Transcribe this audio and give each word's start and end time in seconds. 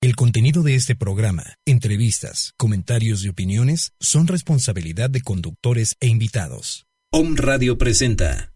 el 0.00 0.16
contenido 0.16 0.62
de 0.62 0.74
este 0.74 0.96
programa, 0.96 1.44
entrevistas, 1.64 2.52
comentarios 2.56 3.24
y 3.24 3.28
opiniones 3.28 3.92
son 4.00 4.26
responsabilidad 4.26 5.08
de 5.08 5.20
conductores 5.20 5.96
e 6.00 6.08
invitados. 6.08 6.86
Om 7.12 7.36
Radio 7.36 7.78
presenta 7.78 8.52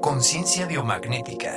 Conciencia 0.00 0.66
biomagnética. 0.66 1.54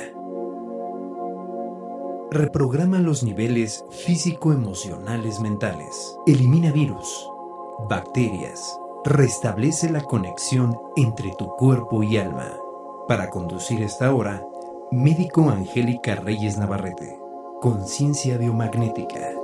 Reprograma 2.30 2.98
los 2.98 3.22
niveles 3.22 3.82
físico-emocionales 4.04 5.40
mentales. 5.40 6.14
Elimina 6.26 6.70
virus, 6.70 7.26
bacterias. 7.88 8.60
Restablece 9.06 9.90
la 9.90 10.02
conexión 10.02 10.76
entre 10.96 11.32
tu 11.38 11.48
cuerpo 11.56 12.02
y 12.02 12.18
alma. 12.18 12.52
Para 13.08 13.30
conducir 13.30 13.82
esta 13.82 14.12
hora, 14.12 14.42
médico 14.92 15.48
Angélica 15.48 16.16
Reyes 16.16 16.58
Navarrete. 16.58 17.23
Conciencia 17.64 18.36
biomagnética. 18.36 19.43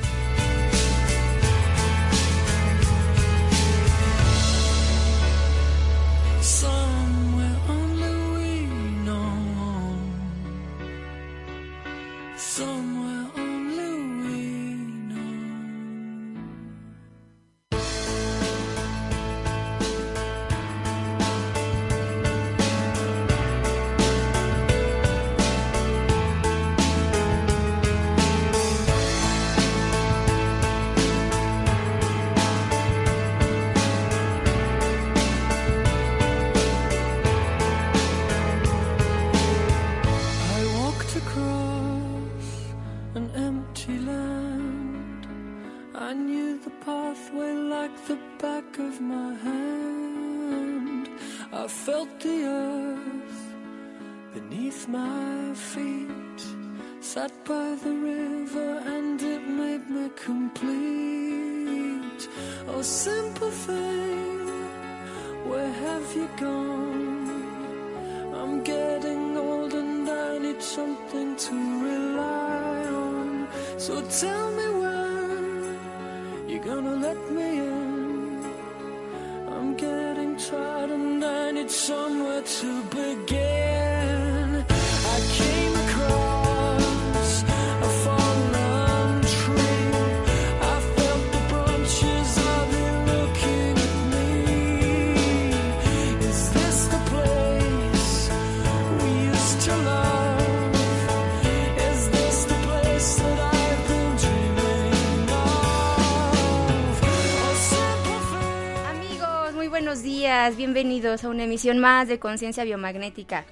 Bienvenidos 110.49 111.23
a 111.23 111.29
una 111.29 111.43
emisión 111.43 111.77
más 111.77 112.07
de 112.07 112.17
Conciencia 112.17 112.63
Biomagnética. 112.63 113.45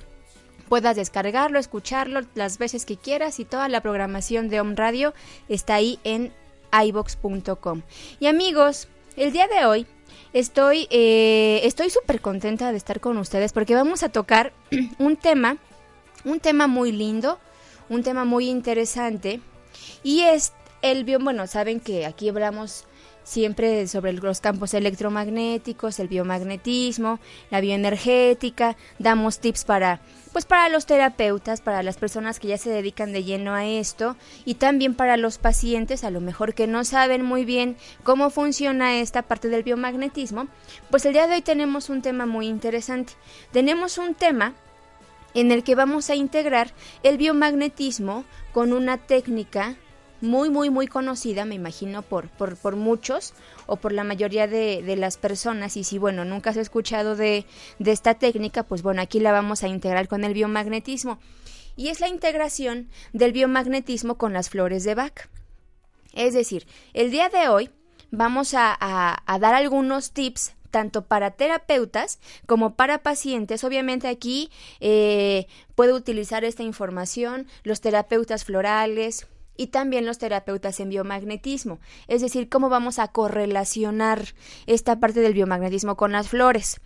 puedas 0.69 0.97
descargarlo, 0.97 1.59
escucharlo 1.59 2.23
las 2.35 2.59
veces 2.59 2.85
que 2.85 2.97
quieras 2.97 3.39
y 3.39 3.45
toda 3.45 3.69
la 3.69 3.81
programación 3.81 4.49
de 4.49 4.61
Home 4.61 4.75
Radio 4.75 5.15
está 5.49 5.75
ahí 5.75 5.99
en 6.05 6.33
ibox.com. 6.73 7.83
Y 8.21 8.27
amigos, 8.27 8.89
el 9.17 9.33
día 9.33 9.47
de 9.47 9.67
hoy 9.67 9.87
estoy 10.33 10.89
eh, 10.91 11.61
estoy 11.63 11.91
súper 11.91 12.21
contenta 12.21 12.71
de 12.71 12.77
estar 12.77 13.01
con 13.01 13.17
ustedes 13.19 13.53
porque 13.53 13.75
vamos 13.75 14.03
a 14.03 14.09
tocar 14.09 14.53
un 14.99 15.17
tema, 15.17 15.57
un 16.25 16.41
tema 16.41 16.67
muy 16.67 16.93
lindo, 16.93 17.39
un 17.89 18.03
tema 18.03 18.25
muy 18.25 18.49
interesante. 18.49 19.41
Y 20.03 20.23
es 20.23 20.53
el 20.83 21.05
bio, 21.05 21.19
bueno, 21.19 21.47
saben 21.47 21.81
que 21.81 22.07
aquí 22.07 22.29
hablamos 22.29 22.85
siempre 23.27 23.89
sobre 23.89 24.13
los 24.13 24.41
campos 24.41 24.73
electromagnéticos, 24.73 25.99
el 25.99 26.07
biomagnetismo, 26.07 27.19
la 27.51 27.61
bioenergética, 27.61 28.77
damos 28.99 29.41
tips 29.41 29.65
para 29.65 30.01
pues 30.33 30.45
para 30.45 30.69
los 30.69 30.85
terapeutas, 30.85 31.63
para 31.63 31.83
las 31.83 31.97
personas 31.97 32.39
que 32.39 32.49
ya 32.49 32.59
se 32.59 32.69
dedican 32.69 33.11
de 33.13 33.25
lleno 33.25 33.55
a 33.55 33.65
esto 33.65 34.17
y 34.45 34.57
también 34.57 34.95
para 34.95 35.17
los 35.17 35.39
pacientes 35.39 36.05
a 36.05 36.11
lo 36.11 36.21
mejor 36.21 36.53
que 36.53 36.67
no 36.67 36.85
saben 36.85 37.25
muy 37.25 37.47
bien 37.47 37.77
cómo 38.03 38.29
funciona 38.29 39.01
esta 39.01 39.23
parte 39.23 39.49
del 39.49 39.63
biomagnetismo, 39.63 40.47
pues 40.91 41.07
el 41.07 41.15
día 41.15 41.27
de 41.27 41.37
hoy 41.37 41.43
tenemos 41.43 41.89
un 41.89 42.03
tema 42.03 42.27
muy 42.27 42.49
interesante. 42.49 43.15
Tenemos 43.51 43.97
un 43.97 44.15
tema 44.15 44.53
en 45.37 45.53
el 45.53 45.63
que 45.63 45.75
vamos 45.75 46.09
a 46.09 46.15
integrar 46.15 46.73
el 47.03 47.19
biomagnetismo 47.19 48.25
con 48.53 48.73
una 48.73 48.97
técnica 48.97 49.77
muy, 50.23 50.49
muy, 50.49 50.71
muy 50.71 50.87
conocida, 50.87 51.45
me 51.45 51.55
imagino, 51.55 52.01
por, 52.01 52.31
por, 52.31 52.57
por 52.57 52.75
muchos 52.75 53.35
o 53.67 53.77
por 53.77 53.93
la 53.93 54.03
mayoría 54.03 54.47
de, 54.47 54.83
de, 54.83 54.97
las 54.97 55.19
personas. 55.19 55.77
Y 55.77 55.85
si, 55.85 55.99
bueno, 55.99 56.25
nunca 56.25 56.51
has 56.51 56.57
escuchado 56.57 57.17
de, 57.17 57.45
de 57.79 57.93
esta 57.93 58.15
técnica, 58.15 58.63
pues 58.63 58.81
bueno, 58.81 59.03
aquí 59.03 59.21
la 59.21 59.31
vamos 59.31 59.63
a 59.63 59.69
integrar 59.69 60.09
con 60.09 60.25
el 60.25 60.33
biomagnetismo. 60.33 61.19
Y 61.77 61.89
es 61.89 62.01
la 62.01 62.09
integración 62.09 62.89
del 63.13 63.33
biomagnetismo 63.33 64.17
con 64.17 64.33
las 64.33 64.49
flores 64.49 64.85
de 64.85 64.95
Bach. 64.95 65.29
Es 66.15 66.33
decir, 66.33 66.67
el 66.95 67.11
día 67.11 67.29
de 67.29 67.49
hoy 67.49 67.69
vamos 68.11 68.55
a, 68.55 68.75
a, 68.81 69.23
a 69.27 69.39
dar 69.39 69.55
algunos 69.55 70.13
tips 70.13 70.55
tanto 70.77 71.07
para 71.07 71.31
terapeutas 71.31 72.19
como 72.45 72.75
para 72.75 73.03
pacientes. 73.03 73.65
Obviamente 73.65 74.09
aquí 74.09 74.51
eh, 74.81 75.47
puedo 75.75 75.97
utilizar 75.97 76.45
esta 76.45 76.65
información 76.65 77.47
los 77.63 77.81
terapeutas 77.81 78.45
florales, 78.45 79.27
y 79.57 79.69
también 79.69 80.05
los 80.05 80.19
terapeutas 80.19 80.79
en 80.81 80.91
biomagnetismo, 80.91 81.79
es 82.09 82.21
decir, 82.21 82.51
cómo 82.51 82.69
vamos 82.69 82.99
a 82.99 83.09
correlacionar 83.09 84.35
esta 84.67 85.01
parte 85.01 85.21
del 85.21 85.33
biomagnetismo 85.33 85.97
con 85.97 86.13
las 86.13 86.29
flores. 86.29 86.79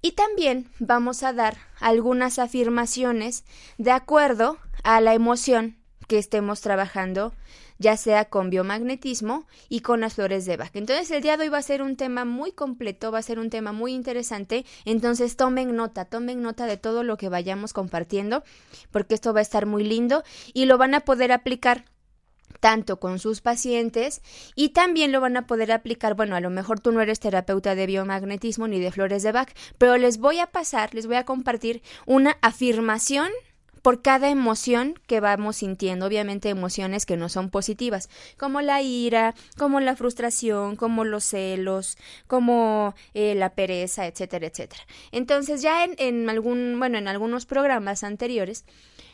Y 0.00 0.12
también 0.12 0.68
vamos 0.80 1.22
a 1.22 1.32
dar 1.32 1.58
algunas 1.78 2.40
afirmaciones 2.40 3.44
de 3.78 3.92
acuerdo 3.92 4.58
a 4.82 5.00
la 5.00 5.14
emoción 5.14 5.76
que 6.08 6.18
estemos 6.18 6.60
trabajando, 6.60 7.34
ya 7.82 7.98
sea 7.98 8.24
con 8.26 8.48
biomagnetismo 8.48 9.46
y 9.68 9.80
con 9.80 10.00
las 10.00 10.14
flores 10.14 10.46
de 10.46 10.56
Bach. 10.56 10.70
Entonces 10.74 11.10
el 11.10 11.20
día 11.20 11.36
de 11.36 11.44
hoy 11.44 11.48
va 11.50 11.58
a 11.58 11.62
ser 11.62 11.82
un 11.82 11.96
tema 11.96 12.24
muy 12.24 12.52
completo, 12.52 13.12
va 13.12 13.18
a 13.18 13.22
ser 13.22 13.38
un 13.38 13.50
tema 13.50 13.72
muy 13.72 13.92
interesante, 13.92 14.64
entonces 14.86 15.36
tomen 15.36 15.76
nota, 15.76 16.06
tomen 16.06 16.40
nota 16.40 16.64
de 16.66 16.78
todo 16.78 17.02
lo 17.02 17.18
que 17.18 17.28
vayamos 17.28 17.74
compartiendo, 17.74 18.42
porque 18.90 19.14
esto 19.14 19.34
va 19.34 19.40
a 19.40 19.42
estar 19.42 19.66
muy 19.66 19.84
lindo 19.84 20.22
y 20.54 20.64
lo 20.64 20.78
van 20.78 20.94
a 20.94 21.00
poder 21.00 21.32
aplicar 21.32 21.84
tanto 22.60 23.00
con 23.00 23.18
sus 23.18 23.40
pacientes 23.40 24.22
y 24.54 24.68
también 24.68 25.10
lo 25.10 25.20
van 25.20 25.36
a 25.36 25.46
poder 25.46 25.72
aplicar, 25.72 26.14
bueno, 26.14 26.36
a 26.36 26.40
lo 26.40 26.48
mejor 26.48 26.78
tú 26.78 26.92
no 26.92 27.00
eres 27.00 27.18
terapeuta 27.18 27.74
de 27.74 27.86
biomagnetismo 27.86 28.68
ni 28.68 28.78
de 28.78 28.92
flores 28.92 29.24
de 29.24 29.32
Bach, 29.32 29.50
pero 29.78 29.96
les 29.96 30.18
voy 30.18 30.38
a 30.38 30.46
pasar, 30.46 30.94
les 30.94 31.06
voy 31.06 31.16
a 31.16 31.24
compartir 31.24 31.82
una 32.06 32.38
afirmación 32.40 33.28
por 33.82 34.00
cada 34.00 34.30
emoción 34.30 34.94
que 35.06 35.20
vamos 35.20 35.56
sintiendo, 35.56 36.06
obviamente 36.06 36.48
emociones 36.48 37.04
que 37.04 37.16
no 37.16 37.28
son 37.28 37.50
positivas, 37.50 38.08
como 38.38 38.60
la 38.60 38.80
ira, 38.80 39.34
como 39.58 39.80
la 39.80 39.96
frustración, 39.96 40.76
como 40.76 41.04
los 41.04 41.24
celos, 41.24 41.98
como 42.26 42.94
eh, 43.14 43.34
la 43.34 43.50
pereza, 43.50 44.06
etcétera, 44.06 44.46
etcétera. 44.46 44.82
Entonces 45.10 45.62
ya 45.62 45.84
en, 45.84 45.94
en 45.98 46.30
algún, 46.30 46.76
bueno, 46.78 46.98
en 46.98 47.08
algunos 47.08 47.44
programas 47.44 48.04
anteriores 48.04 48.64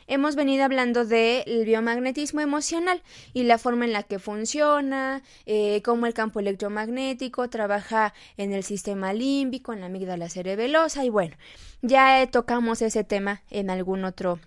hemos 0.09 0.37
venido 0.37 0.65
hablando 0.65 1.05
del 1.05 1.65
biomagnetismo 1.65 2.41
emocional 2.41 3.03
y 3.35 3.45
la 3.45 3.59
forma 3.59 3.85
en 3.85 3.93
la 3.93 4.03
que 4.03 4.19
funciona, 4.19 5.23
eh, 5.47 5.83
cómo 5.83 6.07
el 6.07 6.15
campo 6.15 6.41
electromagnético 6.41 7.49
trabaja 7.49 8.15
en 8.37 8.53
el 8.53 8.65
sistema 8.65 9.13
límbico, 9.13 9.73
en 9.73 9.81
la 9.81 9.87
amígdala 9.87 10.29
cerebelosa 10.29 11.05
y 11.05 11.11
bueno, 11.11 11.37
ya 11.83 12.27
tocamos 12.31 12.83
ese 12.83 13.05
tema 13.05 13.43
en 13.51 13.71
algún 13.71 14.05
otro 14.05 14.41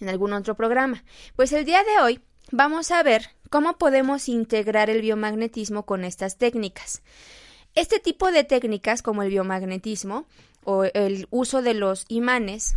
en 0.00 0.08
algún 0.08 0.32
otro 0.32 0.54
programa. 0.54 1.04
Pues 1.36 1.52
el 1.52 1.64
día 1.64 1.82
de 1.82 2.02
hoy 2.02 2.20
vamos 2.50 2.90
a 2.90 3.02
ver 3.02 3.30
cómo 3.50 3.78
podemos 3.78 4.28
integrar 4.28 4.90
el 4.90 5.00
biomagnetismo 5.00 5.84
con 5.84 6.04
estas 6.04 6.36
técnicas. 6.36 7.02
Este 7.74 8.00
tipo 8.00 8.32
de 8.32 8.44
técnicas 8.44 9.02
como 9.02 9.22
el 9.22 9.30
biomagnetismo 9.30 10.26
o 10.64 10.84
el 10.84 11.28
uso 11.30 11.62
de 11.62 11.74
los 11.74 12.04
imanes 12.08 12.74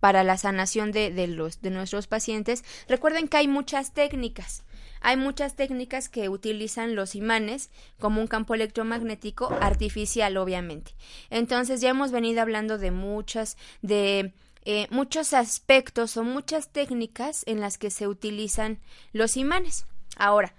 para 0.00 0.22
la 0.22 0.36
sanación 0.36 0.92
de, 0.92 1.10
de, 1.10 1.26
los, 1.26 1.62
de 1.62 1.70
nuestros 1.70 2.06
pacientes, 2.06 2.64
recuerden 2.88 3.28
que 3.28 3.38
hay 3.38 3.48
muchas 3.48 3.92
técnicas. 3.92 4.62
Hay 5.00 5.16
muchas 5.16 5.54
técnicas 5.54 6.08
que 6.08 6.28
utilizan 6.28 6.94
los 6.94 7.14
imanes 7.14 7.70
como 7.98 8.20
un 8.20 8.26
campo 8.26 8.54
electromagnético 8.54 9.52
artificial, 9.60 10.36
obviamente. 10.36 10.92
Entonces 11.30 11.80
ya 11.80 11.90
hemos 11.90 12.12
venido 12.12 12.42
hablando 12.42 12.78
de 12.78 12.90
muchas, 12.90 13.56
de 13.82 14.32
eh, 14.68 14.88
muchos 14.90 15.32
aspectos 15.32 16.16
o 16.16 16.24
muchas 16.24 16.70
técnicas 16.70 17.44
en 17.46 17.60
las 17.60 17.78
que 17.78 17.88
se 17.88 18.08
utilizan 18.08 18.80
los 19.12 19.36
imanes. 19.36 19.86
Ahora, 20.16 20.54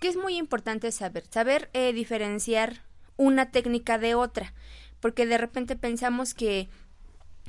¿qué 0.00 0.06
es 0.06 0.16
muy 0.16 0.36
importante 0.36 0.92
saber? 0.92 1.24
Saber 1.28 1.68
eh, 1.72 1.92
diferenciar 1.92 2.84
una 3.16 3.50
técnica 3.50 3.98
de 3.98 4.14
otra, 4.14 4.54
porque 5.00 5.26
de 5.26 5.38
repente 5.38 5.74
pensamos 5.74 6.34
que 6.34 6.68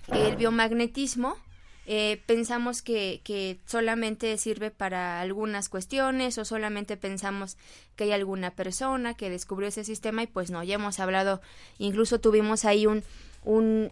el 0.08 0.36
biomagnetismo 0.36 1.38
eh, 1.86 2.24
pensamos 2.26 2.82
que, 2.82 3.22
que, 3.24 3.60
solamente 3.68 4.36
sirve 4.40 4.72
para 4.72 5.22
algunas 5.22 5.70
cuestiones 5.70 6.40
o 6.40 6.46
solamente 6.46 6.98
pensamos 6.98 7.56
que 7.96 8.06
hay 8.06 8.14
alguna 8.14 8.50
persona 8.50 9.14
que 9.14 9.30
descubrió 9.30 9.70
ese 9.70 9.84
sistema 9.84 10.24
y 10.24 10.28
pues 10.28 10.50
no, 10.50 10.64
ya 10.64 10.74
hemos 10.74 11.00
hablado, 11.00 11.40
incluso 11.78 12.20
tuvimos 12.20 12.66
ahí 12.66 12.88
un, 12.88 13.04
un 13.44 13.92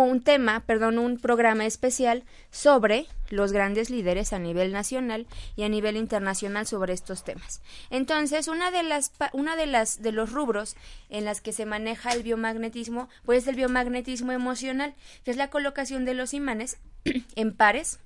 un 0.00 0.22
tema, 0.22 0.60
perdón, 0.60 0.98
un 0.98 1.18
programa 1.18 1.66
especial 1.66 2.24
sobre 2.50 3.06
los 3.30 3.52
grandes 3.52 3.90
líderes 3.90 4.32
a 4.32 4.38
nivel 4.38 4.72
nacional 4.72 5.26
y 5.56 5.64
a 5.64 5.68
nivel 5.68 5.96
internacional 5.96 6.66
sobre 6.66 6.92
estos 6.92 7.24
temas. 7.24 7.60
Entonces, 7.90 8.48
una 8.48 8.70
de 8.70 8.82
las 8.82 9.12
una 9.32 9.56
de 9.56 9.66
las 9.66 10.02
de 10.02 10.12
los 10.12 10.32
rubros 10.32 10.76
en 11.10 11.24
las 11.24 11.40
que 11.40 11.52
se 11.52 11.66
maneja 11.66 12.12
el 12.12 12.22
biomagnetismo, 12.22 13.08
pues 13.24 13.42
es 13.42 13.48
el 13.48 13.56
biomagnetismo 13.56 14.32
emocional, 14.32 14.94
que 15.24 15.30
es 15.30 15.36
la 15.36 15.50
colocación 15.50 16.04
de 16.04 16.14
los 16.14 16.34
imanes 16.34 16.78
en 17.36 17.52
pares 17.52 17.98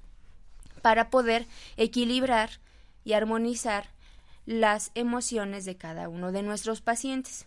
para 0.82 1.10
poder 1.10 1.46
equilibrar 1.76 2.50
y 3.04 3.12
armonizar 3.12 3.88
las 4.46 4.92
emociones 4.94 5.64
de 5.64 5.76
cada 5.76 6.08
uno 6.08 6.32
de 6.32 6.42
nuestros 6.42 6.80
pacientes. 6.80 7.46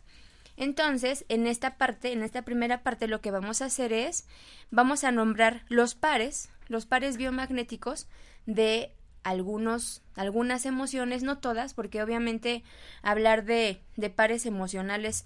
Entonces, 0.59 1.23
en 1.29 1.47
esta 1.47 1.77
parte, 1.77 2.11
en 2.11 2.21
esta 2.21 2.41
primera 2.41 2.83
parte, 2.83 3.07
lo 3.07 3.21
que 3.21 3.31
vamos 3.31 3.61
a 3.61 3.65
hacer 3.65 3.93
es, 3.93 4.27
vamos 4.71 5.05
a 5.05 5.11
nombrar 5.13 5.63
los 5.69 5.95
pares, 5.95 6.49
los 6.67 6.85
pares 6.85 7.15
biomagnéticos 7.15 8.07
de 8.45 8.91
algunos, 9.23 10.01
algunas 10.15 10.65
emociones, 10.65 11.23
no 11.23 11.37
todas, 11.37 11.73
porque 11.73 12.03
obviamente 12.03 12.61
hablar 13.01 13.45
de, 13.45 13.79
de 13.95 14.09
pares 14.09 14.45
emocionales, 14.45 15.25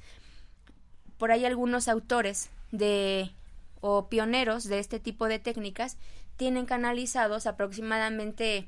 por 1.17 1.31
ahí 1.31 1.45
algunos 1.45 1.87
autores 1.87 2.51
de 2.71 3.31
o 3.81 4.09
pioneros 4.09 4.65
de 4.65 4.77
este 4.77 4.99
tipo 4.99 5.27
de 5.27 5.39
técnicas 5.39 5.97
tienen 6.37 6.67
canalizados 6.67 7.47
aproximadamente 7.47 8.67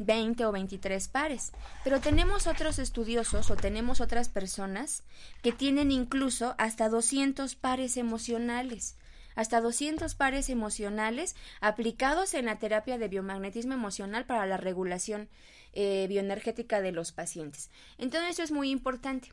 20 0.00 0.44
o 0.46 0.52
23 0.52 1.08
pares. 1.08 1.52
Pero 1.84 2.00
tenemos 2.00 2.46
otros 2.46 2.78
estudiosos 2.78 3.50
o 3.50 3.56
tenemos 3.56 4.00
otras 4.00 4.28
personas 4.28 5.04
que 5.42 5.52
tienen 5.52 5.92
incluso 5.92 6.54
hasta 6.58 6.88
200 6.88 7.54
pares 7.54 7.96
emocionales 7.96 8.96
hasta 9.36 9.60
200 9.60 10.14
pares 10.16 10.50
emocionales 10.50 11.36
aplicados 11.60 12.34
en 12.34 12.46
la 12.46 12.58
terapia 12.58 12.98
de 12.98 13.08
biomagnetismo 13.08 13.72
emocional 13.72 14.26
para 14.26 14.44
la 14.44 14.56
regulación 14.56 15.28
eh, 15.72 16.06
bioenergética 16.08 16.80
de 16.80 16.92
los 16.92 17.12
pacientes. 17.12 17.70
Entonces 17.96 18.32
eso 18.32 18.42
es 18.42 18.50
muy 18.50 18.70
importante. 18.70 19.32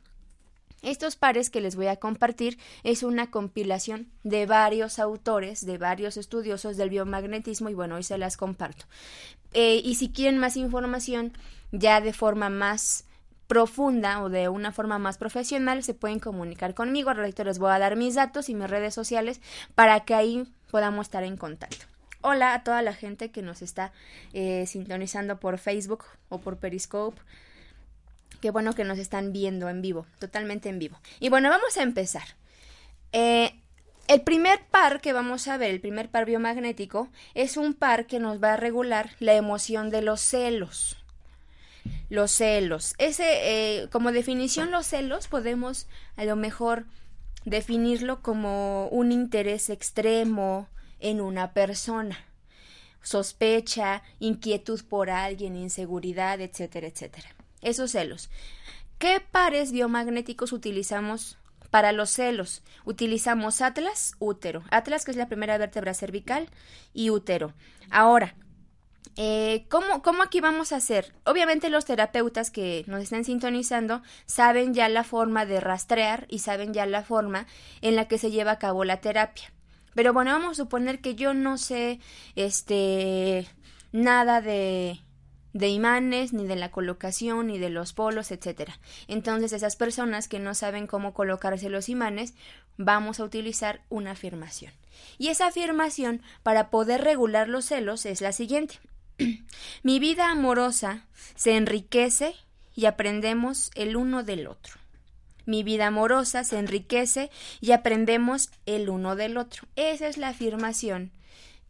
Estos 0.82 1.16
pares 1.16 1.50
que 1.50 1.60
les 1.60 1.74
voy 1.74 1.88
a 1.88 1.96
compartir 1.96 2.58
es 2.84 3.02
una 3.02 3.30
compilación 3.30 4.08
de 4.22 4.46
varios 4.46 4.98
autores, 4.98 5.66
de 5.66 5.76
varios 5.76 6.16
estudiosos 6.16 6.76
del 6.76 6.90
biomagnetismo 6.90 7.68
y 7.68 7.74
bueno, 7.74 7.96
hoy 7.96 8.04
se 8.04 8.18
las 8.18 8.36
comparto. 8.36 8.84
Eh, 9.52 9.80
y 9.82 9.96
si 9.96 10.10
quieren 10.10 10.38
más 10.38 10.56
información 10.56 11.32
ya 11.72 12.00
de 12.00 12.12
forma 12.12 12.48
más 12.48 13.04
profunda 13.48 14.22
o 14.22 14.28
de 14.28 14.48
una 14.48 14.72
forma 14.72 14.98
más 14.98 15.18
profesional, 15.18 15.82
se 15.82 15.94
pueden 15.94 16.20
comunicar 16.20 16.74
conmigo. 16.74 17.10
Ahorita 17.10 17.42
les 17.44 17.58
voy 17.58 17.72
a 17.72 17.78
dar 17.78 17.96
mis 17.96 18.14
datos 18.14 18.48
y 18.48 18.54
mis 18.54 18.70
redes 18.70 18.94
sociales 18.94 19.40
para 19.74 20.00
que 20.00 20.14
ahí 20.14 20.46
podamos 20.70 21.06
estar 21.06 21.24
en 21.24 21.36
contacto. 21.36 21.86
hola 22.20 22.52
a 22.52 22.62
toda 22.62 22.82
la 22.82 22.92
gente 22.92 23.30
que 23.30 23.42
nos 23.42 23.62
está 23.62 23.92
eh, 24.32 24.66
sintonizando 24.66 25.40
por 25.40 25.58
Facebook 25.58 26.04
o 26.28 26.40
por 26.40 26.58
Periscope. 26.58 27.20
Qué 28.40 28.50
bueno 28.50 28.72
que 28.72 28.84
nos 28.84 28.98
están 28.98 29.32
viendo 29.32 29.68
en 29.68 29.82
vivo, 29.82 30.06
totalmente 30.18 30.68
en 30.68 30.78
vivo. 30.78 30.98
Y 31.20 31.28
bueno, 31.28 31.50
vamos 31.50 31.76
a 31.76 31.82
empezar. 31.82 32.24
Eh, 33.12 33.54
el 34.06 34.22
primer 34.22 34.64
par 34.66 35.00
que 35.00 35.12
vamos 35.12 35.48
a 35.48 35.56
ver, 35.56 35.70
el 35.70 35.80
primer 35.80 36.08
par 36.08 36.24
biomagnético, 36.24 37.08
es 37.34 37.56
un 37.56 37.74
par 37.74 38.06
que 38.06 38.20
nos 38.20 38.42
va 38.42 38.54
a 38.54 38.56
regular 38.56 39.10
la 39.18 39.34
emoción 39.34 39.90
de 39.90 40.02
los 40.02 40.20
celos. 40.20 40.96
Los 42.08 42.32
celos. 42.32 42.94
Ese, 42.98 43.24
eh, 43.82 43.88
como 43.90 44.12
definición, 44.12 44.70
los 44.70 44.86
celos 44.86 45.28
podemos 45.28 45.88
a 46.16 46.24
lo 46.24 46.36
mejor 46.36 46.86
definirlo 47.44 48.22
como 48.22 48.88
un 48.88 49.12
interés 49.12 49.68
extremo 49.68 50.68
en 51.00 51.20
una 51.20 51.52
persona. 51.52 52.24
Sospecha, 53.02 54.02
inquietud 54.20 54.82
por 54.88 55.10
alguien, 55.10 55.56
inseguridad, 55.56 56.40
etcétera, 56.40 56.86
etcétera. 56.86 57.37
Esos 57.62 57.92
celos. 57.92 58.30
¿Qué 58.98 59.20
pares 59.20 59.72
biomagnéticos 59.72 60.52
utilizamos 60.52 61.38
para 61.70 61.92
los 61.92 62.10
celos? 62.10 62.62
Utilizamos 62.84 63.60
atlas, 63.60 64.14
útero. 64.18 64.64
Atlas, 64.70 65.04
que 65.04 65.12
es 65.12 65.16
la 65.16 65.28
primera 65.28 65.58
vértebra 65.58 65.94
cervical, 65.94 66.48
y 66.92 67.10
útero. 67.10 67.52
Ahora, 67.90 68.34
eh, 69.20 69.66
¿cómo, 69.68 70.02
¿Cómo 70.02 70.22
aquí 70.22 70.40
vamos 70.40 70.72
a 70.72 70.76
hacer? 70.76 71.12
Obviamente 71.24 71.70
los 71.70 71.84
terapeutas 71.84 72.50
que 72.50 72.84
nos 72.86 73.02
están 73.02 73.24
sintonizando 73.24 74.02
saben 74.26 74.74
ya 74.74 74.88
la 74.88 75.02
forma 75.02 75.44
de 75.44 75.58
rastrear 75.58 76.26
y 76.28 76.38
saben 76.38 76.72
ya 76.72 76.86
la 76.86 77.02
forma 77.02 77.46
en 77.80 77.96
la 77.96 78.06
que 78.06 78.18
se 78.18 78.30
lleva 78.30 78.52
a 78.52 78.58
cabo 78.58 78.84
la 78.84 79.00
terapia. 79.00 79.52
Pero 79.94 80.12
bueno, 80.12 80.30
vamos 80.30 80.52
a 80.52 80.62
suponer 80.62 81.00
que 81.00 81.16
yo 81.16 81.34
no 81.34 81.58
sé 81.58 81.98
este 82.36 83.48
nada 83.90 84.40
de 84.40 85.00
de 85.52 85.68
imanes, 85.68 86.32
ni 86.32 86.46
de 86.46 86.56
la 86.56 86.70
colocación, 86.70 87.46
ni 87.48 87.58
de 87.58 87.70
los 87.70 87.92
polos, 87.92 88.30
etcétera. 88.30 88.78
Entonces, 89.06 89.52
esas 89.52 89.76
personas 89.76 90.28
que 90.28 90.38
no 90.38 90.54
saben 90.54 90.86
cómo 90.86 91.14
colocarse 91.14 91.68
los 91.68 91.88
imanes, 91.88 92.34
vamos 92.76 93.20
a 93.20 93.24
utilizar 93.24 93.82
una 93.88 94.12
afirmación. 94.12 94.72
Y 95.16 95.28
esa 95.28 95.46
afirmación, 95.46 96.22
para 96.42 96.70
poder 96.70 97.02
regular 97.02 97.48
los 97.48 97.66
celos, 97.66 98.06
es 98.06 98.20
la 98.20 98.32
siguiente. 98.32 98.78
Mi 99.82 99.98
vida 99.98 100.30
amorosa 100.30 101.06
se 101.34 101.56
enriquece 101.56 102.34
y 102.74 102.86
aprendemos 102.86 103.70
el 103.74 103.96
uno 103.96 104.22
del 104.22 104.46
otro. 104.46 104.74
Mi 105.46 105.62
vida 105.62 105.86
amorosa 105.86 106.44
se 106.44 106.58
enriquece 106.58 107.30
y 107.60 107.72
aprendemos 107.72 108.50
el 108.66 108.90
uno 108.90 109.16
del 109.16 109.38
otro. 109.38 109.66
Esa 109.76 110.06
es 110.06 110.18
la 110.18 110.28
afirmación 110.28 111.10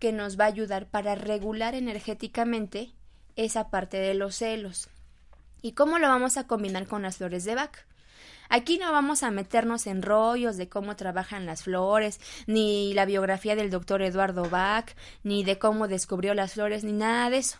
que 0.01 0.13
nos 0.13 0.39
va 0.39 0.45
a 0.45 0.49
ayudar 0.49 0.87
para 0.87 1.15
regular 1.15 1.75
energéticamente 1.75 2.93
esa 3.38 3.71
parte 3.71 3.99
de 3.99 4.14
los 4.14 4.35
celos. 4.35 4.88
¿Y 5.62 5.73
cómo 5.73 5.99
lo 5.99 6.09
vamos 6.09 6.37
a 6.37 6.47
combinar 6.47 6.87
con 6.87 7.02
las 7.02 7.18
flores 7.18 7.45
de 7.45 7.54
Bach? 7.54 7.87
Aquí 8.49 8.78
no 8.78 8.90
vamos 8.90 9.23
a 9.23 9.30
meternos 9.30 9.87
en 9.87 10.02
rollos 10.02 10.57
de 10.57 10.68
cómo 10.68 10.97
trabajan 10.97 11.47
las 11.47 11.62
flores, 11.62 12.21
ni 12.47 12.95
la 12.95 13.04
biografía 13.04 13.54
del 13.54 13.71
doctor 13.71 14.02
Eduardo 14.02 14.49
Bach, 14.50 14.90
ni 15.23 15.45
de 15.45 15.59
cómo 15.59 15.87
descubrió 15.87 16.35
las 16.35 16.54
flores, 16.54 16.83
ni 16.83 16.92
nada 16.92 17.30
de 17.30 17.38
eso. 17.38 17.59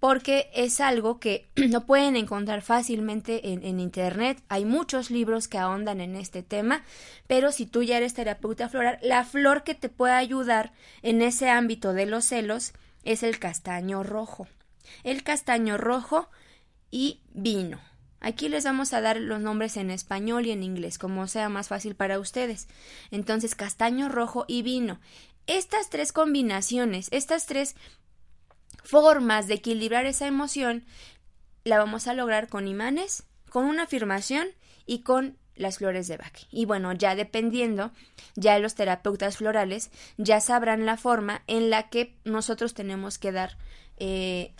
Porque 0.00 0.50
es 0.54 0.80
algo 0.80 1.20
que 1.20 1.50
no 1.56 1.84
pueden 1.84 2.16
encontrar 2.16 2.62
fácilmente 2.62 3.52
en, 3.52 3.64
en, 3.64 3.80
Internet. 3.80 4.42
Hay 4.48 4.64
muchos 4.64 5.10
libros 5.10 5.46
que 5.46 5.58
ahondan 5.58 6.00
en 6.00 6.16
este 6.16 6.42
tema, 6.42 6.84
pero 7.26 7.52
si 7.52 7.66
tú 7.66 7.82
ya 7.82 7.98
eres 7.98 8.14
terapeuta 8.14 8.70
floral, 8.70 8.98
la 9.02 9.24
flor 9.24 9.62
que 9.62 9.74
te 9.74 9.90
puede 9.90 10.14
ayudar 10.14 10.72
en 11.02 11.20
ese 11.20 11.50
ámbito 11.50 11.92
de 11.92 12.06
los 12.06 12.24
celos 12.24 12.72
es 13.04 13.22
el 13.22 13.38
castaño 13.38 14.02
rojo 14.04 14.46
el 15.04 15.22
castaño 15.22 15.78
rojo 15.78 16.28
y 16.90 17.20
vino. 17.32 17.80
Aquí 18.20 18.48
les 18.48 18.64
vamos 18.64 18.92
a 18.92 19.00
dar 19.00 19.16
los 19.20 19.40
nombres 19.40 19.76
en 19.76 19.90
español 19.90 20.46
y 20.46 20.52
en 20.52 20.62
inglés, 20.62 20.96
como 20.96 21.26
sea 21.26 21.48
más 21.48 21.68
fácil 21.68 21.96
para 21.96 22.20
ustedes. 22.20 22.68
Entonces, 23.10 23.56
castaño 23.56 24.08
rojo 24.08 24.44
y 24.46 24.62
vino. 24.62 25.00
Estas 25.48 25.90
tres 25.90 26.12
combinaciones, 26.12 27.08
estas 27.10 27.46
tres 27.46 27.74
formas 28.84 29.48
de 29.48 29.54
equilibrar 29.54 30.06
esa 30.06 30.28
emoción, 30.28 30.84
la 31.64 31.78
vamos 31.78 32.06
a 32.06 32.14
lograr 32.14 32.48
con 32.48 32.68
imanes, 32.68 33.24
con 33.50 33.64
una 33.64 33.84
afirmación 33.84 34.48
y 34.86 35.00
con 35.00 35.36
las 35.56 35.78
flores 35.78 36.08
de 36.08 36.16
Bach. 36.16 36.46
Y 36.50 36.64
bueno, 36.64 36.92
ya 36.92 37.14
dependiendo, 37.14 37.90
ya 38.36 38.58
los 38.58 38.74
terapeutas 38.74 39.36
florales 39.36 39.90
ya 40.16 40.40
sabrán 40.40 40.86
la 40.86 40.96
forma 40.96 41.42
en 41.46 41.70
la 41.70 41.88
que 41.88 42.14
nosotros 42.24 42.74
tenemos 42.74 43.18
que 43.18 43.32
dar 43.32 43.56
eh, 43.98 44.52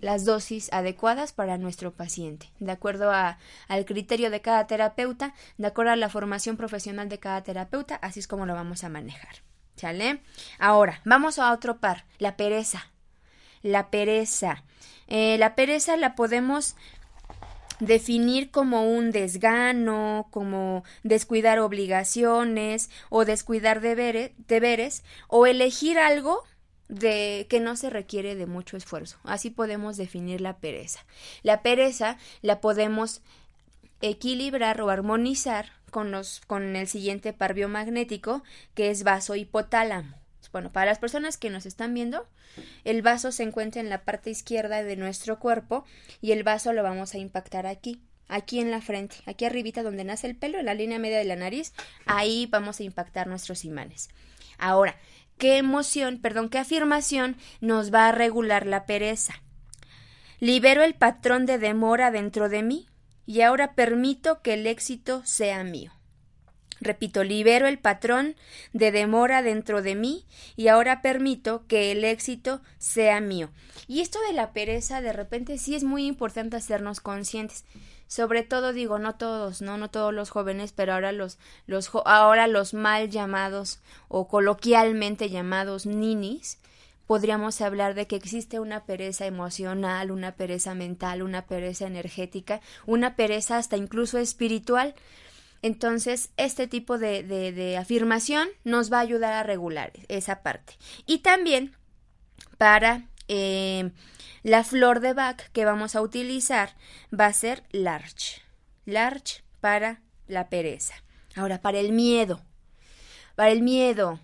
las 0.00 0.24
dosis 0.24 0.72
adecuadas 0.72 1.32
para 1.32 1.58
nuestro 1.58 1.92
paciente, 1.92 2.50
de 2.58 2.72
acuerdo 2.72 3.10
a, 3.10 3.38
al 3.68 3.84
criterio 3.84 4.30
de 4.30 4.40
cada 4.40 4.66
terapeuta, 4.66 5.34
de 5.58 5.66
acuerdo 5.66 5.92
a 5.92 5.96
la 5.96 6.08
formación 6.08 6.56
profesional 6.56 7.08
de 7.08 7.18
cada 7.18 7.42
terapeuta, 7.42 7.96
así 7.96 8.20
es 8.20 8.28
como 8.28 8.46
lo 8.46 8.54
vamos 8.54 8.84
a 8.84 8.88
manejar. 8.88 9.36
¿Sale? 9.76 10.20
Ahora, 10.58 11.02
vamos 11.04 11.38
a 11.38 11.52
otro 11.52 11.78
par, 11.78 12.06
la 12.18 12.36
pereza. 12.36 12.90
La 13.62 13.90
pereza. 13.90 14.64
Eh, 15.06 15.36
la 15.38 15.54
pereza 15.54 15.96
la 15.98 16.14
podemos 16.14 16.76
definir 17.80 18.50
como 18.50 18.90
un 18.90 19.10
desgano, 19.10 20.28
como 20.30 20.84
descuidar 21.02 21.58
obligaciones 21.58 22.90
o 23.10 23.24
descuidar 23.24 23.80
deberes 23.80 25.04
o 25.28 25.46
elegir 25.46 25.98
algo 25.98 26.42
de 26.88 27.46
que 27.48 27.60
no 27.60 27.76
se 27.76 27.90
requiere 27.90 28.34
de 28.34 28.46
mucho 28.46 28.76
esfuerzo. 28.76 29.18
Así 29.24 29.50
podemos 29.50 29.96
definir 29.96 30.40
la 30.40 30.58
pereza. 30.58 31.04
La 31.42 31.62
pereza 31.62 32.18
la 32.42 32.60
podemos 32.60 33.22
equilibrar 34.00 34.80
o 34.80 34.90
armonizar 34.90 35.72
con 35.90 36.10
los 36.10 36.40
con 36.46 36.76
el 36.76 36.88
siguiente 36.88 37.32
par 37.32 37.54
biomagnético 37.54 38.42
que 38.74 38.90
es 38.90 39.02
vaso 39.02 39.34
hipotálamo. 39.34 40.14
Bueno, 40.52 40.72
para 40.72 40.86
las 40.86 40.98
personas 40.98 41.36
que 41.36 41.50
nos 41.50 41.66
están 41.66 41.92
viendo, 41.92 42.26
el 42.84 43.02
vaso 43.02 43.32
se 43.32 43.42
encuentra 43.42 43.80
en 43.80 43.90
la 43.90 44.04
parte 44.04 44.30
izquierda 44.30 44.82
de 44.82 44.96
nuestro 44.96 45.38
cuerpo 45.38 45.84
y 46.22 46.32
el 46.32 46.44
vaso 46.44 46.72
lo 46.72 46.82
vamos 46.82 47.14
a 47.14 47.18
impactar 47.18 47.66
aquí, 47.66 48.00
aquí 48.28 48.60
en 48.60 48.70
la 48.70 48.80
frente, 48.80 49.16
aquí 49.26 49.44
arribita 49.44 49.82
donde 49.82 50.04
nace 50.04 50.26
el 50.26 50.36
pelo, 50.36 50.58
en 50.58 50.66
la 50.66 50.74
línea 50.74 50.98
media 50.98 51.18
de 51.18 51.24
la 51.24 51.36
nariz, 51.36 51.74
ahí 52.06 52.46
vamos 52.46 52.80
a 52.80 52.84
impactar 52.84 53.26
nuestros 53.26 53.64
imanes. 53.64 54.08
Ahora, 54.58 54.96
qué 55.38 55.58
emoción, 55.58 56.18
perdón, 56.18 56.48
qué 56.48 56.58
afirmación 56.58 57.36
nos 57.60 57.92
va 57.92 58.08
a 58.08 58.12
regular 58.12 58.66
la 58.66 58.86
pereza. 58.86 59.42
Libero 60.40 60.82
el 60.82 60.94
patrón 60.94 61.46
de 61.46 61.58
demora 61.58 62.10
dentro 62.10 62.48
de 62.48 62.62
mí 62.62 62.86
y 63.24 63.40
ahora 63.40 63.74
permito 63.74 64.42
que 64.42 64.54
el 64.54 64.66
éxito 64.66 65.22
sea 65.24 65.64
mío. 65.64 65.92
Repito, 66.80 67.24
libero 67.24 67.66
el 67.66 67.78
patrón 67.78 68.36
de 68.72 68.92
demora 68.92 69.42
dentro 69.42 69.80
de 69.80 69.94
mí 69.94 70.26
y 70.56 70.68
ahora 70.68 71.00
permito 71.00 71.66
que 71.66 71.90
el 71.90 72.04
éxito 72.04 72.60
sea 72.78 73.20
mío. 73.20 73.50
Y 73.88 74.00
esto 74.00 74.18
de 74.26 74.34
la 74.34 74.52
pereza 74.52 75.00
de 75.00 75.12
repente 75.12 75.56
sí 75.56 75.74
es 75.74 75.84
muy 75.84 76.06
importante 76.06 76.56
hacernos 76.56 77.00
conscientes 77.00 77.64
sobre 78.06 78.42
todo 78.42 78.72
digo 78.72 78.98
no 78.98 79.16
todos 79.16 79.62
no 79.62 79.76
no 79.78 79.90
todos 79.90 80.14
los 80.14 80.30
jóvenes 80.30 80.72
pero 80.72 80.94
ahora 80.94 81.12
los 81.12 81.38
los 81.66 81.90
ahora 82.04 82.46
los 82.46 82.74
mal 82.74 83.10
llamados 83.10 83.80
o 84.08 84.28
coloquialmente 84.28 85.28
llamados 85.28 85.86
ninis 85.86 86.58
podríamos 87.06 87.60
hablar 87.60 87.94
de 87.94 88.06
que 88.06 88.16
existe 88.16 88.60
una 88.60 88.84
pereza 88.84 89.26
emocional, 89.26 90.10
una 90.10 90.32
pereza 90.32 90.74
mental, 90.74 91.22
una 91.22 91.46
pereza 91.46 91.86
energética, 91.86 92.60
una 92.84 93.16
pereza 93.16 93.58
hasta 93.58 93.76
incluso 93.76 94.18
espiritual. 94.18 94.94
Entonces, 95.62 96.30
este 96.36 96.66
tipo 96.66 96.98
de, 96.98 97.22
de, 97.22 97.52
de 97.52 97.76
afirmación 97.76 98.48
nos 98.64 98.92
va 98.92 98.98
a 98.98 99.02
ayudar 99.02 99.32
a 99.32 99.42
regular 99.42 99.92
esa 100.08 100.42
parte. 100.42 100.74
Y 101.06 101.18
también 101.18 101.76
para 102.58 103.06
eh, 103.28 103.90
la 104.42 104.64
flor 104.64 105.00
de 105.00 105.12
Bach 105.12 105.42
que 105.52 105.64
vamos 105.64 105.96
a 105.96 106.02
utilizar 106.02 106.76
va 107.12 107.26
a 107.26 107.32
ser 107.32 107.64
larch. 107.72 108.42
Larch 108.84 109.42
para 109.60 110.00
la 110.28 110.48
pereza. 110.48 110.94
Ahora, 111.34 111.60
para 111.60 111.78
el 111.78 111.92
miedo. 111.92 112.40
Para 113.34 113.50
el 113.50 113.62
miedo. 113.62 114.20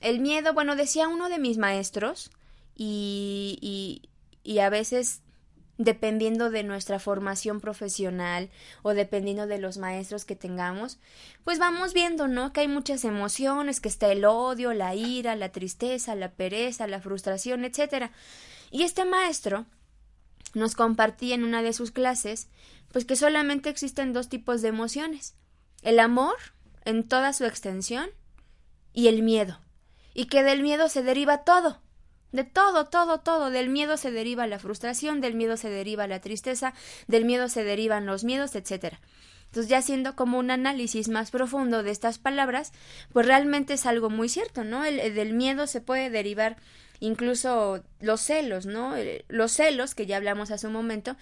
El 0.00 0.20
miedo, 0.20 0.52
bueno, 0.52 0.76
decía 0.76 1.08
uno 1.08 1.28
de 1.28 1.38
mis 1.38 1.58
maestros 1.58 2.30
y, 2.76 3.58
y, 3.60 4.08
y 4.42 4.58
a 4.58 4.68
veces 4.70 5.22
dependiendo 5.84 6.50
de 6.50 6.62
nuestra 6.62 6.98
formación 6.98 7.60
profesional 7.60 8.50
o 8.82 8.94
dependiendo 8.94 9.46
de 9.46 9.58
los 9.58 9.78
maestros 9.78 10.24
que 10.24 10.36
tengamos, 10.36 10.98
pues 11.44 11.58
vamos 11.58 11.92
viendo, 11.92 12.28
¿no? 12.28 12.52
Que 12.52 12.60
hay 12.60 12.68
muchas 12.68 13.04
emociones, 13.04 13.80
que 13.80 13.88
está 13.88 14.10
el 14.10 14.24
odio, 14.24 14.72
la 14.72 14.94
ira, 14.94 15.36
la 15.36 15.50
tristeza, 15.50 16.14
la 16.14 16.32
pereza, 16.32 16.86
la 16.86 17.00
frustración, 17.00 17.64
etcétera. 17.64 18.12
Y 18.70 18.82
este 18.82 19.04
maestro 19.04 19.66
nos 20.54 20.74
compartía 20.74 21.34
en 21.34 21.44
una 21.44 21.62
de 21.62 21.72
sus 21.72 21.90
clases, 21.90 22.48
pues 22.92 23.04
que 23.04 23.16
solamente 23.16 23.70
existen 23.70 24.12
dos 24.12 24.28
tipos 24.28 24.62
de 24.62 24.68
emociones, 24.68 25.34
el 25.82 25.98
amor 25.98 26.36
en 26.84 27.08
toda 27.08 27.32
su 27.32 27.44
extensión 27.44 28.10
y 28.92 29.08
el 29.08 29.22
miedo, 29.22 29.58
y 30.14 30.26
que 30.26 30.42
del 30.42 30.62
miedo 30.62 30.88
se 30.88 31.02
deriva 31.02 31.44
todo, 31.44 31.80
De 32.32 32.44
todo, 32.44 32.86
todo, 32.86 33.20
todo. 33.20 33.50
Del 33.50 33.68
miedo 33.68 33.96
se 33.96 34.10
deriva 34.10 34.46
la 34.46 34.58
frustración, 34.58 35.20
del 35.20 35.34
miedo 35.34 35.56
se 35.56 35.70
deriva 35.70 36.06
la 36.06 36.20
tristeza, 36.20 36.74
del 37.06 37.24
miedo 37.24 37.48
se 37.48 37.62
derivan 37.62 38.06
los 38.06 38.24
miedos, 38.24 38.54
etcétera. 38.54 38.98
Entonces, 39.46 39.68
ya 39.68 39.78
haciendo 39.78 40.16
como 40.16 40.38
un 40.38 40.50
análisis 40.50 41.08
más 41.08 41.30
profundo 41.30 41.82
de 41.82 41.90
estas 41.90 42.18
palabras, 42.18 42.72
pues 43.12 43.26
realmente 43.26 43.74
es 43.74 43.84
algo 43.84 44.08
muy 44.08 44.30
cierto, 44.30 44.64
¿no? 44.64 44.82
El, 44.82 45.14
del 45.14 45.34
miedo 45.34 45.66
se 45.66 45.82
puede 45.82 46.08
derivar 46.08 46.56
incluso 47.02 47.82
los 48.00 48.20
celos, 48.20 48.64
¿no? 48.64 48.96
Eh, 48.96 49.24
los 49.28 49.52
celos, 49.52 49.94
que 49.94 50.06
ya 50.06 50.16
hablamos 50.16 50.52
hace 50.52 50.68
un 50.68 50.72
momento, 50.72 51.16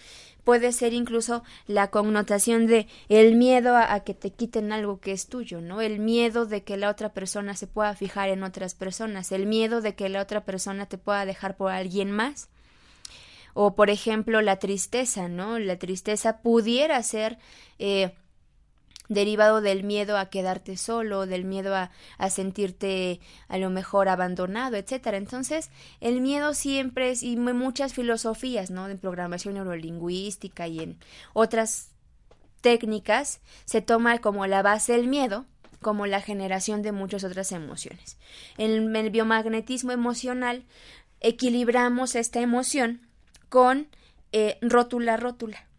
puede 0.45 0.73
ser 0.73 0.93
incluso 0.93 1.43
la 1.67 1.91
connotación 1.91 2.67
de 2.67 2.87
el 3.09 3.35
miedo 3.35 3.75
a, 3.77 4.01
que 4.01 4.13
te 4.13 4.31
quiten 4.31 4.73
algo 4.73 5.01
que 5.01 5.13
es 5.13 5.27
tuyo, 5.27 5.63
¿no? 5.63 5.81
El 5.81 5.99
miedo 5.99 6.45
de 6.45 6.63
que 6.65 6.77
la 6.77 6.91
otra 6.91 7.15
persona 7.15 7.57
se 7.57 7.67
pueda 7.67 7.95
fijar 7.95 8.29
en 8.29 8.43
otras 8.43 8.75
personas, 8.75 9.33
el 9.33 9.47
miedo 9.47 9.81
de 9.81 9.95
que 9.95 10.11
la 10.11 10.21
otra 10.21 10.45
persona 10.45 10.87
te 10.87 10.99
pueda 10.99 11.25
dejar 11.25 11.57
por 11.57 11.73
alguien 11.73 12.11
más. 12.11 12.51
O, 13.55 13.75
por 13.75 13.89
ejemplo, 13.89 14.43
la 14.43 14.59
tristeza, 14.59 15.29
¿no? 15.29 15.59
La 15.59 15.79
tristeza 15.79 16.43
pudiera 16.43 17.03
ser 17.03 17.39
eh, 17.79 18.13
derivado 19.11 19.61
del 19.61 19.83
miedo 19.83 20.17
a 20.17 20.31
quedarte 20.31 20.77
solo, 20.77 21.27
del 21.27 21.45
miedo 21.45 21.75
a, 21.75 21.91
a, 22.17 22.31
sentirte 22.31 23.21
a 23.49 23.59
lo 23.59 23.69
mejor 23.69 24.09
abandonado, 24.09 24.77
etcétera. 24.77 25.19
Entonces, 25.19 25.71
el 26.01 26.21
miedo 26.21 26.55
siempre 26.55 27.11
es, 27.11 27.23
y 27.25 27.37
muchas 27.37 27.93
filosofías, 27.93 28.71
¿no? 28.71 28.89
En 28.89 28.99
programación 28.99 29.55
neurolingüística 29.55 30.69
y 30.69 30.79
en 30.79 30.99
otras 31.33 31.89
técnicas, 32.61 33.41
se 33.65 33.83
toma 33.83 34.19
como 34.19 34.47
la 34.47 34.63
base 34.63 34.95
el 34.95 35.09
miedo, 35.09 35.45
como 35.83 36.07
la 36.07 36.21
generación 36.21 36.83
de 36.83 36.93
muchas 36.93 37.25
otras 37.25 37.51
emociones. 37.51 38.17
En 38.59 38.95
el 38.95 39.11
biomagnetismo 39.11 39.91
emocional, 39.91 40.65
equilibramos 41.21 42.15
esta 42.15 42.41
emoción 42.41 43.09
con 43.49 43.89
eh, 44.31 44.59
rótula, 44.63 45.17
rótula 45.17 45.70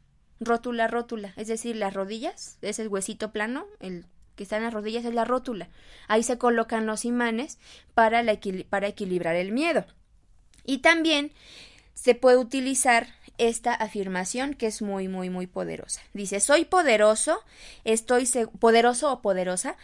rótula, 0.42 0.88
rótula, 0.88 1.34
es 1.38 1.48
decir, 1.48 1.76
las 1.76 1.94
rodillas, 1.94 2.58
es 2.62 2.80
el 2.80 2.90
huesito 2.90 3.32
plano, 3.32 3.66
el 3.80 4.06
que 4.36 4.44
está 4.44 4.58
en 4.58 4.64
las 4.64 4.74
rodillas 4.74 5.06
es 5.06 5.14
la 5.14 5.24
rótula. 5.24 5.70
Ahí 6.08 6.24
se 6.24 6.38
colocan 6.38 6.86
los 6.86 7.06
imanes 7.06 7.60
para, 7.94 8.24
para 8.70 8.88
equilibrar 8.88 9.36
el 9.36 9.52
miedo. 9.52 9.86
Y 10.66 10.80
también 10.80 11.32
se 11.94 12.16
puede 12.16 12.38
utilizar 12.38 13.08
esta 13.38 13.74
afirmación 13.74 14.54
que 14.54 14.68
es 14.68 14.82
muy, 14.82 15.08
muy, 15.08 15.30
muy 15.30 15.48
poderosa. 15.48 16.02
Dice, 16.14 16.40
soy 16.40 16.66
poderoso, 16.66 17.40
estoy 17.84 18.28
poderoso 18.60 19.12
o 19.12 19.22
poderosa, 19.22 19.78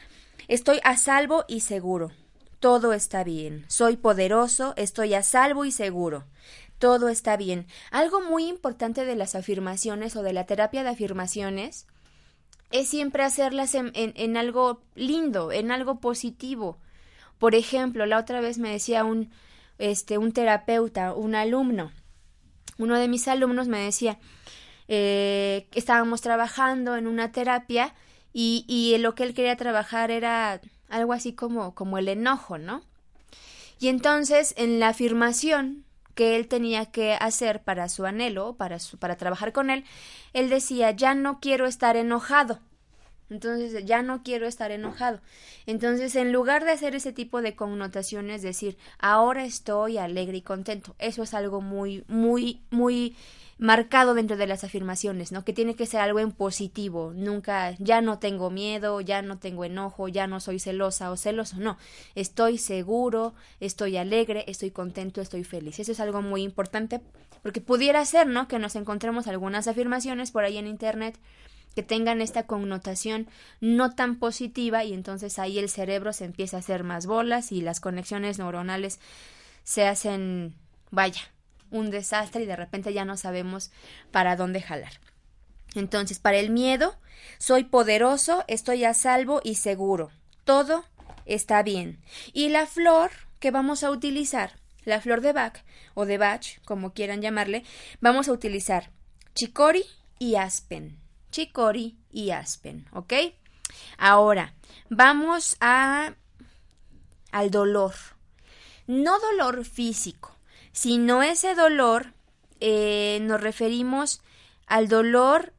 estoy 0.47 0.79
a 0.83 0.97
salvo 0.97 1.45
y 1.47 1.61
seguro. 1.61 2.11
Todo 2.59 2.93
está 2.93 3.23
bien. 3.23 3.65
Soy 3.67 3.97
poderoso, 3.97 4.73
estoy 4.77 5.13
a 5.13 5.21
salvo 5.21 5.65
y 5.65 5.71
seguro 5.71 6.25
todo 6.79 7.09
está 7.09 7.37
bien. 7.37 7.67
Algo 7.91 8.21
muy 8.21 8.47
importante 8.47 9.05
de 9.05 9.15
las 9.15 9.35
afirmaciones 9.35 10.15
o 10.15 10.23
de 10.23 10.33
la 10.33 10.45
terapia 10.45 10.83
de 10.83 10.89
afirmaciones 10.89 11.87
es 12.71 12.89
siempre 12.89 13.23
hacerlas 13.23 13.75
en, 13.75 13.91
en, 13.93 14.37
algo 14.37 14.81
lindo, 14.95 15.51
en 15.51 15.71
algo 15.71 15.99
positivo. 15.99 16.77
Por 17.39 17.55
ejemplo, 17.55 18.05
la 18.05 18.17
otra 18.17 18.41
vez 18.41 18.57
me 18.57 18.71
decía 18.71 19.03
un, 19.03 19.29
este, 19.77 20.17
un 20.17 20.31
terapeuta, 20.33 21.13
un 21.13 21.35
alumno, 21.35 21.91
uno 22.77 22.97
de 22.97 23.07
mis 23.07 23.27
alumnos 23.27 23.67
me 23.67 23.79
decía 23.79 24.19
eh, 24.87 25.67
que 25.71 25.79
estábamos 25.79 26.21
trabajando 26.21 26.95
en 26.95 27.07
una 27.07 27.31
terapia 27.31 27.95
y, 28.33 28.65
y 28.67 28.97
lo 28.99 29.15
que 29.15 29.23
él 29.23 29.33
quería 29.33 29.55
trabajar 29.55 30.11
era 30.11 30.61
algo 30.89 31.13
así 31.13 31.33
como, 31.33 31.73
como 31.73 31.97
el 31.97 32.07
enojo, 32.07 32.57
¿no? 32.57 32.83
Y 33.79 33.87
entonces 33.87 34.53
en 34.57 34.79
la 34.79 34.89
afirmación 34.89 35.86
que 36.17 36.35
él 36.35 36.47
tenía 36.47 36.87
que 36.87 37.13
hacer 37.13 37.61
para 37.61 37.87
su 37.89 38.05
anhelo, 38.07 38.55
para, 38.55 38.79
su, 38.79 38.97
para 38.97 39.17
trabajar 39.17 39.53
con 39.53 39.69
él, 39.69 39.85
él 40.33 40.49
decía, 40.49 40.89
ya 40.89 41.13
no 41.13 41.39
quiero 41.39 41.67
estar 41.67 41.95
enojado. 41.95 42.59
Entonces, 43.29 43.85
ya 43.85 44.01
no 44.01 44.23
quiero 44.23 44.47
estar 44.47 44.71
enojado. 44.71 45.21
Entonces, 45.67 46.15
en 46.15 46.31
lugar 46.31 46.65
de 46.65 46.71
hacer 46.71 46.95
ese 46.95 47.13
tipo 47.13 47.41
de 47.43 47.55
connotaciones, 47.55 48.41
decir, 48.41 48.77
ahora 48.97 49.45
estoy 49.45 49.99
alegre 49.99 50.37
y 50.37 50.41
contento, 50.41 50.95
eso 50.97 51.21
es 51.21 51.35
algo 51.35 51.61
muy, 51.61 52.03
muy, 52.07 52.63
muy 52.71 53.15
marcado 53.59 54.13
dentro 54.13 54.37
de 54.37 54.47
las 54.47 54.63
afirmaciones, 54.63 55.31
¿no? 55.31 55.43
Que 55.43 55.53
tiene 55.53 55.75
que 55.75 55.85
ser 55.85 56.01
algo 56.01 56.19
en 56.19 56.31
positivo, 56.31 57.11
nunca 57.15 57.75
ya 57.79 58.01
no 58.01 58.19
tengo 58.19 58.49
miedo, 58.49 59.01
ya 59.01 59.21
no 59.21 59.39
tengo 59.39 59.65
enojo, 59.65 60.07
ya 60.07 60.27
no 60.27 60.39
soy 60.39 60.59
celosa 60.59 61.11
o 61.11 61.17
celoso, 61.17 61.57
no, 61.57 61.77
estoy 62.15 62.57
seguro, 62.57 63.33
estoy 63.59 63.97
alegre, 63.97 64.45
estoy 64.47 64.71
contento, 64.71 65.21
estoy 65.21 65.43
feliz. 65.43 65.79
Eso 65.79 65.91
es 65.91 65.99
algo 65.99 66.21
muy 66.21 66.43
importante 66.43 67.01
porque 67.41 67.61
pudiera 67.61 68.03
ser, 68.05 68.27
¿no? 68.27 68.47
Que 68.47 68.59
nos 68.59 68.75
encontremos 68.75 69.27
algunas 69.27 69.67
afirmaciones 69.67 70.31
por 70.31 70.43
ahí 70.43 70.57
en 70.57 70.67
internet 70.67 71.17
que 71.75 71.83
tengan 71.83 72.21
esta 72.21 72.47
connotación 72.47 73.27
no 73.61 73.93
tan 73.93 74.17
positiva 74.17 74.83
y 74.83 74.93
entonces 74.93 75.37
ahí 75.37 75.59
el 75.59 75.69
cerebro 75.69 76.11
se 76.11 76.25
empieza 76.25 76.57
a 76.57 76.59
hacer 76.61 76.83
más 76.83 77.05
bolas 77.05 77.51
y 77.51 77.61
las 77.61 77.79
conexiones 77.79 78.39
neuronales 78.39 78.99
se 79.63 79.85
hacen, 79.85 80.55
vaya, 80.89 81.21
un 81.71 81.89
desastre 81.89 82.43
y 82.43 82.45
de 82.45 82.55
repente 82.55 82.93
ya 82.93 83.05
no 83.05 83.17
sabemos 83.17 83.71
para 84.11 84.35
dónde 84.35 84.61
jalar. 84.61 84.99
Entonces, 85.75 86.19
para 86.19 86.37
el 86.37 86.49
miedo, 86.49 86.97
soy 87.37 87.65
poderoso, 87.65 88.43
estoy 88.47 88.83
a 88.83 88.93
salvo 88.93 89.41
y 89.43 89.55
seguro. 89.55 90.11
Todo 90.43 90.85
está 91.25 91.61
bien. 91.63 92.01
Y 92.33 92.49
la 92.49 92.65
flor 92.65 93.11
que 93.39 93.51
vamos 93.51 93.83
a 93.83 93.91
utilizar, 93.91 94.53
la 94.85 95.01
flor 95.01 95.21
de 95.21 95.33
Bach 95.33 95.63
o 95.93 96.05
de 96.05 96.17
Bach, 96.17 96.59
como 96.65 96.93
quieran 96.93 97.21
llamarle, 97.21 97.63
vamos 97.99 98.27
a 98.27 98.31
utilizar 98.31 98.91
chicori 99.35 99.85
y 100.19 100.35
aspen. 100.35 100.97
Chicori 101.31 101.97
y 102.11 102.31
aspen, 102.31 102.87
¿ok? 102.93 103.13
Ahora, 103.97 104.53
vamos 104.89 105.57
a 105.59 106.15
al 107.31 107.51
dolor. 107.51 107.93
No 108.87 109.19
dolor 109.19 109.65
físico, 109.65 110.36
sino 110.77 111.23
ese 111.23 111.55
dolor 111.55 112.13
eh, 112.59 113.17
nos 113.23 113.41
referimos 113.41 114.21
al 114.67 114.87
dolor 114.87 115.53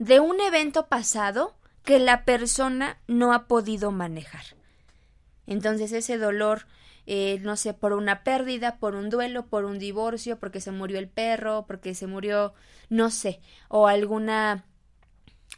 de 0.00 0.18
un 0.18 0.40
evento 0.40 0.88
pasado 0.88 1.54
que 1.84 2.00
la 2.00 2.24
persona 2.24 2.98
no 3.06 3.32
ha 3.32 3.46
podido 3.46 3.92
manejar. 3.92 4.42
Entonces 5.46 5.92
ese 5.92 6.18
dolor, 6.18 6.66
eh, 7.06 7.38
no 7.42 7.54
sé, 7.54 7.72
por 7.72 7.92
una 7.92 8.24
pérdida, 8.24 8.80
por 8.80 8.96
un 8.96 9.10
duelo, 9.10 9.46
por 9.46 9.64
un 9.64 9.78
divorcio, 9.78 10.40
porque 10.40 10.60
se 10.60 10.72
murió 10.72 10.98
el 10.98 11.08
perro, 11.08 11.64
porque 11.68 11.94
se 11.94 12.08
murió, 12.08 12.52
no 12.88 13.10
sé, 13.10 13.40
o 13.68 13.86
alguna, 13.86 14.64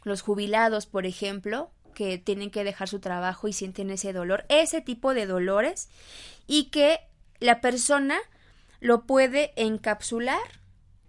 los 0.03 0.21
jubilados, 0.21 0.85
por 0.85 1.07
ejemplo, 1.07 1.71
que 1.95 2.19
tienen 2.19 2.51
que 2.51 2.63
dejar 2.63 2.87
su 2.87 2.99
trabajo 2.99 3.47
y 3.47 3.53
sienten 3.53 3.89
ese 3.89 4.13
dolor, 4.13 4.45
ese 4.47 4.79
tipo 4.79 5.15
de 5.15 5.25
dolores, 5.25 5.89
y 6.45 6.65
que 6.65 6.99
la 7.39 7.61
persona 7.61 8.19
lo 8.79 9.05
puede 9.05 9.51
encapsular 9.55 10.39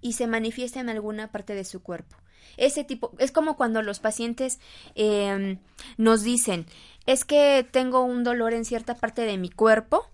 y 0.00 0.14
se 0.14 0.26
manifiesta 0.26 0.80
en 0.80 0.88
alguna 0.88 1.30
parte 1.30 1.54
de 1.54 1.64
su 1.64 1.82
cuerpo. 1.82 2.16
Ese 2.56 2.84
tipo, 2.84 3.12
es 3.18 3.32
como 3.32 3.56
cuando 3.56 3.82
los 3.82 4.00
pacientes 4.00 4.58
eh, 4.94 5.58
nos 5.96 6.22
dicen, 6.22 6.66
es 7.06 7.24
que 7.24 7.66
tengo 7.70 8.04
un 8.04 8.24
dolor 8.24 8.52
en 8.52 8.64
cierta 8.64 8.96
parte 8.96 9.22
de 9.22 9.38
mi 9.38 9.50
cuerpo 9.50 10.06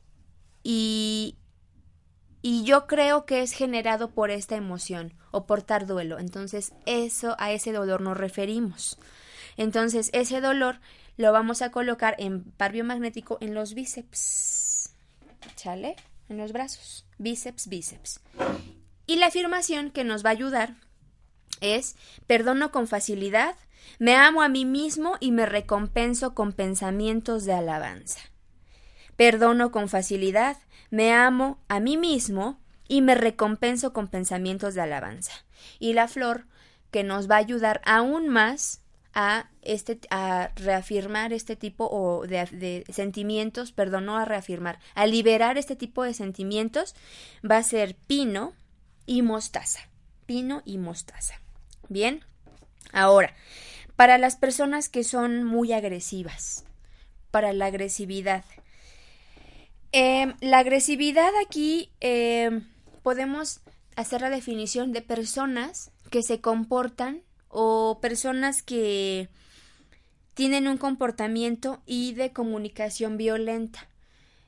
y, 0.62 1.36
y 2.42 2.64
yo 2.64 2.86
creo 2.86 3.26
que 3.26 3.42
es 3.42 3.52
generado 3.52 4.10
por 4.10 4.30
esta 4.30 4.56
emoción 4.56 5.14
o 5.30 5.46
por 5.46 5.62
tal 5.62 5.86
duelo. 5.86 6.18
Entonces, 6.18 6.72
eso, 6.84 7.36
a 7.38 7.52
ese 7.52 7.72
dolor 7.72 8.00
nos 8.00 8.16
referimos. 8.16 8.98
Entonces, 9.56 10.10
ese 10.12 10.40
dolor 10.40 10.80
lo 11.16 11.32
vamos 11.32 11.62
a 11.62 11.70
colocar 11.70 12.14
en 12.18 12.44
par 12.44 12.72
biomagnético 12.72 13.38
en 13.40 13.54
los 13.54 13.74
bíceps. 13.74 14.92
¿Chale? 15.56 15.96
En 16.28 16.36
los 16.36 16.52
brazos 16.52 17.05
bíceps, 17.18 17.68
bíceps. 17.68 18.20
Y 19.06 19.16
la 19.16 19.26
afirmación 19.26 19.90
que 19.90 20.04
nos 20.04 20.24
va 20.24 20.30
a 20.30 20.32
ayudar 20.32 20.74
es 21.60 21.96
perdono 22.26 22.70
con 22.70 22.86
facilidad, 22.86 23.56
me 23.98 24.14
amo 24.14 24.42
a 24.42 24.48
mí 24.48 24.64
mismo 24.64 25.16
y 25.20 25.30
me 25.30 25.46
recompenso 25.46 26.34
con 26.34 26.52
pensamientos 26.52 27.44
de 27.44 27.52
alabanza. 27.52 28.20
Perdono 29.16 29.70
con 29.70 29.88
facilidad, 29.88 30.58
me 30.90 31.12
amo 31.12 31.58
a 31.68 31.80
mí 31.80 31.96
mismo 31.96 32.60
y 32.88 33.00
me 33.00 33.14
recompenso 33.14 33.92
con 33.92 34.08
pensamientos 34.08 34.74
de 34.74 34.82
alabanza. 34.82 35.32
Y 35.78 35.94
la 35.94 36.08
flor 36.08 36.46
que 36.90 37.04
nos 37.04 37.30
va 37.30 37.36
a 37.36 37.38
ayudar 37.38 37.80
aún 37.84 38.28
más 38.28 38.82
a, 39.16 39.50
este, 39.62 39.98
a 40.10 40.52
reafirmar 40.54 41.32
este 41.32 41.56
tipo 41.56 41.88
o 41.90 42.26
de, 42.26 42.84
sentimientos, 42.92 43.72
perdón, 43.72 44.06
no 44.06 44.16
a 44.16 44.24
reafirmar, 44.24 44.78
a 44.94 45.06
liberar 45.06 45.58
este 45.58 45.74
tipo 45.74 46.04
de 46.04 46.14
sentimientos, 46.14 46.94
va 47.48 47.56
a 47.56 47.62
ser 47.64 47.96
pino 48.06 48.52
y 49.06 49.22
mostaza. 49.22 49.80
Pino 50.26 50.62
y 50.64 50.78
mostaza. 50.78 51.40
Bien, 51.88 52.24
ahora, 52.92 53.34
para 53.96 54.18
las 54.18 54.36
personas 54.36 54.88
que 54.88 55.02
son 55.02 55.44
muy 55.44 55.72
agresivas, 55.72 56.64
para 57.30 57.52
la 57.52 57.66
agresividad, 57.66 58.44
Em, 59.98 60.34
la 60.40 60.58
agresividad 60.58 61.30
aquí 61.42 61.90
em, 62.00 62.66
podemos 63.02 63.60
hacer 63.96 64.20
la 64.20 64.28
definición 64.28 64.92
de 64.92 65.00
personas 65.00 65.90
que 66.10 66.22
se 66.22 66.42
comportan 66.42 67.22
o 67.58 68.00
personas 68.02 68.62
que 68.62 69.30
tienen 70.34 70.68
un 70.68 70.76
comportamiento 70.76 71.80
y 71.86 72.12
de 72.12 72.30
comunicación 72.30 73.16
violenta. 73.16 73.88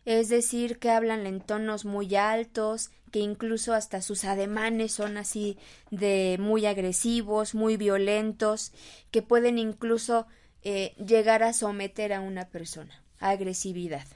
Es 0.05 0.29
decir, 0.29 0.79
que 0.79 0.91
hablan 0.91 1.27
en 1.27 1.41
tonos 1.41 1.87
muy 1.87 2.15
altos, 2.17 2.91
que 3.11 3.21
incluso 3.21 3.73
hasta 3.73 4.03
sus 4.03 4.25
ademanes 4.25 4.93
son 4.93 5.17
así 5.17 5.57
de 5.91 6.37
muy 6.39 6.67
agresivos, 6.67 7.55
muy 7.55 7.79
violentos, 7.79 8.73
que 9.11 9.23
pueden 9.23 9.59
incluso 9.59 10.27
eh, 10.63 10.95
llegar 11.03 11.43
a 11.43 11.55
someter 11.55 12.13
a 12.13 12.21
una 12.21 12.49
persona. 12.49 13.03
Agresividad. 13.21 14.07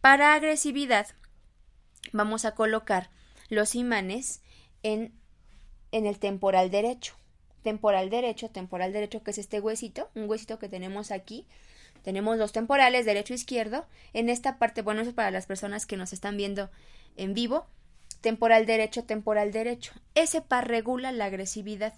Para 0.00 0.34
agresividad 0.34 1.06
vamos 2.10 2.44
a 2.44 2.56
colocar 2.56 3.10
los 3.48 3.76
imanes 3.76 4.42
en, 4.82 5.12
en 5.92 6.06
el 6.06 6.18
temporal 6.18 6.72
derecho. 6.72 7.17
Temporal 7.68 8.08
derecho, 8.08 8.48
temporal 8.48 8.94
derecho, 8.94 9.22
que 9.22 9.30
es 9.30 9.36
este 9.36 9.60
huesito, 9.60 10.08
un 10.14 10.26
huesito 10.26 10.58
que 10.58 10.70
tenemos 10.70 11.10
aquí. 11.10 11.44
Tenemos 12.02 12.38
los 12.38 12.50
temporales, 12.50 13.04
derecho 13.04 13.34
e 13.34 13.36
izquierdo. 13.36 13.84
En 14.14 14.30
esta 14.30 14.58
parte, 14.58 14.80
bueno, 14.80 15.02
eso 15.02 15.10
es 15.10 15.14
para 15.14 15.30
las 15.30 15.44
personas 15.44 15.84
que 15.84 15.98
nos 15.98 16.14
están 16.14 16.38
viendo 16.38 16.70
en 17.18 17.34
vivo. 17.34 17.66
Temporal 18.22 18.64
derecho, 18.64 19.04
temporal 19.04 19.52
derecho. 19.52 19.92
Ese 20.14 20.40
par 20.40 20.66
regula 20.66 21.12
la 21.12 21.26
agresividad. 21.26 21.92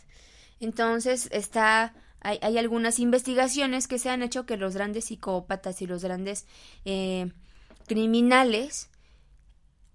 Entonces 0.59 1.29
está 1.31 1.95
hay, 2.21 2.41
hay, 2.43 2.59
algunas 2.59 2.99
investigaciones 2.99 3.87
que 3.87 4.01
se 4.01 4.11
han 4.11 4.25
hecho 4.25 4.47
que 4.47 4.57
los 4.57 4.75
grandes 4.75 5.05
psicópatas 5.05 5.81
y 5.83 5.87
los 5.87 6.03
grandes 6.03 6.49
eh, 6.85 7.31
criminales 7.87 8.91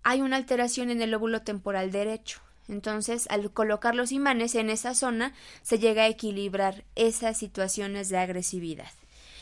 hay 0.03 0.21
una 0.21 0.37
alteración 0.37 0.89
en 0.89 1.01
el 1.01 1.11
lóbulo 1.11 1.41
temporal 1.41 1.91
derecho. 1.91 2.39
Entonces, 2.67 3.27
al 3.29 3.51
colocar 3.51 3.95
los 3.95 4.11
imanes 4.11 4.55
en 4.55 4.69
esa 4.69 4.95
zona, 4.95 5.33
se 5.61 5.79
llega 5.79 6.03
a 6.03 6.07
equilibrar 6.07 6.83
esas 6.95 7.37
situaciones 7.37 8.09
de 8.09 8.17
agresividad. 8.17 8.91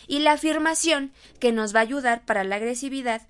Y 0.07 0.19
la 0.19 0.33
afirmación 0.33 1.13
que 1.39 1.51
nos 1.51 1.73
va 1.73 1.79
a 1.79 1.83
ayudar 1.83 2.25
para 2.25 2.43
la 2.43 2.57
agresividad, 2.57 3.21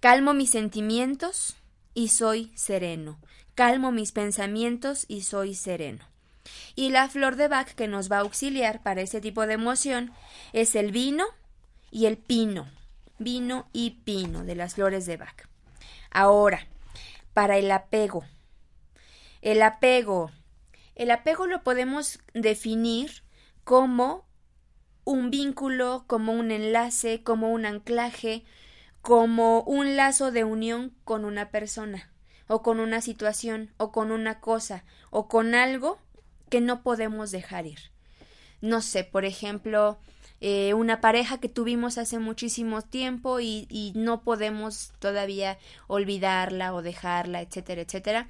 calmo 0.00 0.34
mis 0.34 0.50
sentimientos 0.50 1.56
y 1.94 2.08
soy 2.08 2.52
sereno. 2.54 3.18
Calmo 3.54 3.92
mis 3.92 4.12
pensamientos 4.12 5.04
y 5.08 5.22
soy 5.22 5.54
sereno. 5.54 6.06
Y 6.74 6.90
la 6.90 7.08
flor 7.08 7.36
de 7.36 7.48
Bach 7.48 7.68
que 7.68 7.88
nos 7.88 8.10
va 8.10 8.16
a 8.16 8.20
auxiliar 8.20 8.82
para 8.82 9.02
ese 9.02 9.20
tipo 9.20 9.46
de 9.46 9.54
emoción 9.54 10.12
es 10.52 10.74
el 10.74 10.90
vino 10.90 11.24
y 11.90 12.06
el 12.06 12.16
pino. 12.16 12.68
Vino 13.18 13.68
y 13.72 13.90
pino 14.04 14.44
de 14.44 14.56
las 14.56 14.74
flores 14.74 15.06
de 15.06 15.16
Bach. 15.16 15.46
Ahora, 16.10 16.66
para 17.34 17.58
el 17.58 17.70
apego. 17.70 18.24
El 19.42 19.60
apego. 19.62 20.30
El 20.94 21.10
apego 21.10 21.48
lo 21.48 21.64
podemos 21.64 22.20
definir 22.32 23.24
como 23.64 24.24
un 25.04 25.30
vínculo, 25.30 26.04
como 26.06 26.32
un 26.32 26.52
enlace, 26.52 27.24
como 27.24 27.50
un 27.50 27.66
anclaje, 27.66 28.44
como 29.00 29.62
un 29.62 29.96
lazo 29.96 30.30
de 30.30 30.44
unión 30.44 30.94
con 31.02 31.24
una 31.24 31.50
persona, 31.50 32.12
o 32.46 32.62
con 32.62 32.78
una 32.78 33.00
situación, 33.00 33.74
o 33.78 33.90
con 33.90 34.12
una 34.12 34.38
cosa, 34.38 34.84
o 35.10 35.26
con 35.26 35.56
algo 35.56 35.98
que 36.48 36.60
no 36.60 36.84
podemos 36.84 37.32
dejar 37.32 37.66
ir. 37.66 37.90
No 38.60 38.80
sé, 38.80 39.02
por 39.02 39.24
ejemplo, 39.24 39.98
eh, 40.40 40.72
una 40.74 41.00
pareja 41.00 41.38
que 41.38 41.48
tuvimos 41.48 41.98
hace 41.98 42.20
muchísimo 42.20 42.82
tiempo 42.82 43.40
y, 43.40 43.66
y 43.68 43.92
no 43.96 44.22
podemos 44.22 44.92
todavía 45.00 45.58
olvidarla 45.88 46.72
o 46.74 46.82
dejarla, 46.82 47.40
etcétera, 47.40 47.82
etcétera 47.82 48.28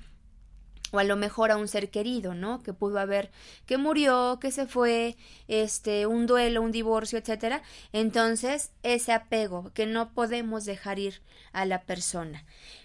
o 0.92 0.98
a 0.98 1.04
lo 1.04 1.16
mejor 1.16 1.50
a 1.50 1.56
un 1.56 1.66
ser 1.66 1.90
querido, 1.90 2.34
¿no? 2.34 2.62
Que 2.62 2.72
pudo 2.72 3.00
haber, 3.00 3.30
que 3.66 3.78
murió, 3.78 4.38
que 4.40 4.52
se 4.52 4.66
fue, 4.66 5.16
este, 5.48 6.06
un 6.06 6.26
duelo, 6.26 6.62
un 6.62 6.70
divorcio, 6.70 7.18
etcétera. 7.18 7.62
Entonces, 7.92 8.70
ese 8.84 9.12
apego 9.12 9.72
que 9.74 9.86
no 9.86 10.12
podemos 10.12 10.64
dejar 10.64 10.98
ir 10.98 11.22
a 11.52 11.64
la 11.64 11.82
persona. 11.82 12.44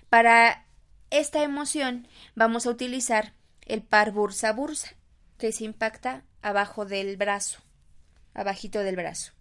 Para 0.10 0.66
esta 1.10 1.44
emoción 1.44 2.08
vamos 2.36 2.66
a 2.66 2.70
utilizar 2.70 3.34
el 3.66 3.82
par 3.82 4.12
bursa 4.12 4.52
bursa 4.54 4.96
que 5.38 5.52
se 5.52 5.66
impacta 5.66 6.24
abajo 6.42 6.86
del 6.86 7.18
brazo, 7.18 7.60
abajito 8.34 8.80
del 8.80 8.96
brazo. 8.96 9.34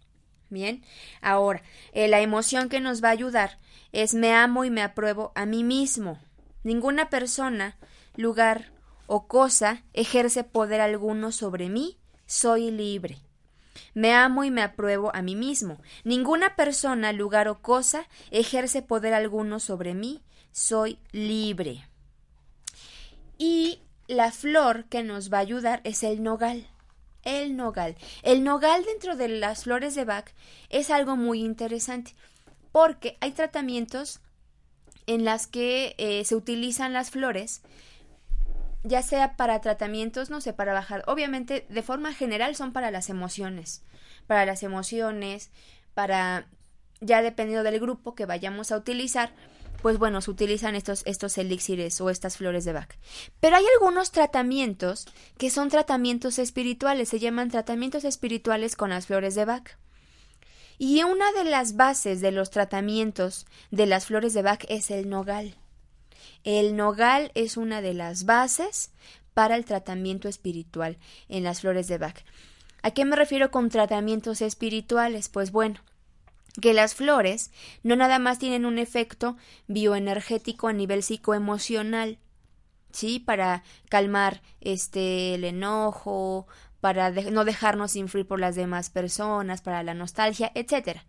Bien, 0.49 0.85
ahora, 1.21 1.63
eh, 1.93 2.07
la 2.07 2.21
emoción 2.21 2.69
que 2.69 2.81
nos 2.81 3.03
va 3.03 3.09
a 3.09 3.13
ayudar 3.13 3.59
es 3.93 4.15
me 4.15 4.33
amo 4.33 4.65
y 4.65 4.71
me 4.71 4.83
apruebo 4.83 5.33
a 5.35 5.45
mí 5.45 5.65
mismo. 5.65 6.21
Ninguna 6.63 7.11
persona, 7.11 7.77
lugar 8.17 8.73
o 9.07 9.27
cosa 9.27 9.83
ejerce 9.93 10.45
poder 10.45 10.81
alguno 10.81 11.33
sobre 11.33 11.69
mí, 11.69 11.97
soy 12.27 12.71
libre. 12.71 13.19
Me 13.95 14.13
amo 14.13 14.45
y 14.45 14.51
me 14.51 14.63
apruebo 14.63 15.15
a 15.15 15.23
mí 15.23 15.37
mismo. 15.37 15.81
Ninguna 16.05 16.57
persona, 16.57 17.13
lugar 17.13 17.49
o 17.49 17.61
cosa 17.61 18.09
ejerce 18.31 18.83
poder 18.83 19.15
alguno 19.15 19.61
sobre 19.61 19.95
mí, 19.95 20.23
soy 20.53 20.99
libre. 21.13 21.87
Y 23.39 23.81
la 24.09 24.33
flor 24.33 24.85
que 24.87 25.03
nos 25.03 25.33
va 25.33 25.39
a 25.39 25.43
ayudar 25.43 25.81
es 25.85 26.03
el 26.03 26.23
nogal. 26.23 26.67
El 27.23 27.57
nogal. 27.57 27.97
El 28.23 28.45
nogal 28.45 28.85
dentro 28.85 29.17
de 29.17 29.29
las 29.29 29.65
flores 29.65 29.95
de 29.95 30.05
Bach 30.05 30.31
es 30.71 30.91
algo 30.91 31.17
muy 31.17 31.41
interesante 31.41 32.15
porque 32.71 33.17
hay 33.21 33.33
tratamientos 33.33 34.21
en 35.07 35.25
las 35.25 35.47
que 35.47 35.95
eh, 35.99 36.25
se 36.25 36.37
utilizan 36.37 36.93
las 36.93 37.11
flores 37.11 37.63
ya 38.87 39.03
sea 39.03 39.37
para 39.37 39.61
tratamientos, 39.61 40.31
no 40.31 40.41
sé, 40.41 40.53
para 40.53 40.73
bajar. 40.73 41.03
Obviamente, 41.07 41.67
de 41.69 41.83
forma 41.83 42.15
general 42.15 42.55
son 42.55 42.73
para 42.73 42.91
las 42.91 43.11
emociones, 43.11 43.83
para 44.27 44.47
las 44.47 44.63
emociones, 44.63 45.51
para 45.95 46.47
ya 47.01 47.21
dependiendo 47.21 47.65
del 47.65 47.81
grupo 47.81 48.15
que 48.15 48.27
vayamos 48.27 48.71
a 48.73 48.77
utilizar, 48.77 49.33
pues 49.83 49.99
bueno, 49.99 50.21
se 50.21 50.31
utilizan 50.31 50.75
estos, 50.75 51.03
estos 51.05 51.37
elixires 51.37 52.01
o 52.01 52.11
estas 52.11 52.37
flores 52.37 52.65
de 52.65 52.73
Bach. 52.73 52.95
Pero 53.41 53.57
hay 53.57 53.65
algunos 53.75 54.13
tratamientos 54.13 55.07
que 55.37 55.51
son 55.51 55.69
tratamientos 55.69 56.39
espirituales, 56.39 57.09
se 57.09 57.19
llaman 57.19 57.51
tratamientos 57.51 58.05
espirituales 58.05 58.77
con 58.77 58.91
las 58.91 59.07
flores 59.07 59.35
de 59.35 59.45
Bach. 59.45 59.77
Y 60.79 61.03
una 61.03 61.33
de 61.33 61.45
las 61.45 61.77
bases 61.77 62.21
de 62.21 62.33
los 62.33 62.51
tratamientos 62.51 63.47
de 63.71 63.87
las 63.87 64.07
flores 64.07 64.33
de 64.33 64.43
Bach 64.43 64.65
es 64.69 64.91
el 64.91 65.09
nogal. 65.09 65.57
El 66.45 66.77
nogal 66.77 67.31
es 67.35 67.57
una 67.57 67.81
de 67.81 67.95
las 67.95 68.25
bases 68.25 68.93
para 69.35 69.57
el 69.57 69.65
tratamiento 69.65 70.29
espiritual 70.29 70.99
en 71.29 71.45
las 71.45 71.61
flores 71.61 71.89
de 71.89 71.99
Bach. 71.99 72.17
¿A 72.83 72.93
qué 72.93 73.05
me 73.05 73.17
refiero 73.17 73.51
con 73.51 73.69
tratamientos 73.69 74.41
espirituales? 74.41 75.29
Pues 75.29 75.53
bueno, 75.53 75.81
que 76.61 76.73
las 76.73 76.95
flores 76.95 77.51
no 77.83 77.97
nada 77.97 78.19
más 78.19 78.39
tienen 78.39 78.65
un 78.65 78.79
efecto 78.79 79.37
bioenergético 79.67 80.69
a 80.69 80.73
nivel 80.73 81.03
psicoemocional, 81.03 82.19
¿sí? 82.93 83.21
Para 83.21 83.63
calmar 83.89 84.43
este 84.61 85.35
el 85.35 85.45
enojo, 85.45 86.47
para 86.87 87.11
no 87.11 87.45
dejarnos 87.45 87.97
influir 87.97 88.29
por 88.29 88.39
las 88.39 88.55
demás 88.55 88.91
personas, 88.91 89.61
para 89.61 89.83
la 89.83 89.93
nostalgia, 89.93 90.53
etcétera, 90.55 91.05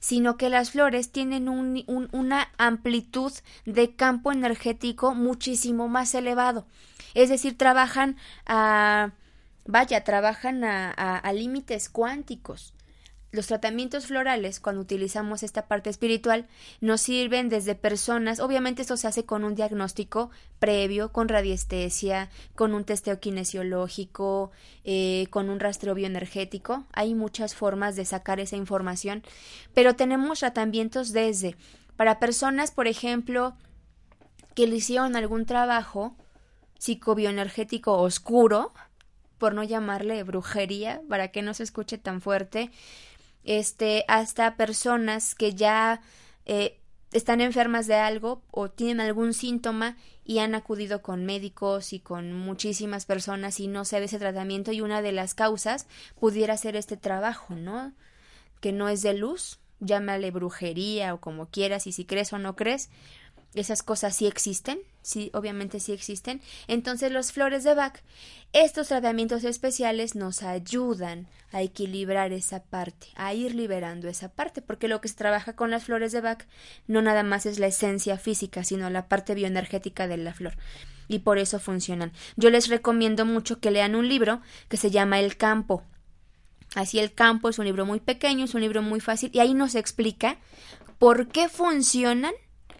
sino 0.00 0.38
que 0.38 0.48
las 0.48 0.70
flores 0.70 1.12
tienen 1.12 1.50
un, 1.50 1.84
una 2.12 2.48
amplitud 2.56 3.30
de 3.66 3.94
campo 3.94 4.32
energético 4.32 5.14
muchísimo 5.14 5.86
más 5.86 6.14
elevado. 6.14 6.66
Es 7.12 7.28
decir, 7.28 7.58
trabajan 7.58 8.16
a 8.46 9.10
vaya, 9.66 10.02
trabajan 10.02 10.64
a 10.64 11.30
límites 11.34 11.90
cuánticos 11.90 12.72
los 13.30 13.46
tratamientos 13.46 14.06
florales, 14.06 14.58
cuando 14.58 14.80
utilizamos 14.80 15.42
esta 15.42 15.66
parte 15.66 15.90
espiritual, 15.90 16.46
nos 16.80 17.02
sirven 17.02 17.48
desde 17.48 17.74
personas, 17.74 18.40
obviamente 18.40 18.82
esto 18.82 18.96
se 18.96 19.06
hace 19.06 19.24
con 19.24 19.44
un 19.44 19.54
diagnóstico 19.54 20.30
previo, 20.58 21.12
con 21.12 21.28
radiestesia, 21.28 22.30
con 22.54 22.74
un 22.74 22.84
testeo 22.84 23.20
kinesiológico, 23.20 24.50
eh, 24.84 25.26
con 25.30 25.50
un 25.50 25.60
rastreo 25.60 25.94
bioenergético. 25.94 26.86
Hay 26.92 27.14
muchas 27.14 27.54
formas 27.54 27.96
de 27.96 28.06
sacar 28.06 28.40
esa 28.40 28.56
información, 28.56 29.22
pero 29.74 29.94
tenemos 29.94 30.40
tratamientos 30.40 31.12
desde 31.12 31.56
para 31.96 32.18
personas, 32.18 32.70
por 32.70 32.86
ejemplo, 32.86 33.56
que 34.54 34.66
le 34.66 34.76
hicieron 34.76 35.16
algún 35.16 35.44
trabajo 35.46 36.16
psicobioenergético 36.78 37.98
oscuro, 37.98 38.72
por 39.36 39.54
no 39.54 39.62
llamarle 39.62 40.22
brujería, 40.22 41.00
para 41.08 41.28
que 41.28 41.42
no 41.42 41.54
se 41.54 41.62
escuche 41.62 41.98
tan 41.98 42.20
fuerte, 42.20 42.70
este, 43.44 44.04
hasta 44.08 44.56
personas 44.56 45.34
que 45.34 45.54
ya 45.54 46.00
eh, 46.46 46.78
están 47.12 47.40
enfermas 47.40 47.86
de 47.86 47.94
algo 47.94 48.42
o 48.50 48.70
tienen 48.70 49.00
algún 49.00 49.32
síntoma 49.32 49.96
y 50.24 50.40
han 50.40 50.54
acudido 50.54 51.00
con 51.00 51.24
médicos 51.24 51.92
y 51.92 52.00
con 52.00 52.34
muchísimas 52.34 53.06
personas 53.06 53.60
y 53.60 53.66
no 53.66 53.84
se 53.84 53.98
ve 53.98 54.06
ese 54.06 54.18
tratamiento 54.18 54.72
y 54.72 54.82
una 54.82 55.00
de 55.00 55.12
las 55.12 55.34
causas 55.34 55.86
pudiera 56.20 56.56
ser 56.56 56.76
este 56.76 56.96
trabajo, 56.96 57.54
¿no? 57.54 57.94
Que 58.60 58.72
no 58.72 58.90
es 58.90 59.00
de 59.00 59.14
luz, 59.14 59.58
llámale 59.80 60.30
brujería 60.30 61.14
o 61.14 61.20
como 61.20 61.46
quieras 61.46 61.86
y 61.86 61.92
si 61.92 62.04
crees 62.04 62.32
o 62.32 62.38
no 62.38 62.56
crees, 62.56 62.90
esas 63.54 63.82
cosas 63.82 64.14
sí 64.14 64.26
existen, 64.26 64.78
sí, 65.02 65.30
obviamente 65.32 65.80
sí 65.80 65.92
existen. 65.92 66.40
Entonces 66.66 67.10
los 67.10 67.32
flores 67.32 67.64
de 67.64 67.74
Bach, 67.74 68.00
estos 68.52 68.88
tratamientos 68.88 69.44
especiales 69.44 70.14
nos 70.14 70.42
ayudan 70.42 71.28
a 71.50 71.62
equilibrar 71.62 72.32
esa 72.32 72.62
parte, 72.62 73.08
a 73.14 73.32
ir 73.32 73.54
liberando 73.54 74.08
esa 74.08 74.28
parte, 74.28 74.60
porque 74.60 74.88
lo 74.88 75.00
que 75.00 75.08
se 75.08 75.14
trabaja 75.14 75.54
con 75.54 75.70
las 75.70 75.84
flores 75.84 76.12
de 76.12 76.20
Bach 76.20 76.44
no 76.86 77.00
nada 77.00 77.22
más 77.22 77.46
es 77.46 77.58
la 77.58 77.68
esencia 77.68 78.18
física, 78.18 78.64
sino 78.64 78.90
la 78.90 79.08
parte 79.08 79.34
bioenergética 79.34 80.06
de 80.06 80.18
la 80.18 80.34
flor. 80.34 80.54
Y 81.08 81.20
por 81.20 81.38
eso 81.38 81.58
funcionan. 81.58 82.12
Yo 82.36 82.50
les 82.50 82.68
recomiendo 82.68 83.24
mucho 83.24 83.60
que 83.60 83.70
lean 83.70 83.94
un 83.94 84.08
libro 84.08 84.42
que 84.68 84.76
se 84.76 84.90
llama 84.90 85.20
El 85.20 85.38
campo. 85.38 85.82
Así 86.74 86.98
el 86.98 87.14
campo 87.14 87.48
es 87.48 87.58
un 87.58 87.64
libro 87.64 87.86
muy 87.86 87.98
pequeño, 87.98 88.44
es 88.44 88.54
un 88.54 88.60
libro 88.60 88.82
muy 88.82 89.00
fácil 89.00 89.30
y 89.32 89.40
ahí 89.40 89.54
nos 89.54 89.74
explica 89.74 90.36
por 90.98 91.28
qué 91.28 91.48
funcionan 91.48 92.34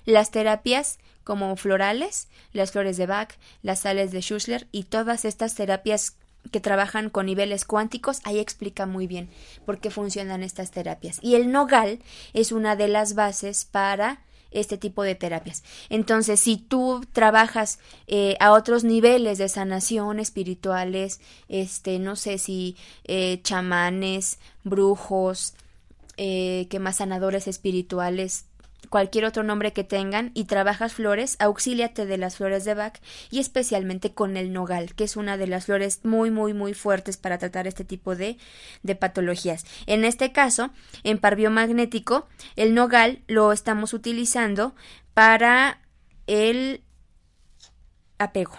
las 0.08 0.30
terapias 0.30 0.98
como 1.22 1.54
florales, 1.56 2.28
las 2.54 2.72
flores 2.72 2.96
de 2.96 3.04
Bach, 3.04 3.34
las 3.62 3.80
sales 3.80 4.10
de 4.10 4.22
Schussler 4.22 4.66
y 4.72 4.84
todas 4.84 5.26
estas 5.26 5.54
terapias 5.54 6.16
que 6.50 6.60
trabajan 6.60 7.10
con 7.10 7.26
niveles 7.26 7.66
cuánticos, 7.66 8.20
ahí 8.24 8.38
explica 8.38 8.86
muy 8.86 9.06
bien 9.06 9.28
por 9.66 9.80
qué 9.80 9.90
funcionan 9.90 10.42
estas 10.42 10.70
terapias. 10.70 11.18
Y 11.20 11.34
el 11.34 11.52
nogal 11.52 11.98
es 12.32 12.52
una 12.52 12.74
de 12.74 12.88
las 12.88 13.14
bases 13.14 13.66
para 13.66 14.22
este 14.50 14.78
tipo 14.78 15.02
de 15.02 15.14
terapias. 15.14 15.62
Entonces, 15.90 16.40
si 16.40 16.56
tú 16.56 17.02
trabajas 17.12 17.78
eh, 18.06 18.38
a 18.40 18.52
otros 18.52 18.84
niveles 18.84 19.36
de 19.36 19.50
sanación 19.50 20.20
espirituales, 20.20 21.20
este, 21.50 21.98
no 21.98 22.16
sé 22.16 22.38
si 22.38 22.78
eh, 23.04 23.40
chamanes, 23.42 24.38
brujos, 24.64 25.52
eh, 26.16 26.66
que 26.70 26.78
más 26.78 26.96
sanadores 26.96 27.46
espirituales, 27.46 28.46
cualquier 28.88 29.24
otro 29.24 29.42
nombre 29.42 29.72
que 29.72 29.84
tengan 29.84 30.30
y 30.34 30.44
trabajas 30.44 30.94
flores, 30.94 31.36
auxíliate 31.40 32.06
de 32.06 32.18
las 32.18 32.36
flores 32.36 32.64
de 32.64 32.74
Bach 32.74 33.00
y 33.30 33.38
especialmente 33.38 34.14
con 34.14 34.36
el 34.36 34.52
nogal, 34.52 34.94
que 34.94 35.04
es 35.04 35.16
una 35.16 35.36
de 35.36 35.46
las 35.46 35.66
flores 35.66 36.04
muy 36.04 36.30
muy 36.30 36.54
muy 36.54 36.74
fuertes 36.74 37.16
para 37.16 37.38
tratar 37.38 37.66
este 37.66 37.84
tipo 37.84 38.16
de, 38.16 38.38
de 38.82 38.94
patologías. 38.94 39.64
En 39.86 40.04
este 40.04 40.32
caso, 40.32 40.70
en 41.04 41.18
par 41.18 41.36
biomagnético, 41.36 42.28
el 42.56 42.74
nogal 42.74 43.22
lo 43.26 43.52
estamos 43.52 43.92
utilizando 43.92 44.74
para 45.14 45.80
el 46.26 46.82
apego, 48.18 48.56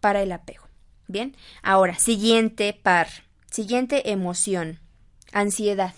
para 0.00 0.22
el 0.22 0.32
apego. 0.32 0.66
Bien, 1.06 1.36
ahora, 1.62 1.98
siguiente 1.98 2.72
par, 2.74 3.08
siguiente 3.50 4.10
emoción, 4.10 4.78
ansiedad 5.32 5.94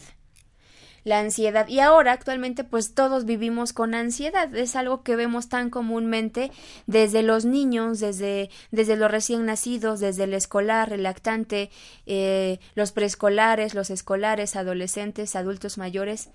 la 1.04 1.20
ansiedad. 1.20 1.68
Y 1.68 1.80
ahora 1.80 2.12
actualmente 2.12 2.64
pues 2.64 2.94
todos 2.94 3.24
vivimos 3.24 3.72
con 3.72 3.94
ansiedad. 3.94 4.54
Es 4.54 4.76
algo 4.76 5.02
que 5.02 5.16
vemos 5.16 5.48
tan 5.48 5.70
comúnmente 5.70 6.50
desde 6.86 7.22
los 7.22 7.44
niños, 7.44 8.00
desde, 8.00 8.50
desde 8.70 8.96
los 8.96 9.10
recién 9.10 9.46
nacidos, 9.46 10.00
desde 10.00 10.24
el 10.24 10.34
escolar, 10.34 10.92
el 10.92 11.02
lactante, 11.02 11.70
eh, 12.06 12.58
los 12.74 12.92
preescolares, 12.92 13.74
los 13.74 13.90
escolares, 13.90 14.56
adolescentes, 14.56 15.36
adultos 15.36 15.78
mayores. 15.78 16.30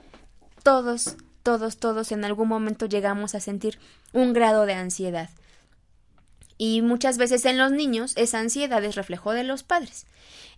Todos, 0.64 1.16
todos, 1.44 1.78
todos 1.78 2.12
en 2.12 2.26
algún 2.26 2.48
momento 2.48 2.88
llegamos 2.88 3.36
a 3.36 3.40
sentir 3.40 3.80
un 4.14 4.34
grado 4.34 4.66
de 4.66 4.74
ansiedad. 4.74 5.30
Y 6.58 6.82
muchas 6.82 7.18
veces 7.18 7.46
en 7.46 7.58
los 7.58 7.72
niños 7.72 8.14
esa 8.16 8.40
ansiedad 8.40 8.84
es 8.84 8.96
reflejo 8.96 9.34
de 9.34 9.44
los 9.44 9.64
padres. 9.64 10.08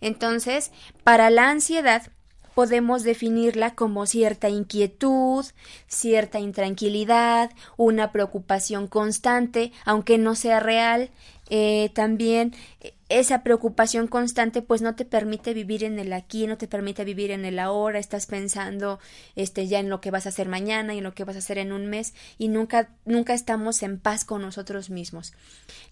Entonces, 0.00 0.70
para 1.02 1.28
la 1.30 1.50
ansiedad 1.50 2.12
podemos 2.58 3.04
definirla 3.04 3.76
como 3.76 4.04
cierta 4.04 4.48
inquietud, 4.48 5.46
cierta 5.86 6.40
intranquilidad, 6.40 7.52
una 7.76 8.10
preocupación 8.10 8.88
constante, 8.88 9.70
aunque 9.84 10.18
no 10.18 10.34
sea 10.34 10.58
real, 10.58 11.10
eh, 11.50 11.92
también 11.94 12.56
eh, 12.80 12.94
esa 13.08 13.44
preocupación 13.44 14.08
constante 14.08 14.60
pues 14.60 14.82
no 14.82 14.96
te 14.96 15.04
permite 15.04 15.54
vivir 15.54 15.84
en 15.84 16.00
el 16.00 16.12
aquí, 16.12 16.48
no 16.48 16.58
te 16.58 16.66
permite 16.66 17.04
vivir 17.04 17.30
en 17.30 17.44
el 17.44 17.60
ahora, 17.60 18.00
estás 18.00 18.26
pensando 18.26 18.98
este 19.36 19.68
ya 19.68 19.78
en 19.78 19.88
lo 19.88 20.00
que 20.00 20.10
vas 20.10 20.26
a 20.26 20.30
hacer 20.30 20.48
mañana 20.48 20.94
y 20.94 20.98
en 20.98 21.04
lo 21.04 21.14
que 21.14 21.22
vas 21.22 21.36
a 21.36 21.38
hacer 21.38 21.58
en 21.58 21.70
un 21.70 21.86
mes 21.86 22.12
y 22.38 22.48
nunca 22.48 22.88
nunca 23.04 23.34
estamos 23.34 23.84
en 23.84 24.00
paz 24.00 24.24
con 24.24 24.42
nosotros 24.42 24.90
mismos. 24.90 25.32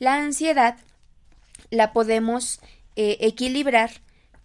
La 0.00 0.16
ansiedad 0.16 0.78
la 1.70 1.92
podemos 1.92 2.58
eh, 2.96 3.18
equilibrar 3.20 3.92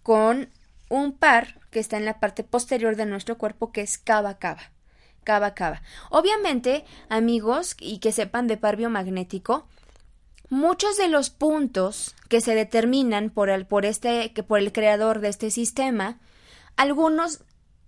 con 0.04 0.48
un 0.92 1.12
par 1.12 1.58
que 1.70 1.80
está 1.80 1.96
en 1.96 2.04
la 2.04 2.20
parte 2.20 2.44
posterior 2.44 2.96
de 2.96 3.06
nuestro 3.06 3.38
cuerpo 3.38 3.72
que 3.72 3.80
es 3.80 3.96
cava 3.96 4.38
cava. 4.38 4.72
Cava 5.24 5.54
cava. 5.54 5.82
Obviamente, 6.10 6.84
amigos, 7.08 7.76
y 7.80 7.98
que 7.98 8.12
sepan 8.12 8.46
de 8.46 8.58
par 8.58 8.76
biomagnético, 8.76 9.66
muchos 10.50 10.98
de 10.98 11.08
los 11.08 11.30
puntos 11.30 12.14
que 12.28 12.42
se 12.42 12.54
determinan 12.54 13.30
por 13.30 13.48
el, 13.48 13.64
por 13.64 13.86
este, 13.86 14.34
que 14.34 14.42
por 14.42 14.58
el 14.58 14.70
creador 14.70 15.20
de 15.20 15.30
este 15.30 15.50
sistema, 15.50 16.20
algunos 16.76 17.42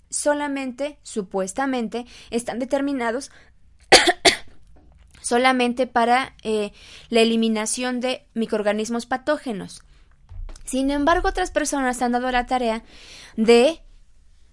solamente, 0.08 0.98
supuestamente, 1.02 2.06
están 2.30 2.58
determinados 2.58 3.30
solamente 5.20 5.86
para 5.86 6.36
eh, 6.42 6.72
la 7.10 7.20
eliminación 7.20 8.00
de 8.00 8.26
microorganismos 8.32 9.04
patógenos. 9.04 9.83
Sin 10.64 10.90
embargo, 10.90 11.28
otras 11.28 11.50
personas 11.50 12.00
han 12.02 12.12
dado 12.12 12.30
la 12.30 12.46
tarea 12.46 12.82
de 13.36 13.80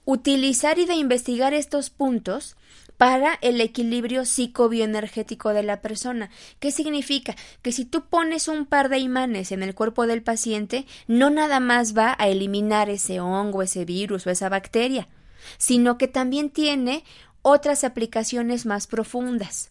utilizar 0.05 0.79
y 0.79 0.85
de 0.85 0.95
investigar 0.95 1.53
estos 1.53 1.89
puntos 1.89 2.55
para 2.97 3.39
el 3.41 3.59
equilibrio 3.61 4.25
psicobioenergético 4.25 5.53
de 5.53 5.63
la 5.63 5.81
persona. 5.81 6.29
¿Qué 6.59 6.71
significa? 6.71 7.35
Que 7.63 7.71
si 7.71 7.83
tú 7.83 8.05
pones 8.05 8.47
un 8.47 8.67
par 8.67 8.89
de 8.89 8.99
imanes 8.99 9.51
en 9.51 9.63
el 9.63 9.73
cuerpo 9.73 10.05
del 10.05 10.21
paciente, 10.21 10.85
no 11.07 11.31
nada 11.31 11.59
más 11.59 11.97
va 11.97 12.15
a 12.19 12.27
eliminar 12.27 12.91
ese 12.91 13.19
hongo, 13.19 13.63
ese 13.63 13.85
virus 13.85 14.27
o 14.27 14.29
esa 14.29 14.49
bacteria, 14.49 15.07
sino 15.57 15.97
que 15.97 16.07
también 16.07 16.51
tiene 16.51 17.03
otras 17.41 17.83
aplicaciones 17.83 18.67
más 18.67 18.85
profundas. 18.85 19.69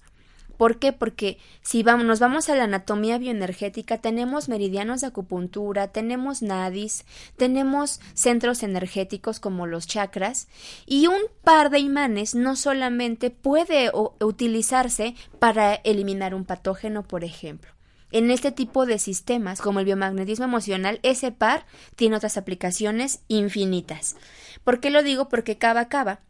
¿Por 0.60 0.78
qué? 0.78 0.92
Porque 0.92 1.38
si 1.62 1.82
vamos, 1.82 2.04
nos 2.04 2.20
vamos 2.20 2.50
a 2.50 2.54
la 2.54 2.64
anatomía 2.64 3.16
bioenergética, 3.16 3.96
tenemos 3.96 4.50
meridianos 4.50 5.00
de 5.00 5.06
acupuntura, 5.06 5.88
tenemos 5.88 6.42
nadis, 6.42 7.06
tenemos 7.38 7.98
centros 8.12 8.62
energéticos 8.62 9.40
como 9.40 9.66
los 9.66 9.86
chakras, 9.86 10.48
y 10.84 11.06
un 11.06 11.22
par 11.42 11.70
de 11.70 11.78
imanes 11.78 12.34
no 12.34 12.56
solamente 12.56 13.30
puede 13.30 13.90
utilizarse 14.20 15.14
para 15.38 15.76
eliminar 15.76 16.34
un 16.34 16.44
patógeno, 16.44 17.04
por 17.04 17.24
ejemplo. 17.24 17.70
En 18.12 18.30
este 18.30 18.52
tipo 18.52 18.84
de 18.84 18.98
sistemas, 18.98 19.62
como 19.62 19.78
el 19.78 19.86
biomagnetismo 19.86 20.44
emocional, 20.44 21.00
ese 21.02 21.32
par 21.32 21.64
tiene 21.96 22.16
otras 22.16 22.36
aplicaciones 22.36 23.20
infinitas. 23.28 24.14
¿Por 24.62 24.80
qué 24.80 24.90
lo 24.90 25.02
digo? 25.02 25.30
Porque 25.30 25.56
cava 25.56 25.88
cava 25.88 26.20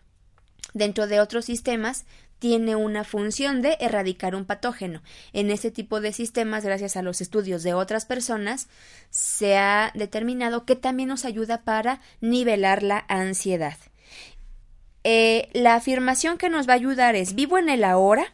dentro 0.72 1.08
de 1.08 1.18
otros 1.18 1.46
sistemas 1.46 2.04
tiene 2.40 2.74
una 2.74 3.04
función 3.04 3.62
de 3.62 3.76
erradicar 3.80 4.34
un 4.34 4.46
patógeno. 4.46 5.02
En 5.32 5.50
este 5.50 5.70
tipo 5.70 6.00
de 6.00 6.12
sistemas, 6.12 6.64
gracias 6.64 6.96
a 6.96 7.02
los 7.02 7.20
estudios 7.20 7.62
de 7.62 7.74
otras 7.74 8.06
personas, 8.06 8.68
se 9.10 9.56
ha 9.56 9.92
determinado 9.94 10.64
que 10.64 10.74
también 10.74 11.10
nos 11.10 11.24
ayuda 11.24 11.62
para 11.62 12.00
nivelar 12.20 12.82
la 12.82 13.04
ansiedad. 13.08 13.76
Eh, 15.04 15.48
la 15.52 15.74
afirmación 15.74 16.38
que 16.38 16.48
nos 16.48 16.68
va 16.68 16.72
a 16.72 16.76
ayudar 16.76 17.14
es 17.14 17.34
vivo 17.34 17.58
en 17.58 17.68
el 17.68 17.84
ahora, 17.84 18.24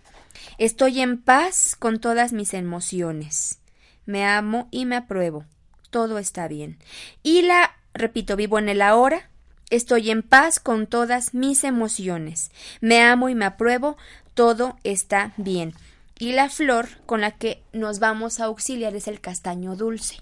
estoy 0.57 1.01
en 1.01 1.21
paz 1.21 1.77
con 1.77 2.01
todas 2.01 2.33
mis 2.33 2.55
emociones, 2.55 3.59
me 4.05 4.25
amo 4.25 4.69
y 4.71 4.85
me 4.85 4.97
apruebo, 4.97 5.45
todo 5.91 6.19
está 6.19 6.49
bien. 6.49 6.79
Y 7.23 7.43
la, 7.43 7.77
repito, 7.95 8.37
vivo 8.37 8.59
en 8.59 8.69
el 8.69 8.83
ahora, 8.83 9.31
Estoy 9.69 10.11
en 10.11 10.23
paz 10.23 10.61
con 10.61 10.87
todas 10.87 11.35
mis 11.35 11.65
emociones. 11.65 12.51
Me 12.81 13.03
amo 13.03 13.29
y 13.29 13.35
me 13.35 13.45
apruebo. 13.45 13.97
Todo 14.35 14.77
está 14.85 15.33
bien. 15.37 15.75
Y 16.19 16.33
la 16.33 16.49
flor 16.49 16.89
con 17.05 17.21
la 17.21 17.33
que 17.33 17.63
nos 17.73 17.99
vamos 17.99 18.39
a 18.39 18.45
auxiliar 18.45 18.95
es 18.95 19.09
el 19.09 19.21
castaño 19.21 19.75
dulce. 19.75 20.21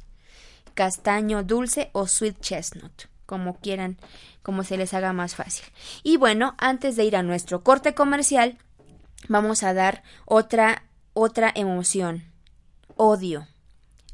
Castaño 0.74 1.42
dulce 1.42 1.90
o 1.92 2.08
sweet 2.08 2.40
chestnut, 2.40 3.04
como 3.26 3.58
quieran, 3.60 3.96
como 4.42 4.64
se 4.64 4.76
les 4.76 4.94
haga 4.94 5.12
más 5.12 5.36
fácil. 5.36 5.64
Y 6.02 6.16
bueno, 6.16 6.54
antes 6.58 6.96
de 6.96 7.04
ir 7.04 7.14
a 7.14 7.22
nuestro 7.22 7.62
corte 7.62 7.94
comercial, 7.94 8.58
vamos 9.28 9.62
a 9.62 9.74
dar 9.74 10.02
otra 10.24 10.82
otra 11.12 11.52
emoción. 11.54 12.24
Odio 12.96 13.46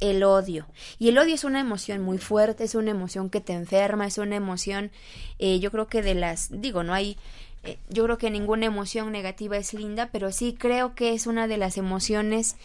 el 0.01 0.23
odio. 0.25 0.67
Y 0.99 1.09
el 1.09 1.19
odio 1.19 1.35
es 1.35 1.45
una 1.45 1.61
emoción 1.61 2.01
muy 2.01 2.19
fuerte, 2.19 2.65
es 2.65 2.75
una 2.75 2.91
emoción 2.91 3.31
que 3.31 3.41
te 3.41 3.53
enferma, 3.53 4.07
es 4.07 4.19
una 4.19 4.37
emoción, 4.37 4.91
eh, 5.39 5.61
yo 5.61 5.71
creo 5.71 5.87
que 5.87 6.03
de 6.03 6.15
las, 6.15 6.49
digo, 6.51 6.83
no 6.83 6.95
hay, 6.95 7.17
eh, 7.63 7.79
yo 7.89 8.05
creo 8.05 8.19
que 8.19 8.31
ninguna 8.31 8.67
emoción 8.67 9.13
negativa 9.13 9.57
es 9.57 9.75
linda, 9.75 10.09
pero 10.11 10.33
sí 10.33 10.57
creo 10.59 10.95
que 10.95 11.13
es 11.13 11.27
una 11.27 11.47
de 11.47 11.59
las 11.59 11.77
emociones 11.77 12.57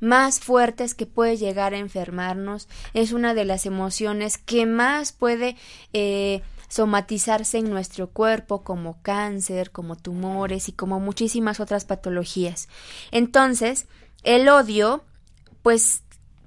más 0.00 0.40
fuertes 0.40 0.94
que 0.94 1.06
puede 1.06 1.36
llegar 1.36 1.74
a 1.74 1.78
enfermarnos, 1.78 2.68
es 2.94 3.12
una 3.12 3.34
de 3.34 3.44
las 3.44 3.66
emociones 3.66 4.38
que 4.38 4.66
más 4.66 5.12
puede 5.12 5.56
eh, 5.92 6.42
somatizarse 6.68 7.58
en 7.58 7.70
nuestro 7.70 8.08
cuerpo 8.10 8.62
como 8.62 9.00
cáncer, 9.02 9.70
como 9.70 9.96
tumores 9.96 10.68
y 10.68 10.72
como 10.72 11.00
muchísimas 11.00 11.60
otras 11.60 11.84
patologías. 11.84 12.68
Entonces, 13.10 13.86
el 14.22 14.48
odio, 14.48 15.02
pues 15.62 16.02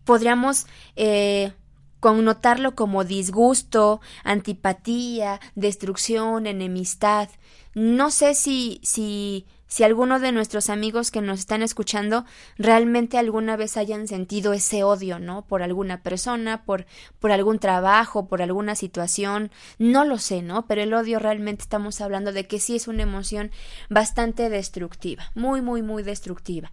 podríamos 0.10 0.66
eh, 0.96 1.54
connotarlo 2.00 2.74
como 2.74 3.04
disgusto, 3.04 4.02
antipatía, 4.24 5.40
destrucción, 5.54 6.48
enemistad. 6.48 7.30
No 7.76 8.10
sé 8.10 8.34
si, 8.34 8.82
si 8.82 9.46
si 9.68 9.84
alguno 9.84 10.20
de 10.20 10.32
nuestros 10.32 10.72
amigos 10.72 11.12
que 11.12 11.22
nos 11.22 11.38
están 11.38 11.62
escuchando 11.62 12.26
realmente 12.58 13.20
alguna 13.20 13.56
vez 13.56 13.78
hayan 13.78 14.08
sentido 14.08 14.54
ese 14.54 14.84
odio, 14.84 15.20
¿no? 15.20 15.46
Por 15.46 15.62
alguna 15.62 16.02
persona, 16.02 16.64
por, 16.66 16.88
por 17.20 17.32
algún 17.32 17.60
trabajo, 17.60 18.28
por 18.28 18.42
alguna 18.42 18.74
situación, 18.74 19.52
no 19.78 20.06
lo 20.06 20.18
sé, 20.18 20.42
¿no? 20.42 20.66
Pero 20.66 20.82
el 20.82 20.92
odio 20.96 21.20
realmente 21.20 21.62
estamos 21.62 22.02
hablando 22.02 22.34
de 22.34 22.48
que 22.48 22.60
sí 22.60 22.78
es 22.78 22.88
una 22.88 23.04
emoción 23.04 23.52
bastante 23.92 24.50
destructiva, 24.50 25.32
muy, 25.36 25.62
muy, 25.62 25.84
muy 25.84 26.02
destructiva 26.02 26.72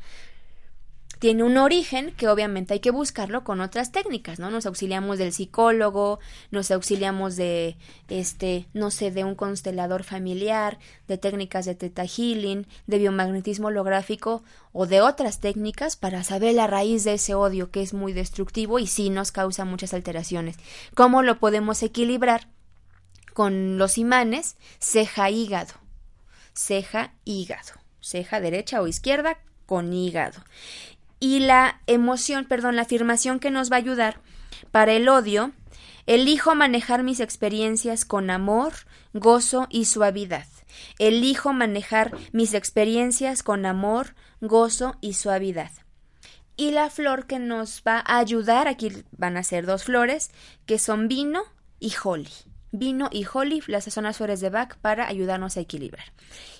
tiene 1.18 1.44
un 1.44 1.56
origen 1.56 2.12
que 2.12 2.28
obviamente 2.28 2.74
hay 2.74 2.80
que 2.80 2.90
buscarlo 2.90 3.42
con 3.42 3.60
otras 3.60 3.90
técnicas, 3.90 4.38
¿no? 4.38 4.50
Nos 4.50 4.66
auxiliamos 4.66 5.18
del 5.18 5.32
psicólogo, 5.32 6.18
nos 6.50 6.70
auxiliamos 6.70 7.36
de, 7.36 7.76
este, 8.08 8.66
no 8.74 8.90
sé, 8.90 9.10
de 9.10 9.24
un 9.24 9.34
constelador 9.34 10.04
familiar, 10.04 10.78
de 11.08 11.16
técnicas 11.16 11.64
de 11.64 11.74
teta 11.74 12.04
healing, 12.04 12.66
de 12.86 12.98
biomagnetismo 12.98 13.68
holográfico 13.68 14.42
o 14.72 14.86
de 14.86 15.00
otras 15.00 15.40
técnicas 15.40 15.96
para 15.96 16.22
saber 16.22 16.54
la 16.54 16.66
raíz 16.66 17.04
de 17.04 17.14
ese 17.14 17.34
odio 17.34 17.70
que 17.70 17.82
es 17.82 17.94
muy 17.94 18.12
destructivo 18.12 18.78
y 18.78 18.86
sí 18.86 19.08
nos 19.08 19.32
causa 19.32 19.64
muchas 19.64 19.94
alteraciones. 19.94 20.56
¿Cómo 20.94 21.22
lo 21.22 21.38
podemos 21.38 21.82
equilibrar? 21.82 22.48
Con 23.32 23.78
los 23.78 23.98
imanes 23.98 24.56
ceja-hígado, 24.80 25.74
ceja-hígado, 26.54 27.72
ceja 28.00 28.40
derecha 28.40 28.80
o 28.80 28.86
izquierda 28.86 29.38
con 29.66 29.92
hígado 29.92 30.42
y 31.20 31.40
la 31.40 31.80
emoción, 31.86 32.44
perdón, 32.44 32.76
la 32.76 32.82
afirmación 32.82 33.38
que 33.38 33.50
nos 33.50 33.70
va 33.70 33.76
a 33.76 33.80
ayudar 33.80 34.20
para 34.70 34.92
el 34.92 35.08
odio, 35.08 35.52
elijo 36.06 36.54
manejar 36.54 37.02
mis 37.02 37.20
experiencias 37.20 38.04
con 38.04 38.30
amor, 38.30 38.72
gozo 39.12 39.66
y 39.70 39.86
suavidad. 39.86 40.46
Elijo 40.98 41.52
manejar 41.52 42.12
mis 42.32 42.54
experiencias 42.54 43.42
con 43.42 43.66
amor, 43.66 44.14
gozo 44.40 44.96
y 45.00 45.14
suavidad. 45.14 45.70
Y 46.56 46.70
la 46.70 46.90
flor 46.90 47.26
que 47.26 47.38
nos 47.38 47.82
va 47.86 48.02
a 48.06 48.18
ayudar, 48.18 48.68
aquí 48.68 48.90
van 49.12 49.36
a 49.36 49.42
ser 49.42 49.66
dos 49.66 49.84
flores, 49.84 50.30
que 50.64 50.78
son 50.78 51.08
vino 51.08 51.42
y 51.80 51.92
holly. 52.02 52.32
Vino 52.72 53.08
y 53.12 53.26
holly, 53.30 53.62
las 53.66 53.84
zonas 53.84 54.18
flores 54.18 54.40
de 54.40 54.50
Bach, 54.50 54.76
para 54.78 55.06
ayudarnos 55.06 55.56
a 55.56 55.60
equilibrar. 55.60 56.12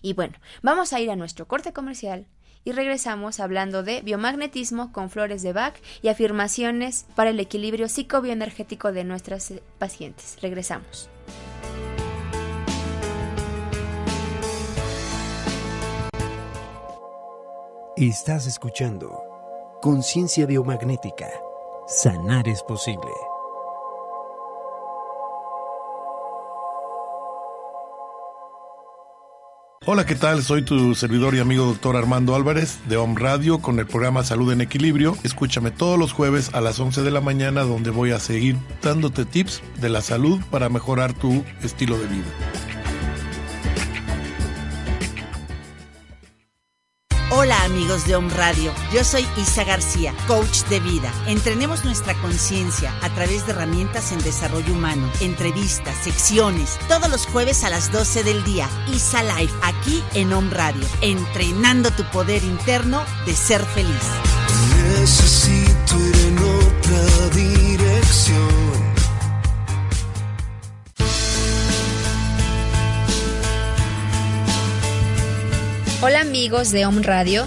Y 0.03 0.13
bueno, 0.15 0.35
vamos 0.63 0.93
a 0.93 1.01
ir 1.01 1.11
a 1.11 1.17
nuestro 1.17 1.47
corte 1.47 1.73
comercial 1.73 2.27
y 2.67 2.73
regresamos 2.73 3.39
hablando 3.39 3.85
de 3.85 4.03
biomagnetismo 4.03 4.93
con 4.93 5.09
flores 5.09 5.43
de 5.43 5.53
Bach 5.53 5.75
y 6.03 6.09
afirmaciones 6.09 7.07
para 7.15 7.31
el 7.31 7.39
equilibrio 7.39 7.89
psicobioenergético 7.89 8.91
de 8.91 9.05
nuestras 9.05 9.53
eh, 9.53 9.63
pacientes. 9.79 10.37
Regresamos. 10.43 11.09
Estás 17.97 18.49
escuchando 18.49 19.23
Conciencia 19.81 20.45
Biomagnética. 20.45 21.31
Sanar 21.87 22.49
es 22.49 22.65
posible. 22.65 23.13
Hola, 29.89 30.05
¿qué 30.05 30.17
tal? 30.17 30.43
Soy 30.43 30.63
tu 30.63 30.97
servidor 30.97 31.37
y 31.37 31.39
amigo 31.39 31.65
doctor 31.65 31.95
Armando 31.95 32.35
Álvarez 32.35 32.81
de 32.89 32.97
Home 32.97 33.15
Radio 33.21 33.61
con 33.61 33.79
el 33.79 33.87
programa 33.87 34.25
Salud 34.25 34.51
en 34.51 34.61
Equilibrio. 34.61 35.17
Escúchame 35.23 35.71
todos 35.71 35.97
los 35.97 36.11
jueves 36.11 36.51
a 36.55 36.61
las 36.61 36.81
11 36.81 37.03
de 37.03 37.13
la 37.13 37.21
mañana 37.21 37.63
donde 37.63 37.91
voy 37.91 38.11
a 38.11 38.19
seguir 38.19 38.57
dándote 38.83 39.25
tips 39.25 39.63
de 39.81 39.89
la 39.89 40.03
salud 40.03 40.41
para 40.51 40.69
mejorar 40.69 41.13
tu 41.13 41.45
estilo 41.63 41.97
de 41.99 42.09
vida. 42.09 42.66
Amigos 47.77 48.07
de 48.07 48.17
Home 48.17 48.33
Radio, 48.33 48.73
yo 48.91 49.05
soy 49.05 49.27
Isa 49.37 49.63
García, 49.63 50.15
coach 50.27 50.63
de 50.71 50.81
vida. 50.81 51.13
Entrenemos 51.27 51.85
nuestra 51.85 52.15
conciencia 52.23 52.91
a 53.03 53.11
través 53.11 53.45
de 53.45 53.53
herramientas 53.53 54.13
en 54.13 54.19
desarrollo 54.21 54.73
humano, 54.73 55.11
entrevistas, 55.21 55.95
secciones, 56.03 56.79
todos 56.89 57.11
los 57.11 57.27
jueves 57.27 57.65
a 57.65 57.69
las 57.69 57.93
12 57.93 58.25
del 58.25 58.43
día. 58.45 58.67
Isa 58.95 59.23
Live, 59.23 59.53
aquí 59.63 60.03
en 60.15 60.33
Home 60.33 60.49
Radio, 60.55 60.83
entrenando 61.03 61.91
tu 61.91 62.03
poder 62.05 62.43
interno 62.45 63.05
de 63.27 63.35
ser 63.35 63.63
feliz. 63.63 63.93
Necesito 64.99 66.01
ir 66.01 66.17
en 66.29 66.39
otra 66.39 67.29
dirección. 67.35 68.87
Hola 76.01 76.21
amigos 76.21 76.71
de 76.71 76.87
Home 76.87 77.03
Radio, 77.03 77.47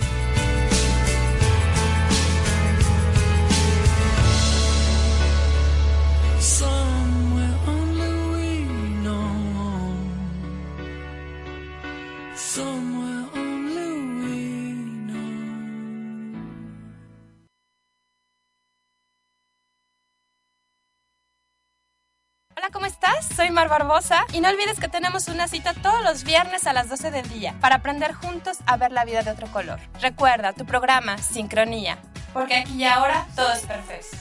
Barbosa 23.71 24.25
y 24.33 24.41
no 24.41 24.49
olvides 24.49 24.81
que 24.81 24.89
tenemos 24.89 25.29
una 25.29 25.47
cita 25.47 25.73
todos 25.73 26.03
los 26.03 26.25
viernes 26.25 26.67
a 26.67 26.73
las 26.73 26.89
12 26.89 27.09
del 27.09 27.27
día 27.29 27.55
para 27.61 27.75
aprender 27.75 28.11
juntos 28.13 28.57
a 28.65 28.75
ver 28.75 28.91
la 28.91 29.05
vida 29.05 29.23
de 29.23 29.31
otro 29.31 29.47
color. 29.47 29.79
Recuerda 30.01 30.51
tu 30.51 30.65
programa 30.65 31.17
Sincronía, 31.17 31.97
porque 32.33 32.57
aquí 32.57 32.73
y 32.73 32.83
ahora 32.83 33.25
todo 33.33 33.51
es 33.53 33.65
perfecto. 33.65 34.17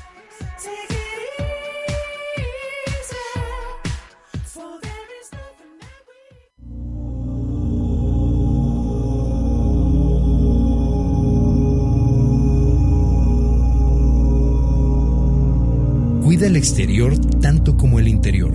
Cuida 16.22 16.46
el 16.46 16.54
exterior 16.54 17.18
tanto 17.40 17.76
como 17.76 17.98
el 17.98 18.06
interior, 18.06 18.54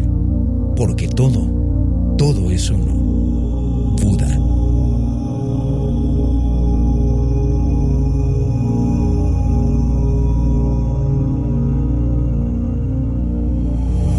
porque 0.76 1.08
todo, 1.08 2.16
todo 2.18 2.52
es 2.52 2.70
uno. 2.70 2.94
Buda. 4.02 4.28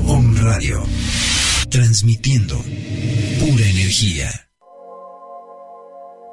Om 0.08 0.36
Radio, 0.38 0.82
transmitiendo 1.68 2.56
pura 3.38 3.68
energía. 3.68 4.30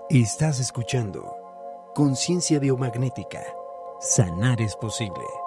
Estás 0.10 0.60
escuchando 0.60 1.36
Conciencia 1.96 2.60
Biomagnética. 2.60 3.44
Sanar 4.00 4.62
es 4.62 4.76
posible. 4.76 5.43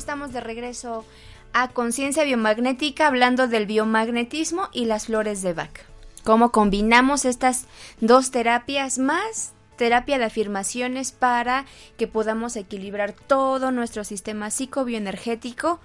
Estamos 0.00 0.32
de 0.32 0.40
regreso 0.40 1.04
a 1.52 1.68
conciencia 1.68 2.24
biomagnética 2.24 3.06
hablando 3.06 3.48
del 3.48 3.66
biomagnetismo 3.66 4.70
y 4.72 4.86
las 4.86 5.06
flores 5.06 5.42
de 5.42 5.52
Bach. 5.52 5.78
Cómo 6.24 6.52
combinamos 6.52 7.26
estas 7.26 7.66
dos 8.00 8.30
terapias 8.30 8.98
más 8.98 9.52
terapia 9.76 10.18
de 10.18 10.24
afirmaciones 10.24 11.12
para 11.12 11.66
que 11.98 12.06
podamos 12.06 12.56
equilibrar 12.56 13.12
todo 13.12 13.72
nuestro 13.72 14.04
sistema 14.04 14.50
psicobioenergético 14.50 15.80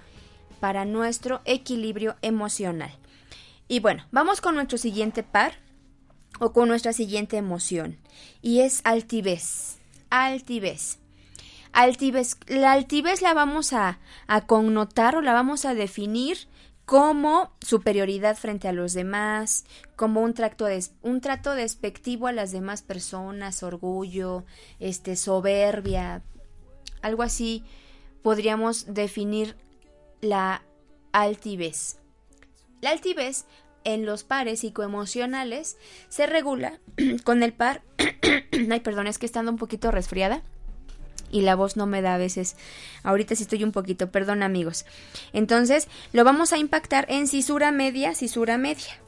para 0.60 0.86
nuestro 0.86 1.42
equilibrio 1.44 2.16
emocional. 2.22 2.92
Y 3.68 3.80
bueno, 3.80 4.06
vamos 4.12 4.40
con 4.40 4.54
nuestro 4.54 4.78
siguiente 4.78 5.22
par 5.22 5.58
o 6.40 6.54
con 6.54 6.68
nuestra 6.68 6.94
siguiente 6.94 7.36
emoción 7.36 7.98
y 8.40 8.60
es 8.60 8.80
altivez. 8.84 9.76
Altivez. 10.08 10.98
Altivez. 11.76 12.38
La 12.46 12.72
altivez 12.72 13.20
la 13.20 13.34
vamos 13.34 13.74
a, 13.74 13.98
a 14.26 14.46
connotar 14.46 15.14
o 15.14 15.20
la 15.20 15.34
vamos 15.34 15.66
a 15.66 15.74
definir 15.74 16.48
como 16.86 17.52
superioridad 17.60 18.34
frente 18.34 18.66
a 18.66 18.72
los 18.72 18.94
demás, 18.94 19.66
como 19.94 20.22
un 20.22 20.32
trato, 20.32 20.64
des- 20.64 20.94
un 21.02 21.20
trato 21.20 21.52
despectivo 21.54 22.28
a 22.28 22.32
las 22.32 22.50
demás 22.50 22.80
personas, 22.80 23.62
orgullo, 23.62 24.44
este, 24.80 25.16
soberbia, 25.16 26.22
algo 27.02 27.22
así 27.22 27.62
podríamos 28.22 28.94
definir 28.94 29.54
la 30.22 30.62
altivez. 31.12 31.98
La 32.80 32.88
altivez 32.90 33.44
en 33.84 34.06
los 34.06 34.24
pares 34.24 34.60
psicoemocionales 34.60 35.76
se 36.08 36.26
regula 36.26 36.80
con 37.24 37.42
el 37.42 37.52
par. 37.52 37.82
Ay, 38.70 38.80
perdón, 38.80 39.08
es 39.08 39.18
que 39.18 39.26
estando 39.26 39.52
un 39.52 39.58
poquito 39.58 39.90
resfriada 39.90 40.42
y 41.30 41.42
la 41.42 41.54
voz 41.54 41.76
no 41.76 41.86
me 41.86 42.02
da 42.02 42.14
a 42.14 42.18
veces. 42.18 42.56
Ahorita 43.02 43.34
sí 43.34 43.42
estoy 43.42 43.64
un 43.64 43.72
poquito, 43.72 44.10
perdón 44.10 44.42
amigos. 44.42 44.86
Entonces, 45.32 45.88
lo 46.12 46.24
vamos 46.24 46.52
a 46.52 46.58
impactar 46.58 47.06
en 47.08 47.26
cisura 47.26 47.72
media, 47.72 48.14
cisura 48.14 48.58
media. 48.58 48.98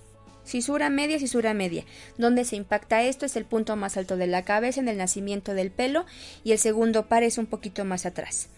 Cisura 0.44 0.88
media, 0.88 1.18
cisura 1.18 1.52
media. 1.52 1.84
Donde 2.16 2.44
se 2.44 2.56
impacta 2.56 3.02
esto 3.02 3.26
es 3.26 3.36
el 3.36 3.44
punto 3.44 3.76
más 3.76 3.96
alto 3.96 4.16
de 4.16 4.26
la 4.26 4.44
cabeza 4.44 4.80
en 4.80 4.88
el 4.88 4.96
nacimiento 4.96 5.52
del 5.52 5.70
pelo 5.70 6.06
y 6.42 6.52
el 6.52 6.58
segundo 6.58 7.06
par 7.06 7.22
es 7.22 7.36
un 7.36 7.46
poquito 7.46 7.84
más 7.84 8.06
atrás. 8.06 8.48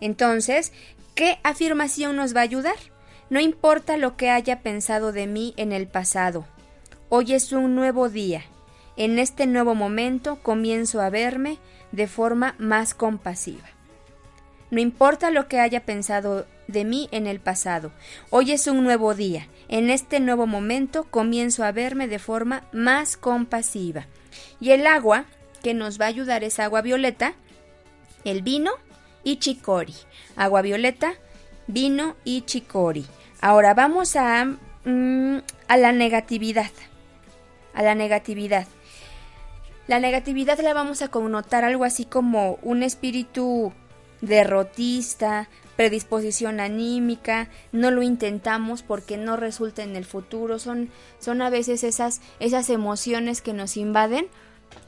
Entonces, 0.00 0.72
¿qué 1.14 1.38
afirmación 1.42 2.16
nos 2.16 2.34
va 2.34 2.40
a 2.40 2.44
ayudar? 2.44 2.76
No 3.30 3.40
importa 3.40 3.96
lo 3.96 4.16
que 4.16 4.30
haya 4.30 4.60
pensado 4.60 5.12
de 5.12 5.26
mí 5.26 5.54
en 5.56 5.72
el 5.72 5.86
pasado. 5.86 6.46
Hoy 7.10 7.34
es 7.34 7.52
un 7.52 7.74
nuevo 7.74 8.08
día. 8.08 8.44
En 8.96 9.18
este 9.18 9.46
nuevo 9.46 9.74
momento 9.74 10.38
comienzo 10.42 11.00
a 11.00 11.10
verme 11.10 11.58
de 11.94 12.08
forma 12.08 12.54
más 12.58 12.92
compasiva. 12.92 13.68
No 14.70 14.80
importa 14.80 15.30
lo 15.30 15.46
que 15.46 15.60
haya 15.60 15.84
pensado 15.84 16.46
de 16.66 16.84
mí 16.84 17.08
en 17.12 17.26
el 17.26 17.38
pasado. 17.38 17.92
Hoy 18.30 18.50
es 18.50 18.66
un 18.66 18.82
nuevo 18.82 19.14
día. 19.14 19.46
En 19.68 19.90
este 19.90 20.18
nuevo 20.18 20.46
momento 20.46 21.04
comienzo 21.04 21.64
a 21.64 21.72
verme 21.72 22.08
de 22.08 22.18
forma 22.18 22.64
más 22.72 23.16
compasiva. 23.16 24.06
Y 24.60 24.72
el 24.72 24.86
agua 24.86 25.26
que 25.62 25.74
nos 25.74 26.00
va 26.00 26.06
a 26.06 26.08
ayudar 26.08 26.42
es 26.42 26.58
agua 26.58 26.82
violeta, 26.82 27.34
el 28.24 28.42
vino 28.42 28.72
y 29.22 29.36
chicori. 29.36 29.94
Agua 30.34 30.62
violeta, 30.62 31.14
vino 31.68 32.16
y 32.24 32.42
chicori. 32.42 33.06
Ahora 33.40 33.74
vamos 33.74 34.16
a, 34.16 34.44
mm, 34.44 35.38
a 35.68 35.76
la 35.76 35.92
negatividad. 35.92 36.70
A 37.74 37.82
la 37.82 37.94
negatividad. 37.94 38.66
La 39.86 40.00
negatividad 40.00 40.58
la 40.60 40.72
vamos 40.72 41.02
a 41.02 41.08
connotar 41.08 41.64
algo 41.64 41.84
así 41.84 42.06
como 42.06 42.58
un 42.62 42.82
espíritu 42.82 43.72
derrotista, 44.22 45.50
predisposición 45.76 46.60
anímica, 46.60 47.50
no 47.72 47.90
lo 47.90 48.02
intentamos 48.02 48.82
porque 48.82 49.18
no 49.18 49.36
resulta 49.36 49.82
en 49.82 49.96
el 49.96 50.06
futuro, 50.06 50.58
son, 50.58 50.88
son 51.18 51.42
a 51.42 51.50
veces 51.50 51.84
esas, 51.84 52.22
esas 52.40 52.70
emociones 52.70 53.42
que 53.42 53.52
nos 53.52 53.76
invaden 53.76 54.26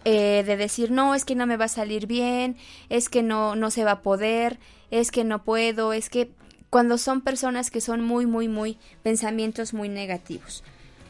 eh, 0.04 0.42
de 0.46 0.56
decir 0.56 0.90
no, 0.90 1.14
es 1.14 1.24
que 1.24 1.34
no 1.34 1.46
me 1.46 1.56
va 1.56 1.66
a 1.66 1.68
salir 1.68 2.06
bien, 2.06 2.56
es 2.88 3.08
que 3.08 3.22
no, 3.22 3.54
no 3.54 3.70
se 3.70 3.84
va 3.84 3.92
a 3.92 4.02
poder, 4.02 4.58
es 4.90 5.10
que 5.10 5.24
no 5.24 5.44
puedo, 5.44 5.92
es 5.92 6.08
que 6.08 6.30
cuando 6.70 6.98
son 6.98 7.20
personas 7.20 7.70
que 7.70 7.80
son 7.80 8.02
muy, 8.02 8.26
muy, 8.26 8.48
muy 8.48 8.78
pensamientos 9.02 9.74
muy 9.74 9.88
negativos. 9.88 10.64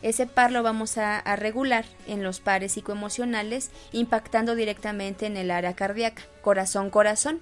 Ese 0.07 0.29
par 0.29 0.53
lo 0.53 0.63
vamos 0.63 0.99
a, 0.99 1.21
regular 1.35 1.85
en 2.07 2.23
los 2.23 2.39
pares 2.39 2.75
psicoemocionales, 2.75 3.73
impactando 3.91 4.55
directamente 4.55 5.27
en 5.27 5.37
el 5.37 5.51
área 5.51 5.75
cardíaca, 5.75 6.23
corazón-corazón. 6.43 7.41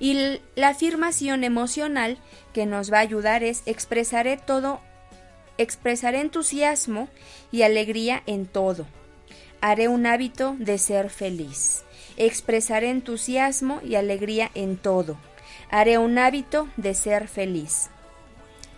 Y 0.00 0.40
la 0.56 0.70
afirmación 0.70 1.44
emocional 1.44 2.18
que 2.52 2.66
nos 2.66 2.92
va 2.92 2.96
a 2.96 3.02
ayudar 3.02 3.44
es 3.44 3.62
expresaré 3.66 4.36
todo, 4.36 4.80
expresaré 5.58 6.20
entusiasmo 6.20 7.08
y 7.52 7.62
alegría 7.62 8.24
en 8.26 8.46
todo. 8.46 8.88
Haré 9.60 9.86
un 9.86 10.04
hábito 10.04 10.56
de 10.58 10.78
ser 10.78 11.08
feliz. 11.08 11.84
Expresaré 12.16 12.90
entusiasmo 12.90 13.80
y 13.84 13.94
alegría 13.94 14.50
en 14.56 14.76
todo. 14.76 15.18
Haré 15.70 15.98
un 15.98 16.18
hábito 16.18 16.68
de 16.76 16.94
ser 16.94 17.28
feliz. 17.28 17.91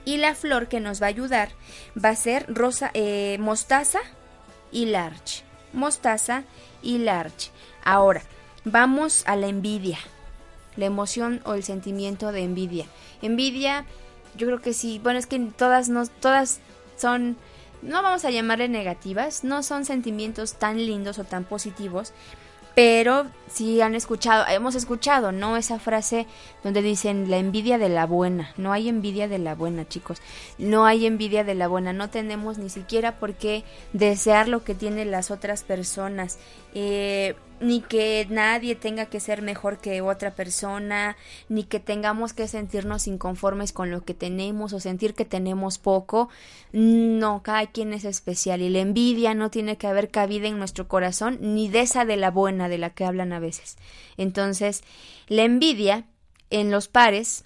Y 0.04 0.18
la 0.18 0.34
flor 0.34 0.68
que 0.68 0.80
nos 0.80 1.00
va 1.00 1.06
a 1.06 1.10
ayudar 1.10 1.50
va 2.02 2.10
a 2.10 2.16
ser 2.16 2.46
rosa, 2.48 2.90
eh, 2.94 3.36
mostaza 3.40 4.00
y 4.70 4.86
larch. 4.86 5.42
Mostaza 5.72 6.44
y 6.82 6.98
larch. 6.98 7.50
Ahora, 7.84 8.22
vamos 8.64 9.24
a 9.26 9.36
la 9.36 9.46
envidia. 9.46 9.98
La 10.76 10.86
emoción 10.86 11.40
o 11.44 11.54
el 11.54 11.64
sentimiento 11.64 12.32
de 12.32 12.42
envidia. 12.42 12.86
Envidia, 13.22 13.86
yo 14.36 14.46
creo 14.46 14.60
que 14.60 14.74
sí. 14.74 15.00
Bueno, 15.02 15.18
es 15.18 15.26
que 15.26 15.38
todas, 15.38 15.88
no, 15.88 16.06
todas 16.06 16.60
son, 16.96 17.36
no 17.82 18.02
vamos 18.02 18.24
a 18.24 18.30
llamarle 18.30 18.68
negativas, 18.68 19.44
no 19.44 19.62
son 19.62 19.84
sentimientos 19.84 20.54
tan 20.54 20.78
lindos 20.78 21.18
o 21.18 21.24
tan 21.24 21.44
positivos, 21.44 22.12
pero 22.74 23.26
sí 23.48 23.80
han 23.80 23.94
escuchado, 23.94 24.44
hemos 24.48 24.74
escuchado, 24.74 25.30
¿no? 25.30 25.56
Esa 25.56 25.78
frase 25.78 26.26
donde 26.64 26.82
dicen 26.82 27.30
la 27.30 27.38
envidia 27.38 27.78
de 27.78 27.88
la 27.88 28.04
buena. 28.06 28.52
No 28.56 28.72
hay 28.72 28.88
envidia 28.88 29.28
de 29.28 29.38
la 29.38 29.54
buena, 29.54 29.88
chicos. 29.88 30.20
No 30.58 30.84
hay 30.84 31.06
envidia 31.06 31.44
de 31.44 31.54
la 31.54 31.68
buena. 31.68 31.92
No 31.92 32.10
tenemos 32.10 32.58
ni 32.58 32.68
siquiera 32.68 33.18
por 33.20 33.34
qué 33.34 33.62
desear 33.92 34.48
lo 34.48 34.64
que 34.64 34.74
tienen 34.74 35.12
las 35.12 35.30
otras 35.30 35.62
personas. 35.62 36.38
Eh, 36.74 37.36
ni 37.60 37.80
que 37.80 38.26
nadie 38.30 38.74
tenga 38.74 39.06
que 39.06 39.20
ser 39.20 39.42
mejor 39.42 39.78
que 39.78 40.00
otra 40.00 40.34
persona, 40.34 41.16
ni 41.48 41.64
que 41.64 41.80
tengamos 41.80 42.32
que 42.32 42.48
sentirnos 42.48 43.06
inconformes 43.06 43.72
con 43.72 43.90
lo 43.90 44.04
que 44.04 44.14
tenemos 44.14 44.72
o 44.72 44.80
sentir 44.80 45.14
que 45.14 45.24
tenemos 45.24 45.78
poco. 45.78 46.28
No, 46.72 47.42
cada 47.42 47.66
quien 47.66 47.92
es 47.92 48.04
especial 48.04 48.62
y 48.62 48.68
la 48.68 48.80
envidia 48.80 49.34
no 49.34 49.50
tiene 49.50 49.76
que 49.76 49.86
haber 49.86 50.10
cabida 50.10 50.48
en 50.48 50.58
nuestro 50.58 50.88
corazón, 50.88 51.38
ni 51.40 51.68
de 51.68 51.80
esa 51.80 52.04
de 52.04 52.16
la 52.16 52.30
buena 52.30 52.68
de 52.68 52.78
la 52.78 52.90
que 52.90 53.04
hablan 53.04 53.32
a 53.32 53.38
veces. 53.38 53.76
Entonces, 54.16 54.82
la 55.28 55.42
envidia 55.42 56.04
en 56.50 56.70
los 56.70 56.88
pares 56.88 57.44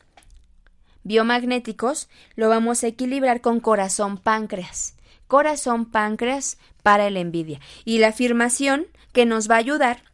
biomagnéticos 1.04 2.08
lo 2.34 2.48
vamos 2.48 2.84
a 2.84 2.88
equilibrar 2.88 3.40
con 3.40 3.60
corazón 3.60 4.18
páncreas. 4.18 4.94
Corazón 5.26 5.86
páncreas 5.86 6.58
para 6.82 7.10
la 7.10 7.20
envidia. 7.20 7.60
Y 7.84 7.98
la 7.98 8.08
afirmación 8.08 8.86
que 9.18 9.26
nos 9.26 9.50
va 9.50 9.56
a 9.56 9.58
ayudar 9.58 10.04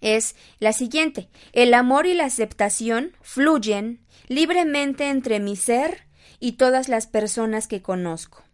es 0.00 0.36
la 0.60 0.72
siguiente. 0.72 1.28
El 1.52 1.74
amor 1.74 2.06
y 2.06 2.14
la 2.14 2.26
aceptación 2.26 3.10
fluyen 3.20 4.06
libremente 4.28 5.08
entre 5.08 5.40
mi 5.40 5.56
ser 5.56 6.06
y 6.38 6.52
todas 6.52 6.88
las 6.88 7.08
personas 7.08 7.66
que 7.66 7.82
conozco. 7.82 8.44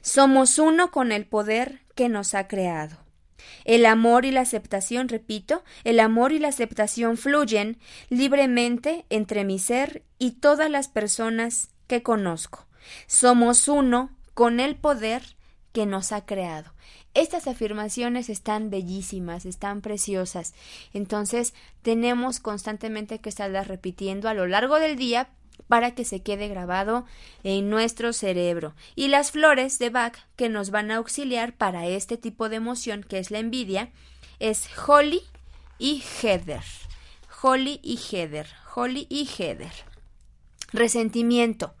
Somos 0.00 0.58
uno 0.58 0.90
con 0.90 1.12
el 1.12 1.26
poder 1.26 1.82
que 1.94 2.08
nos 2.08 2.34
ha 2.34 2.48
creado. 2.48 2.96
El 3.64 3.86
amor 3.86 4.24
y 4.24 4.32
la 4.32 4.40
aceptación, 4.40 5.08
repito, 5.08 5.62
el 5.84 6.00
amor 6.00 6.32
y 6.32 6.40
la 6.40 6.48
aceptación 6.48 7.16
fluyen 7.16 7.78
libremente 8.08 9.06
entre 9.10 9.44
mi 9.44 9.60
ser 9.60 10.02
y 10.18 10.32
todas 10.40 10.68
las 10.68 10.88
personas 10.88 11.68
que 11.86 12.02
conozco. 12.02 12.66
Somos 13.06 13.68
uno 13.68 14.10
con 14.34 14.58
el 14.58 14.74
poder 14.74 15.22
que 15.72 15.86
nos 15.86 16.10
ha 16.10 16.26
creado. 16.26 16.72
Estas 17.16 17.46
afirmaciones 17.46 18.28
están 18.28 18.68
bellísimas, 18.68 19.46
están 19.46 19.80
preciosas. 19.80 20.52
Entonces 20.92 21.54
tenemos 21.80 22.40
constantemente 22.40 23.20
que 23.20 23.30
estarlas 23.30 23.68
repitiendo 23.68 24.28
a 24.28 24.34
lo 24.34 24.46
largo 24.46 24.78
del 24.78 24.96
día 24.96 25.30
para 25.66 25.94
que 25.94 26.04
se 26.04 26.20
quede 26.20 26.48
grabado 26.48 27.06
en 27.42 27.70
nuestro 27.70 28.12
cerebro. 28.12 28.74
Y 28.96 29.08
las 29.08 29.30
flores 29.30 29.78
de 29.78 29.88
Bach 29.88 30.18
que 30.36 30.50
nos 30.50 30.68
van 30.68 30.90
a 30.90 30.96
auxiliar 30.96 31.54
para 31.54 31.86
este 31.86 32.18
tipo 32.18 32.50
de 32.50 32.56
emoción 32.56 33.02
que 33.02 33.18
es 33.18 33.30
la 33.30 33.38
envidia 33.38 33.88
es 34.38 34.68
Holly 34.86 35.22
y 35.78 36.02
Heather. 36.20 36.64
Holly 37.40 37.80
y 37.82 37.96
Heather. 37.96 38.46
Holly 38.74 39.06
y 39.08 39.26
Heather. 39.26 39.72
Resentimiento. 40.74 41.72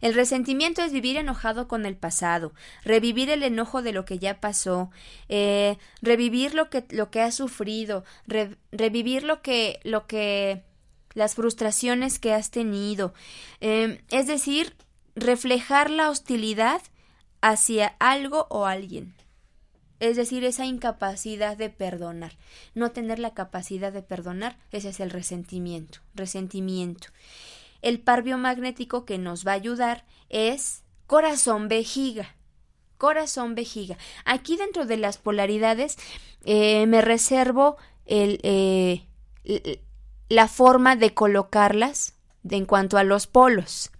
El 0.00 0.14
resentimiento 0.14 0.82
es 0.82 0.92
vivir 0.92 1.16
enojado 1.16 1.68
con 1.68 1.84
el 1.86 1.96
pasado, 1.96 2.52
revivir 2.84 3.30
el 3.30 3.42
enojo 3.42 3.82
de 3.82 3.92
lo 3.92 4.04
que 4.04 4.18
ya 4.18 4.40
pasó, 4.40 4.90
eh, 5.28 5.76
revivir 6.00 6.54
lo 6.54 6.70
que, 6.70 6.84
lo 6.90 7.10
que 7.10 7.20
has 7.20 7.34
sufrido, 7.34 8.04
re- 8.26 8.56
revivir 8.72 9.24
lo 9.24 9.42
que, 9.42 9.80
lo 9.84 10.06
que, 10.06 10.62
las 11.14 11.34
frustraciones 11.34 12.18
que 12.18 12.32
has 12.32 12.50
tenido. 12.50 13.12
Eh, 13.60 14.00
es 14.10 14.26
decir, 14.26 14.74
reflejar 15.14 15.90
la 15.90 16.08
hostilidad 16.08 16.80
hacia 17.42 17.88
algo 17.98 18.46
o 18.50 18.66
alguien. 18.66 19.14
Es 19.98 20.16
decir, 20.16 20.44
esa 20.44 20.64
incapacidad 20.64 21.58
de 21.58 21.68
perdonar. 21.68 22.32
No 22.74 22.90
tener 22.90 23.18
la 23.18 23.34
capacidad 23.34 23.92
de 23.92 24.00
perdonar, 24.02 24.56
ese 24.72 24.88
es 24.88 25.00
el 25.00 25.10
resentimiento. 25.10 25.98
Resentimiento. 26.14 27.08
El 27.82 28.00
par 28.00 28.22
biomagnético 28.22 29.04
que 29.04 29.18
nos 29.18 29.46
va 29.46 29.52
a 29.52 29.56
ayudar 29.56 30.04
es 30.28 30.82
corazón 31.06 31.68
vejiga. 31.68 32.36
Corazón 32.98 33.54
vejiga. 33.54 33.96
Aquí 34.24 34.56
dentro 34.56 34.84
de 34.84 34.96
las 34.96 35.18
polaridades 35.18 35.96
eh, 36.44 36.86
me 36.86 37.00
reservo 37.00 37.76
el, 38.04 38.40
eh, 38.42 39.06
la 40.28 40.48
forma 40.48 40.96
de 40.96 41.14
colocarlas 41.14 42.14
en 42.48 42.66
cuanto 42.66 42.98
a 42.98 43.04
los 43.04 43.26
polos. 43.26 43.90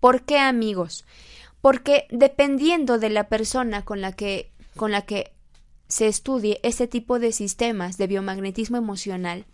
¿Por 0.00 0.22
qué, 0.22 0.38
amigos? 0.38 1.04
Porque 1.60 2.06
dependiendo 2.10 2.98
de 2.98 3.10
la 3.10 3.28
persona 3.28 3.84
con 3.84 4.00
la 4.00 4.12
que, 4.12 4.52
con 4.76 4.90
la 4.92 5.02
que 5.02 5.32
se 5.88 6.08
estudie 6.08 6.60
este 6.62 6.86
tipo 6.86 7.18
de 7.18 7.32
sistemas 7.32 7.96
de 7.98 8.06
biomagnetismo 8.06 8.76
emocional 8.76 9.46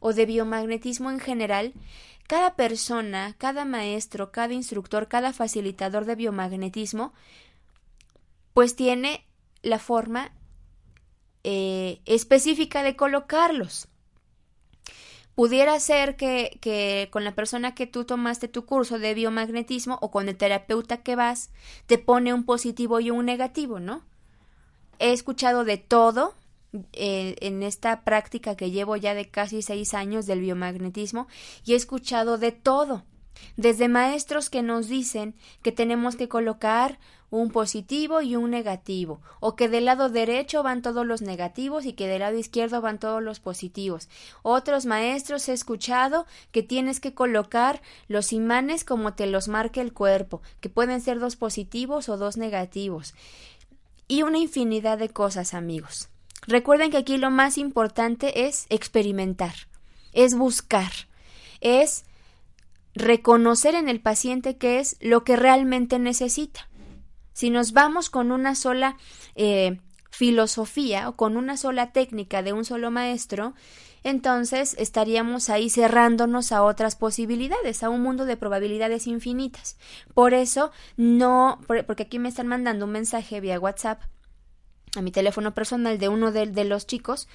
o 0.00 0.12
de 0.12 0.26
biomagnetismo 0.26 1.10
en 1.10 1.20
general, 1.20 1.72
cada 2.28 2.54
persona, 2.56 3.34
cada 3.38 3.64
maestro, 3.64 4.30
cada 4.30 4.52
instructor, 4.52 5.08
cada 5.08 5.32
facilitador 5.32 6.04
de 6.04 6.14
biomagnetismo, 6.14 7.14
pues 8.52 8.76
tiene 8.76 9.26
la 9.62 9.78
forma 9.78 10.30
eh, 11.42 12.00
específica 12.04 12.82
de 12.82 12.96
colocarlos. 12.96 13.88
Pudiera 15.34 15.80
ser 15.80 16.16
que, 16.16 16.58
que 16.60 17.08
con 17.10 17.24
la 17.24 17.34
persona 17.34 17.74
que 17.74 17.86
tú 17.86 18.04
tomaste 18.04 18.46
tu 18.46 18.66
curso 18.66 18.98
de 18.98 19.14
biomagnetismo 19.14 19.98
o 20.02 20.10
con 20.10 20.28
el 20.28 20.36
terapeuta 20.36 20.98
que 21.02 21.16
vas, 21.16 21.50
te 21.86 21.96
pone 21.96 22.34
un 22.34 22.44
positivo 22.44 23.00
y 23.00 23.10
un 23.10 23.24
negativo, 23.24 23.80
¿no? 23.80 24.04
He 24.98 25.12
escuchado 25.12 25.64
de 25.64 25.78
todo 25.78 26.34
eh, 26.92 27.36
en 27.40 27.62
esta 27.62 28.02
práctica 28.02 28.56
que 28.56 28.70
llevo 28.70 28.96
ya 28.96 29.14
de 29.14 29.28
casi 29.28 29.62
seis 29.62 29.94
años 29.94 30.26
del 30.26 30.40
biomagnetismo 30.40 31.26
y 31.64 31.72
he 31.72 31.76
escuchado 31.76 32.38
de 32.38 32.52
todo. 32.52 33.04
Desde 33.56 33.88
maestros 33.88 34.50
que 34.50 34.62
nos 34.62 34.88
dicen 34.88 35.34
que 35.62 35.72
tenemos 35.72 36.16
que 36.16 36.28
colocar 36.28 36.98
un 37.30 37.50
positivo 37.50 38.22
y 38.22 38.36
un 38.36 38.50
negativo, 38.50 39.20
o 39.40 39.54
que 39.54 39.68
del 39.68 39.84
lado 39.84 40.08
derecho 40.08 40.62
van 40.62 40.80
todos 40.82 41.06
los 41.06 41.20
negativos 41.20 41.84
y 41.84 41.92
que 41.92 42.08
del 42.08 42.20
lado 42.20 42.38
izquierdo 42.38 42.80
van 42.80 42.98
todos 42.98 43.22
los 43.22 43.38
positivos. 43.38 44.08
Otros 44.42 44.86
maestros 44.86 45.48
he 45.48 45.52
escuchado 45.52 46.26
que 46.52 46.62
tienes 46.62 47.00
que 47.00 47.14
colocar 47.14 47.82
los 48.08 48.32
imanes 48.32 48.84
como 48.84 49.14
te 49.14 49.26
los 49.26 49.48
marque 49.48 49.80
el 49.80 49.92
cuerpo, 49.92 50.40
que 50.60 50.70
pueden 50.70 51.00
ser 51.00 51.18
dos 51.18 51.36
positivos 51.36 52.08
o 52.08 52.16
dos 52.16 52.36
negativos. 52.36 53.14
Y 54.06 54.22
una 54.22 54.38
infinidad 54.38 54.98
de 54.98 55.10
cosas, 55.10 55.52
amigos. 55.52 56.08
Recuerden 56.48 56.90
que 56.90 56.96
aquí 56.96 57.18
lo 57.18 57.30
más 57.30 57.58
importante 57.58 58.46
es 58.46 58.66
experimentar, 58.70 59.54
es 60.12 60.34
buscar, 60.34 60.90
es 61.60 62.04
reconocer 62.94 63.74
en 63.74 63.88
el 63.90 64.00
paciente 64.00 64.56
qué 64.56 64.80
es 64.80 64.96
lo 65.00 65.24
que 65.24 65.36
realmente 65.36 65.98
necesita. 65.98 66.66
Si 67.34 67.50
nos 67.50 67.72
vamos 67.72 68.08
con 68.08 68.32
una 68.32 68.54
sola 68.54 68.96
eh, 69.36 69.78
filosofía 70.10 71.10
o 71.10 71.16
con 71.16 71.36
una 71.36 71.58
sola 71.58 71.92
técnica 71.92 72.42
de 72.42 72.54
un 72.54 72.64
solo 72.64 72.90
maestro, 72.90 73.52
entonces 74.02 74.74
estaríamos 74.78 75.50
ahí 75.50 75.68
cerrándonos 75.68 76.50
a 76.52 76.62
otras 76.62 76.96
posibilidades, 76.96 77.82
a 77.82 77.90
un 77.90 78.00
mundo 78.00 78.24
de 78.24 78.38
probabilidades 78.38 79.06
infinitas. 79.06 79.76
Por 80.14 80.32
eso, 80.32 80.72
no, 80.96 81.60
por- 81.66 81.84
porque 81.84 82.04
aquí 82.04 82.18
me 82.18 82.30
están 82.30 82.46
mandando 82.46 82.86
un 82.86 82.92
mensaje 82.92 83.40
vía 83.40 83.60
WhatsApp 83.60 84.00
a 84.96 85.02
mi 85.02 85.10
teléfono 85.10 85.54
personal 85.54 85.98
de 85.98 86.08
uno 86.08 86.32
de, 86.32 86.64
los 86.64 86.86
chicos 86.86 87.28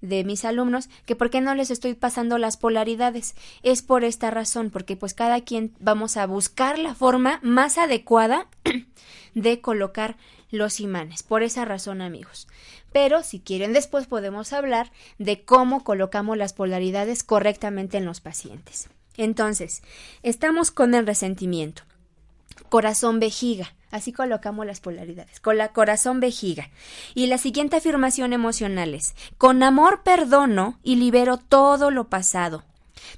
de 0.00 0.24
mis 0.24 0.44
alumnos 0.44 0.88
que 1.06 1.16
por 1.16 1.30
qué 1.30 1.40
no 1.40 1.54
les 1.54 1.70
estoy 1.70 1.94
pasando 1.94 2.38
las 2.38 2.56
polaridades. 2.56 3.34
Es 3.62 3.82
por 3.82 4.04
esta 4.04 4.30
razón 4.30 4.70
porque 4.70 4.96
pues 4.96 5.14
cada 5.14 5.40
quien 5.40 5.74
vamos 5.80 6.16
a 6.16 6.26
buscar 6.26 6.78
la 6.78 6.94
forma 6.94 7.40
más 7.42 7.78
adecuada 7.78 8.46
de 9.34 9.60
colocar 9.60 10.16
los 10.50 10.80
imanes 10.80 11.22
por 11.22 11.42
esa 11.42 11.64
razón 11.64 12.00
amigos. 12.00 12.48
Pero 12.92 13.22
si 13.22 13.40
quieren 13.40 13.72
después 13.72 14.06
podemos 14.06 14.52
hablar 14.52 14.92
de 15.18 15.42
cómo 15.42 15.84
colocamos 15.84 16.36
las 16.36 16.52
polaridades 16.52 17.22
correctamente 17.22 17.98
en 17.98 18.04
los 18.04 18.20
pacientes. 18.20 18.88
Entonces 19.16 19.82
estamos 20.22 20.70
con 20.70 20.94
el 20.94 21.06
resentimiento 21.06 21.82
corazón 22.68 23.20
vejiga. 23.20 23.74
Así 23.90 24.12
colocamos 24.12 24.66
las 24.66 24.80
polaridades. 24.80 25.40
Con 25.40 25.56
la 25.56 25.72
corazón 25.72 26.20
vejiga. 26.20 26.70
Y 27.14 27.26
la 27.26 27.38
siguiente 27.38 27.76
afirmación 27.76 28.32
emocional 28.32 28.94
es, 28.94 29.14
con 29.38 29.62
amor 29.62 30.02
perdono 30.02 30.78
y 30.82 30.96
libero 30.96 31.38
todo 31.38 31.90
lo 31.90 32.08
pasado. 32.08 32.64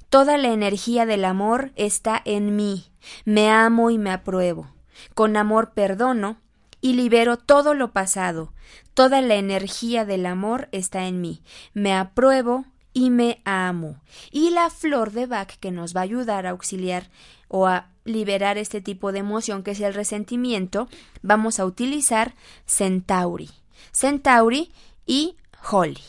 Toda 0.09 0.37
la 0.37 0.49
energía 0.49 1.05
del 1.05 1.25
amor 1.25 1.71
está 1.75 2.21
en 2.23 2.55
mí. 2.55 2.85
Me 3.25 3.49
amo 3.49 3.89
y 3.89 3.97
me 3.97 4.11
apruebo. 4.11 4.67
Con 5.13 5.35
amor 5.35 5.73
perdono 5.73 6.37
y 6.79 6.93
libero 6.93 7.37
todo 7.37 7.73
lo 7.73 7.91
pasado. 7.91 8.53
Toda 8.93 9.21
la 9.21 9.35
energía 9.35 10.05
del 10.05 10.25
amor 10.25 10.69
está 10.71 11.07
en 11.07 11.21
mí. 11.21 11.41
Me 11.73 11.93
apruebo 11.93 12.65
y 12.93 13.09
me 13.09 13.41
amo. 13.45 14.01
Y 14.31 14.51
la 14.51 14.69
flor 14.69 15.11
de 15.11 15.25
Bach 15.25 15.57
que 15.59 15.71
nos 15.71 15.95
va 15.95 16.01
a 16.01 16.03
ayudar 16.03 16.45
a 16.45 16.51
auxiliar 16.51 17.09
o 17.47 17.67
a 17.67 17.90
liberar 18.03 18.57
este 18.57 18.81
tipo 18.81 19.11
de 19.11 19.19
emoción 19.19 19.63
que 19.63 19.71
es 19.71 19.79
el 19.81 19.93
resentimiento, 19.93 20.87
vamos 21.21 21.59
a 21.59 21.65
utilizar 21.65 22.33
Centauri. 22.65 23.49
Centauri 23.91 24.71
y 25.05 25.35
Holly. 25.71 26.01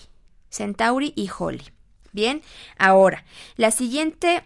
Centauri 0.51 1.13
y 1.17 1.31
Holly. 1.37 1.65
Bien, 2.13 2.43
ahora, 2.79 3.25
la 3.57 3.71
siguiente 3.71 4.43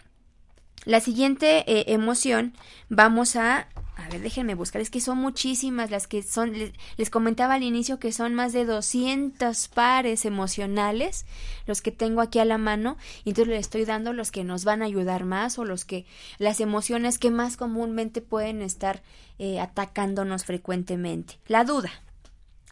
la 0.85 1.01
siguiente 1.01 1.65
eh, 1.67 1.93
emoción 1.93 2.55
vamos 2.89 3.35
a 3.35 3.67
a 3.97 4.09
ver, 4.11 4.21
déjenme 4.21 4.55
buscar, 4.55 4.83
es 4.83 4.91
que 4.91 5.01
son 5.01 5.19
muchísimas 5.19 5.91
las 5.91 6.07
que 6.07 6.23
son, 6.23 6.53
les, 6.53 7.11
comentaba 7.11 7.55
al 7.55 7.63
inicio 7.63 7.99
que 7.99 8.13
son 8.13 8.35
más 8.35 8.53
de 8.53 8.67
200 8.67 9.69
pares 9.69 10.27
emocionales 10.27 11.25
los 11.67 11.81
que 11.81 11.93
tengo 11.93 12.21
aquí 12.21 12.39
a 12.39 12.45
la 12.45 12.59
mano, 12.59 12.99
y 13.25 13.31
entonces 13.31 13.55
les 13.55 13.61
estoy 13.61 13.87
dando 13.87 14.13
los 14.13 14.31
que 14.31 14.45
nos 14.45 14.65
van 14.65 14.83
a 14.83 14.85
ayudar 14.85 15.25
más 15.25 15.59
o 15.59 15.65
los 15.65 15.85
que, 15.85 16.05
las 16.39 16.61
emociones 16.61 17.19
que 17.19 17.31
más 17.31 17.57
comúnmente 17.57 18.21
pueden 18.21 18.61
estar 18.61 19.03
eh, 19.39 19.61
atacándonos 19.61 20.45
frecuentemente. 20.45 21.39
La 21.49 21.65
duda, 21.65 21.91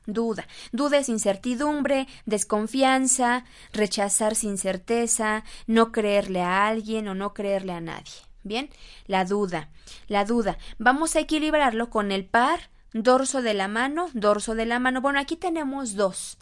duda. 0.07 0.47
Duda 0.73 0.99
es 0.99 1.09
incertidumbre, 1.09 2.07
desconfianza, 2.27 3.45
rechazar 3.73 4.35
sin 4.35 4.59
certeza, 4.59 5.45
no 5.67 5.91
creerle 5.91 6.43
a 6.43 6.67
alguien 6.67 7.09
o 7.09 7.15
no 7.15 7.33
creerle 7.33 7.73
a 7.73 7.81
nadie. 7.81 8.24
Bien, 8.45 8.69
la 9.07 9.25
duda, 9.25 9.71
la 10.07 10.25
duda. 10.25 10.59
Vamos 10.79 11.17
a 11.17 11.21
equilibrarlo 11.21 11.89
con 11.89 12.13
el 12.13 12.27
par, 12.27 12.71
dorso 12.93 13.41
de 13.41 13.55
la 13.55 13.69
mano, 13.69 14.09
dorso 14.13 14.55
de 14.55 14.67
la 14.67 14.79
mano. 14.79 15.01
Bueno, 15.01 15.19
aquí 15.19 15.37
tenemos 15.37 15.95
dos. 15.95 16.39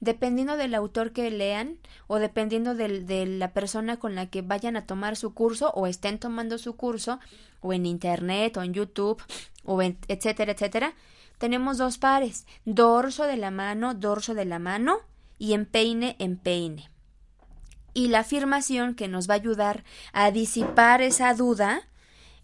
Dependiendo 0.00 0.56
del 0.56 0.74
autor 0.74 1.12
que 1.12 1.30
lean 1.30 1.78
o 2.08 2.18
dependiendo 2.18 2.74
de 2.74 3.26
la 3.26 3.52
persona 3.52 3.98
con 3.98 4.16
la 4.16 4.26
que 4.26 4.42
vayan 4.42 4.76
a 4.76 4.86
tomar 4.86 5.14
su 5.14 5.32
curso 5.32 5.70
o 5.74 5.86
estén 5.86 6.18
tomando 6.18 6.58
su 6.58 6.74
curso 6.74 7.20
o 7.60 7.72
en 7.72 7.86
internet 7.86 8.56
o 8.56 8.62
en 8.62 8.72
YouTube 8.72 9.22
o 9.64 9.80
en 9.80 9.98
etcétera, 10.08 10.52
etcétera, 10.52 10.94
tenemos 11.38 11.78
dos 11.78 11.98
pares, 11.98 12.46
dorso 12.64 13.24
de 13.24 13.36
la 13.36 13.50
mano, 13.50 13.94
dorso 13.94 14.34
de 14.34 14.44
la 14.44 14.58
mano 14.58 14.98
y 15.38 15.52
empeine, 15.52 16.16
empeine. 16.18 16.91
Y 17.94 18.08
la 18.08 18.20
afirmación 18.20 18.94
que 18.94 19.08
nos 19.08 19.28
va 19.28 19.34
a 19.34 19.36
ayudar 19.36 19.84
a 20.12 20.30
disipar 20.30 21.02
esa 21.02 21.34
duda 21.34 21.82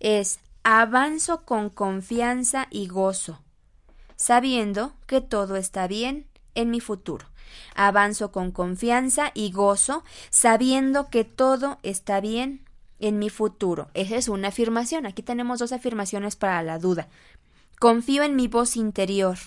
es 0.00 0.40
avanzo 0.62 1.44
con 1.44 1.70
confianza 1.70 2.66
y 2.70 2.88
gozo, 2.88 3.40
sabiendo 4.16 4.94
que 5.06 5.20
todo 5.20 5.56
está 5.56 5.86
bien 5.86 6.26
en 6.54 6.70
mi 6.70 6.80
futuro. 6.80 7.26
Avanzo 7.74 8.30
con 8.32 8.52
confianza 8.52 9.30
y 9.34 9.52
gozo, 9.52 10.04
sabiendo 10.30 11.08
que 11.08 11.24
todo 11.24 11.78
está 11.82 12.20
bien 12.20 12.64
en 12.98 13.18
mi 13.18 13.30
futuro. 13.30 13.88
Esa 13.94 14.16
es 14.16 14.28
una 14.28 14.48
afirmación. 14.48 15.06
Aquí 15.06 15.22
tenemos 15.22 15.58
dos 15.58 15.72
afirmaciones 15.72 16.36
para 16.36 16.62
la 16.62 16.78
duda. 16.78 17.08
Confío 17.78 18.22
en 18.22 18.36
mi 18.36 18.48
voz 18.48 18.76
interior. 18.76 19.38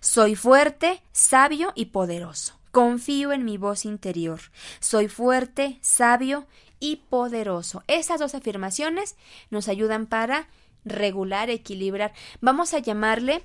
Soy 0.00 0.34
fuerte, 0.34 1.02
sabio 1.12 1.72
y 1.74 1.86
poderoso. 1.86 2.57
Confío 2.70 3.32
en 3.32 3.44
mi 3.44 3.56
voz 3.56 3.84
interior. 3.84 4.40
Soy 4.80 5.08
fuerte, 5.08 5.78
sabio 5.80 6.46
y 6.80 6.96
poderoso. 7.08 7.82
Esas 7.86 8.20
dos 8.20 8.34
afirmaciones 8.34 9.16
nos 9.50 9.68
ayudan 9.68 10.06
para 10.06 10.48
regular, 10.84 11.50
equilibrar. 11.50 12.12
Vamos 12.40 12.74
a 12.74 12.78
llamarle 12.78 13.42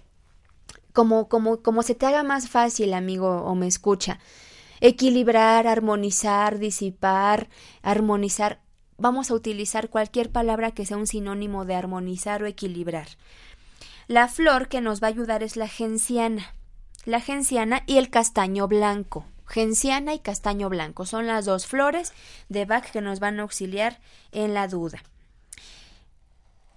como, 0.93 1.27
como, 1.27 1.61
como 1.61 1.83
se 1.83 1.95
te 1.95 2.05
haga 2.05 2.23
más 2.23 2.49
fácil, 2.49 2.93
amigo, 2.93 3.41
o 3.43 3.55
me 3.55 3.67
escucha. 3.67 4.19
Equilibrar, 4.79 5.67
armonizar, 5.67 6.59
disipar, 6.59 7.49
armonizar. 7.81 8.61
Vamos 8.97 9.31
a 9.31 9.33
utilizar 9.33 9.89
cualquier 9.89 10.31
palabra 10.31 10.71
que 10.71 10.85
sea 10.85 10.97
un 10.97 11.07
sinónimo 11.07 11.65
de 11.65 11.75
armonizar 11.75 12.43
o 12.43 12.45
equilibrar. 12.45 13.07
La 14.07 14.27
flor 14.27 14.67
que 14.67 14.81
nos 14.81 15.01
va 15.01 15.07
a 15.07 15.11
ayudar 15.11 15.43
es 15.43 15.55
la 15.55 15.67
genciana. 15.67 16.53
La 17.05 17.19
genciana 17.19 17.83
y 17.85 17.97
el 17.97 18.09
castaño 18.09 18.67
blanco. 18.69 19.25
Genciana 19.45 20.13
y 20.13 20.19
castaño 20.19 20.69
blanco 20.69 21.05
son 21.05 21.27
las 21.27 21.43
dos 21.43 21.67
flores 21.67 22.13
de 22.47 22.63
Bach 22.63 22.89
que 22.91 23.01
nos 23.01 23.19
van 23.19 23.39
a 23.39 23.43
auxiliar 23.43 23.99
en 24.31 24.53
la 24.53 24.69
duda. 24.69 25.03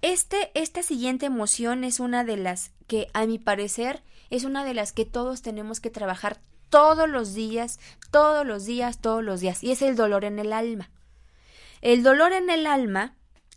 Este, 0.01 0.51
esta 0.53 0.83
siguiente 0.83 1.25
emoción 1.25 1.85
es 1.85 2.01
una 2.01 2.25
de 2.25 2.35
las 2.35 2.71
que, 2.87 3.07
a 3.13 3.25
mi 3.25 3.39
parecer, 3.39 4.03
es 4.29 4.43
una 4.43 4.65
de 4.65 4.73
las 4.73 4.91
que 4.91 5.05
todos 5.05 5.41
tenemos 5.41 5.79
que 5.79 5.89
trabajar 5.89 6.39
todos 6.69 7.07
los 7.07 7.33
días, 7.33 7.79
todos 8.11 8.45
los 8.45 8.65
días, 8.65 8.99
todos 8.99 9.23
los 9.23 9.39
días, 9.39 9.63
y 9.63 9.71
es 9.71 9.81
el 9.81 9.95
dolor 9.95 10.25
en 10.25 10.39
el 10.39 10.51
alma. 10.51 10.89
El 11.81 12.03
dolor 12.03 12.33
en 12.33 12.49
el 12.49 12.67
alma 12.67 13.15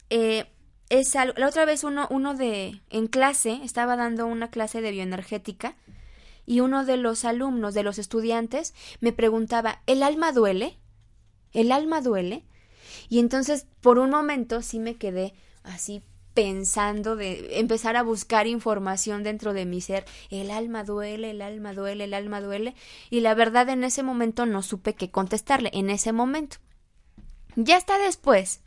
eh, 0.08 0.46
es 0.88 1.16
algo. 1.16 1.34
La 1.36 1.48
otra 1.48 1.64
vez 1.64 1.82
uno, 1.82 2.06
uno 2.10 2.34
de 2.34 2.80
en 2.90 3.08
clase 3.08 3.60
estaba 3.64 3.96
dando 3.96 4.26
una 4.26 4.50
clase 4.50 4.80
de 4.80 4.92
bioenergética 4.92 5.74
y 6.46 6.60
uno 6.60 6.84
de 6.84 6.96
los 6.96 7.24
alumnos, 7.24 7.74
de 7.74 7.82
los 7.82 7.98
estudiantes, 7.98 8.74
me 9.00 9.12
preguntaba, 9.12 9.82
¿el 9.86 10.02
alma 10.02 10.32
duele? 10.32 10.78
¿El 11.52 11.72
alma 11.72 12.00
duele? 12.00 12.44
Y 13.08 13.18
entonces, 13.18 13.66
por 13.80 13.98
un 13.98 14.10
momento, 14.10 14.62
sí 14.62 14.78
me 14.78 14.96
quedé 14.96 15.34
así 15.62 16.02
pensando 16.34 17.16
de 17.16 17.58
empezar 17.58 17.96
a 17.96 18.02
buscar 18.02 18.46
información 18.46 19.22
dentro 19.22 19.52
de 19.52 19.66
mi 19.66 19.80
ser. 19.80 20.04
El 20.30 20.50
alma 20.50 20.84
duele, 20.84 21.30
el 21.30 21.42
alma 21.42 21.74
duele, 21.74 22.04
el 22.04 22.14
alma 22.14 22.40
duele. 22.40 22.74
Y 23.10 23.20
la 23.20 23.34
verdad, 23.34 23.68
en 23.68 23.84
ese 23.84 24.02
momento 24.02 24.46
no 24.46 24.62
supe 24.62 24.94
qué 24.94 25.10
contestarle, 25.10 25.70
en 25.72 25.90
ese 25.90 26.12
momento. 26.12 26.58
Ya 27.56 27.76
está 27.76 27.98
después. 27.98 28.62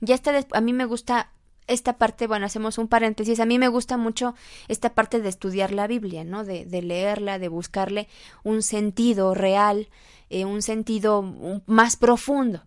Ya 0.00 0.14
está 0.14 0.32
después. 0.32 0.58
A 0.58 0.60
mí 0.60 0.72
me 0.72 0.84
gusta 0.84 1.32
esta 1.68 1.98
parte, 1.98 2.26
bueno, 2.26 2.46
hacemos 2.46 2.78
un 2.78 2.88
paréntesis, 2.88 3.40
a 3.40 3.46
mí 3.46 3.58
me 3.58 3.68
gusta 3.68 3.96
mucho 3.96 4.34
esta 4.66 4.94
parte 4.94 5.20
de 5.20 5.28
estudiar 5.28 5.72
la 5.72 5.86
Biblia, 5.86 6.24
¿no? 6.24 6.44
De, 6.44 6.64
de 6.64 6.82
leerla, 6.82 7.38
de 7.38 7.48
buscarle 7.48 8.08
un 8.42 8.62
sentido 8.62 9.34
real, 9.34 9.88
eh, 10.30 10.44
un 10.44 10.62
sentido 10.62 11.22
más 11.66 11.96
profundo. 11.96 12.64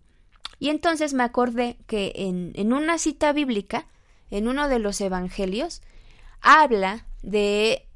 Y 0.60 0.70
entonces 0.70 1.14
me 1.14 1.24
acordé 1.24 1.78
que 1.88 2.14
en, 2.16 2.52
en 2.56 2.72
una 2.72 2.98
cita 2.98 3.34
bíblica, 3.34 3.88
en 4.30 4.48
uno 4.48 4.70
de 4.70 4.80
los 4.80 5.02
evangelios, 5.02 5.82
habla 6.40 7.06
de 7.24 7.88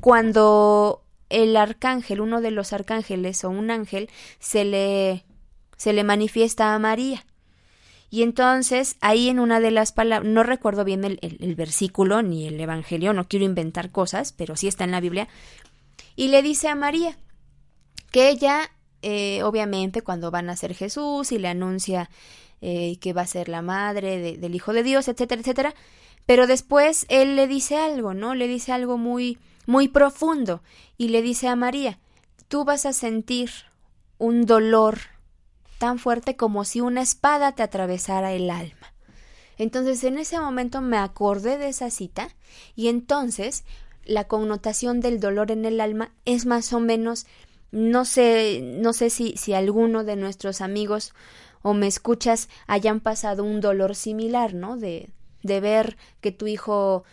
cuando 0.00 1.04
el 1.28 1.56
arcángel, 1.56 2.20
uno 2.20 2.40
de 2.40 2.50
los 2.50 2.72
arcángeles 2.72 3.44
o 3.44 3.50
un 3.50 3.70
ángel, 3.70 4.08
se 4.38 4.64
le, 4.64 5.24
se 5.76 5.92
le 5.92 6.04
manifiesta 6.04 6.74
a 6.74 6.78
María. 6.78 7.24
Y 8.10 8.22
entonces, 8.22 8.96
ahí 9.00 9.28
en 9.28 9.40
una 9.40 9.60
de 9.60 9.70
las 9.70 9.92
palabras, 9.92 10.30
no 10.30 10.42
recuerdo 10.42 10.84
bien 10.84 11.04
el, 11.04 11.54
versículo 11.56 12.22
ni 12.22 12.46
el 12.46 12.60
evangelio, 12.60 13.12
no 13.12 13.26
quiero 13.26 13.44
inventar 13.44 13.90
cosas, 13.90 14.32
pero 14.32 14.54
sí 14.56 14.68
está 14.68 14.84
en 14.84 14.92
la 14.92 15.00
Biblia, 15.00 15.28
y 16.14 16.28
le 16.28 16.42
dice 16.42 16.68
a 16.68 16.76
María 16.76 17.16
que 18.12 18.28
ella, 18.28 18.70
eh, 19.02 19.42
obviamente, 19.42 20.02
cuando 20.02 20.30
van 20.30 20.48
a 20.48 20.56
ser 20.56 20.74
Jesús 20.74 21.32
y 21.32 21.38
le 21.38 21.48
anuncia 21.48 22.08
eh, 22.60 22.98
que 23.00 23.12
va 23.12 23.22
a 23.22 23.26
ser 23.26 23.48
la 23.48 23.62
madre 23.62 24.18
de- 24.18 24.38
del 24.38 24.54
Hijo 24.54 24.72
de 24.72 24.84
Dios, 24.84 25.08
etcétera, 25.08 25.40
etcétera, 25.40 25.74
pero 26.24 26.46
después 26.46 27.04
él 27.08 27.36
le 27.36 27.46
dice 27.48 27.76
algo, 27.76 28.14
¿no? 28.14 28.34
Le 28.34 28.46
dice 28.46 28.72
algo 28.72 28.96
muy, 28.96 29.38
muy 29.66 29.88
profundo, 29.88 30.62
y 30.96 31.08
le 31.08 31.20
dice 31.20 31.48
a 31.48 31.56
María, 31.56 31.98
tú 32.48 32.64
vas 32.64 32.86
a 32.86 32.92
sentir 32.92 33.50
un 34.18 34.46
dolor 34.46 34.98
tan 35.84 35.98
fuerte 35.98 36.34
como 36.34 36.64
si 36.64 36.80
una 36.80 37.02
espada 37.02 37.52
te 37.52 37.62
atravesara 37.62 38.32
el 38.32 38.48
alma. 38.48 38.94
Entonces 39.58 40.02
en 40.04 40.16
ese 40.16 40.40
momento 40.40 40.80
me 40.80 40.96
acordé 40.96 41.58
de 41.58 41.68
esa 41.68 41.90
cita 41.90 42.30
y 42.74 42.88
entonces 42.88 43.64
la 44.06 44.24
connotación 44.24 45.00
del 45.00 45.20
dolor 45.20 45.50
en 45.50 45.66
el 45.66 45.82
alma 45.82 46.10
es 46.24 46.46
más 46.46 46.72
o 46.72 46.80
menos 46.80 47.26
no 47.70 48.06
sé 48.06 48.62
no 48.62 48.94
sé 48.94 49.10
si 49.10 49.36
si 49.36 49.52
alguno 49.52 50.04
de 50.04 50.16
nuestros 50.16 50.62
amigos 50.62 51.12
o 51.60 51.74
me 51.74 51.86
escuchas 51.86 52.48
hayan 52.66 53.00
pasado 53.00 53.44
un 53.44 53.60
dolor 53.60 53.94
similar, 53.94 54.54
¿no? 54.54 54.78
De 54.78 55.10
de 55.42 55.60
ver 55.60 55.98
que 56.22 56.32
tu 56.32 56.46
hijo 56.46 57.04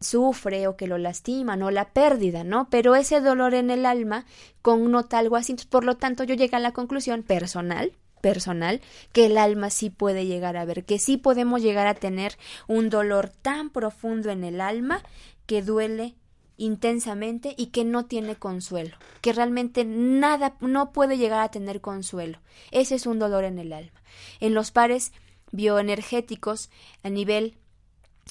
sufre 0.00 0.66
o 0.66 0.78
que 0.78 0.86
lo 0.86 0.96
lastiman 0.96 1.62
o 1.62 1.70
la 1.70 1.90
pérdida, 1.90 2.42
¿no? 2.42 2.70
Pero 2.70 2.94
ese 2.94 3.20
dolor 3.20 3.52
en 3.52 3.70
el 3.70 3.84
alma 3.84 4.24
connota 4.62 5.18
algo 5.18 5.36
así. 5.36 5.54
Por 5.68 5.84
lo 5.84 5.98
tanto, 5.98 6.24
yo 6.24 6.34
llegué 6.34 6.56
a 6.56 6.60
la 6.60 6.72
conclusión 6.72 7.22
personal, 7.22 7.92
personal, 8.24 8.80
que 9.12 9.26
el 9.26 9.36
alma 9.36 9.68
sí 9.68 9.90
puede 9.90 10.24
llegar 10.24 10.56
a 10.56 10.64
ver, 10.64 10.86
que 10.86 10.98
sí 10.98 11.18
podemos 11.18 11.60
llegar 11.60 11.86
a 11.86 11.92
tener 11.92 12.38
un 12.66 12.88
dolor 12.88 13.28
tan 13.28 13.68
profundo 13.68 14.30
en 14.30 14.44
el 14.44 14.62
alma 14.62 15.02
que 15.44 15.60
duele 15.60 16.14
intensamente 16.56 17.54
y 17.58 17.66
que 17.66 17.84
no 17.84 18.06
tiene 18.06 18.36
consuelo, 18.36 18.96
que 19.20 19.34
realmente 19.34 19.84
nada, 19.84 20.56
no 20.60 20.90
puede 20.90 21.18
llegar 21.18 21.40
a 21.40 21.50
tener 21.50 21.82
consuelo. 21.82 22.38
Ese 22.70 22.94
es 22.94 23.04
un 23.04 23.18
dolor 23.18 23.44
en 23.44 23.58
el 23.58 23.74
alma. 23.74 24.02
En 24.40 24.54
los 24.54 24.70
pares 24.70 25.12
bioenergéticos 25.52 26.70
a 27.02 27.10
nivel 27.10 27.58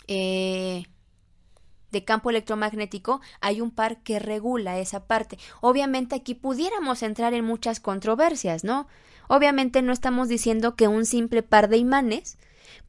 eh, 0.08 0.86
de 1.92 2.04
campo 2.04 2.32
electromagnético 2.32 3.22
hay 3.42 3.62
un 3.62 3.70
par 3.70 4.02
que 4.02 4.18
regula 4.18 4.80
esa 4.80 5.06
parte. 5.06 5.38
Obviamente 5.62 6.16
aquí 6.16 6.34
pudiéramos 6.34 7.04
entrar 7.04 7.36
en 7.36 7.46
muchas 7.46 7.80
controversias, 7.80 8.64
¿no? 8.64 8.88
Obviamente 9.36 9.82
no 9.82 9.94
estamos 9.94 10.30
diciendo 10.30 10.76
que 10.76 10.88
un 10.88 11.08
simple 11.08 11.42
par 11.42 11.68
de 11.68 11.78
imanes 11.78 12.38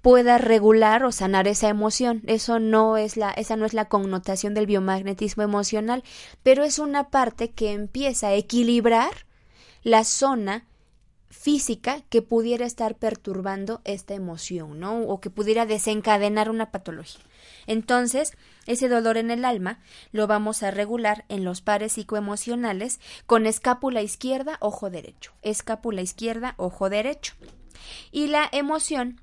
pueda 0.03 0.37
regular 0.37 1.03
o 1.03 1.11
sanar 1.11 1.49
esa 1.49 1.71
emoción. 1.71 2.21
Eso 2.27 2.59
no 2.59 2.99
es 2.99 3.17
la, 3.17 3.31
esa 3.31 3.57
no 3.57 3.65
es 3.65 3.73
la 3.73 3.87
connotación 3.87 4.53
del 4.53 4.67
biomagnetismo 4.67 5.43
emocional, 5.43 6.05
pero 6.43 6.63
es 6.63 6.79
una 6.79 7.09
parte 7.09 7.53
que 7.53 7.73
empieza 7.73 8.27
a 8.27 8.35
equilibrar 8.35 9.09
la 9.85 10.05
zona 10.05 10.67
física 11.45 12.01
que 12.09 12.23
pudiera 12.23 12.65
estar 12.65 12.95
perturbando 12.95 13.83
esta 13.85 14.15
emoción, 14.15 14.81
¿no? 14.81 15.03
O 15.03 15.21
que 15.21 15.29
pudiera 15.29 15.67
desencadenar 15.67 16.49
una 16.49 16.71
patología. 16.71 17.21
Entonces, 17.67 18.33
ese 18.65 18.89
dolor 18.89 19.19
en 19.19 19.31
el 19.31 19.45
alma 19.45 19.79
lo 20.11 20.27
vamos 20.27 20.63
a 20.63 20.71
regular 20.71 21.27
en 21.29 21.45
los 21.45 21.61
pares 21.61 21.93
psicoemocionales 21.93 22.99
con 23.27 23.45
escápula 23.45 24.01
izquierda, 24.01 24.57
ojo 24.61 24.89
derecho. 24.89 25.33
Escápula 25.43 26.01
izquierda, 26.01 26.55
ojo 26.57 26.89
derecho. 26.89 27.35
Y 28.11 28.29
la 28.29 28.49
emoción 28.51 29.21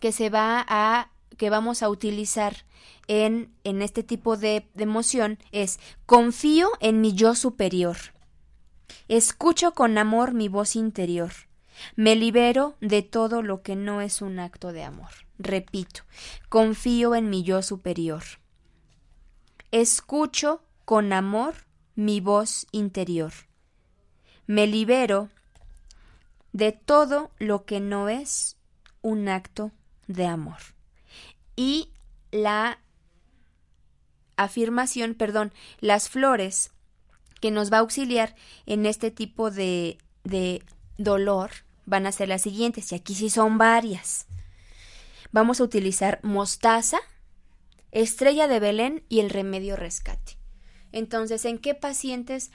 que 0.00 0.10
se 0.10 0.30
va 0.30 0.66
a 0.68 1.12
que 1.38 1.48
vamos 1.48 1.84
a 1.84 1.88
utilizar 1.88 2.64
en, 3.06 3.52
en 3.62 3.82
este 3.82 4.02
tipo 4.02 4.36
de, 4.36 4.66
de 4.74 4.82
emoción 4.82 5.38
es 5.52 5.78
confío 6.06 6.70
en 6.80 7.00
mi 7.00 7.12
yo 7.14 7.36
superior. 7.36 8.15
Escucho 9.08 9.72
con 9.72 9.98
amor 9.98 10.34
mi 10.34 10.48
voz 10.48 10.76
interior. 10.76 11.32
Me 11.94 12.16
libero 12.16 12.76
de 12.80 13.02
todo 13.02 13.42
lo 13.42 13.62
que 13.62 13.76
no 13.76 14.00
es 14.00 14.22
un 14.22 14.38
acto 14.38 14.72
de 14.72 14.82
amor. 14.82 15.10
Repito, 15.38 16.02
confío 16.48 17.14
en 17.14 17.28
mi 17.28 17.42
yo 17.42 17.62
superior. 17.62 18.22
Escucho 19.70 20.62
con 20.84 21.12
amor 21.12 21.54
mi 21.94 22.20
voz 22.20 22.66
interior. 22.72 23.32
Me 24.46 24.66
libero 24.66 25.28
de 26.52 26.72
todo 26.72 27.30
lo 27.38 27.64
que 27.64 27.80
no 27.80 28.08
es 28.08 28.56
un 29.02 29.28
acto 29.28 29.72
de 30.06 30.26
amor. 30.26 30.58
Y 31.56 31.90
la 32.30 32.78
afirmación, 34.36 35.14
perdón, 35.14 35.52
las 35.80 36.08
flores 36.08 36.72
que 37.40 37.50
nos 37.50 37.72
va 37.72 37.78
a 37.78 37.80
auxiliar 37.80 38.34
en 38.66 38.86
este 38.86 39.10
tipo 39.10 39.50
de, 39.50 39.98
de 40.24 40.62
dolor 40.98 41.50
van 41.84 42.06
a 42.06 42.12
ser 42.12 42.28
las 42.28 42.42
siguientes, 42.42 42.90
y 42.90 42.94
aquí 42.96 43.14
sí 43.14 43.30
son 43.30 43.58
varias. 43.58 44.26
Vamos 45.30 45.60
a 45.60 45.64
utilizar 45.64 46.18
mostaza, 46.22 46.98
estrella 47.92 48.48
de 48.48 48.60
Belén 48.60 49.04
y 49.08 49.20
el 49.20 49.30
remedio 49.30 49.76
rescate. 49.76 50.38
Entonces, 50.92 51.44
¿en 51.44 51.58
qué 51.58 51.74
pacientes 51.74 52.50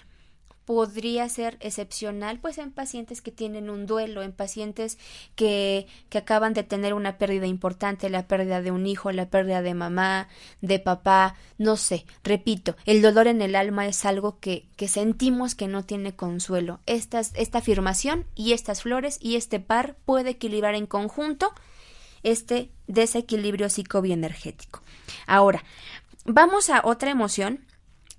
podría 0.66 1.28
ser 1.30 1.58
excepcional? 1.60 2.40
Pues 2.40 2.58
en 2.58 2.72
pacientes 2.72 3.22
que 3.22 3.32
tienen 3.32 3.70
un 3.70 3.86
duelo, 3.86 4.22
en 4.22 4.32
pacientes 4.32 4.98
que, 5.36 5.88
que 6.10 6.20
acaban 6.20 6.54
de 6.54 6.64
tener 6.64 6.94
una 6.94 7.18
pérdida 7.18 7.48
importante, 7.48 8.10
la 8.10 8.28
pérdida 8.28 8.62
de 8.62 8.72
un 8.72 8.86
hijo, 8.88 9.12
la 9.12 9.30
pérdida 9.30 9.62
de 9.62 9.74
mamá, 9.74 10.28
de 10.62 10.80
papá, 10.80 11.36
no 11.58 11.78
sé, 11.78 12.06
repito, 12.24 12.76
el 12.86 13.02
dolor 13.02 13.28
en 13.28 13.42
el 13.42 13.56
alma 13.56 13.88
es 13.88 14.06
algo 14.06 14.40
que, 14.40 14.68
que 14.76 14.88
sentimos 14.88 15.56
que 15.56 15.68
no 15.68 15.84
tiene 15.84 16.16
consuelo. 16.16 16.80
Estas, 16.86 17.32
esta 17.36 17.60
afirmación 17.60 18.26
y 18.36 18.54
estas 18.54 18.82
flores 18.82 19.18
y 19.22 19.36
este 19.36 19.60
par 19.60 19.96
puede 20.06 20.32
equilibrar 20.32 20.76
en 20.76 20.88
conjunto 20.88 21.54
este 22.24 22.72
desequilibrio 22.88 23.70
psicobioenergético. 23.70 24.82
Ahora, 25.28 25.64
vamos 26.26 26.70
a 26.70 26.82
otra 26.84 27.12
emoción 27.12 27.66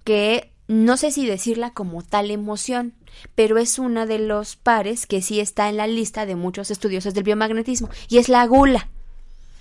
que 0.05 0.52
no 0.73 0.97
sé 0.97 1.11
si 1.11 1.27
decirla 1.27 1.71
como 1.71 2.03
tal 2.03 2.31
emoción, 2.31 2.95
pero 3.35 3.59
es 3.59 3.79
una 3.79 4.07
de 4.07 4.19
los 4.19 4.57
pares 4.57 5.07
que 5.07 5.21
sí 5.21 5.39
está 5.39 5.69
en 5.69 5.77
la 5.77 5.87
lista 5.87 6.25
de 6.25 6.35
muchos 6.35 6.71
estudiosos 6.71 7.13
del 7.13 7.25
biomagnetismo, 7.25 7.91
y 8.09 8.17
es 8.17 8.31
la 8.31 8.47
gula. 8.47 8.89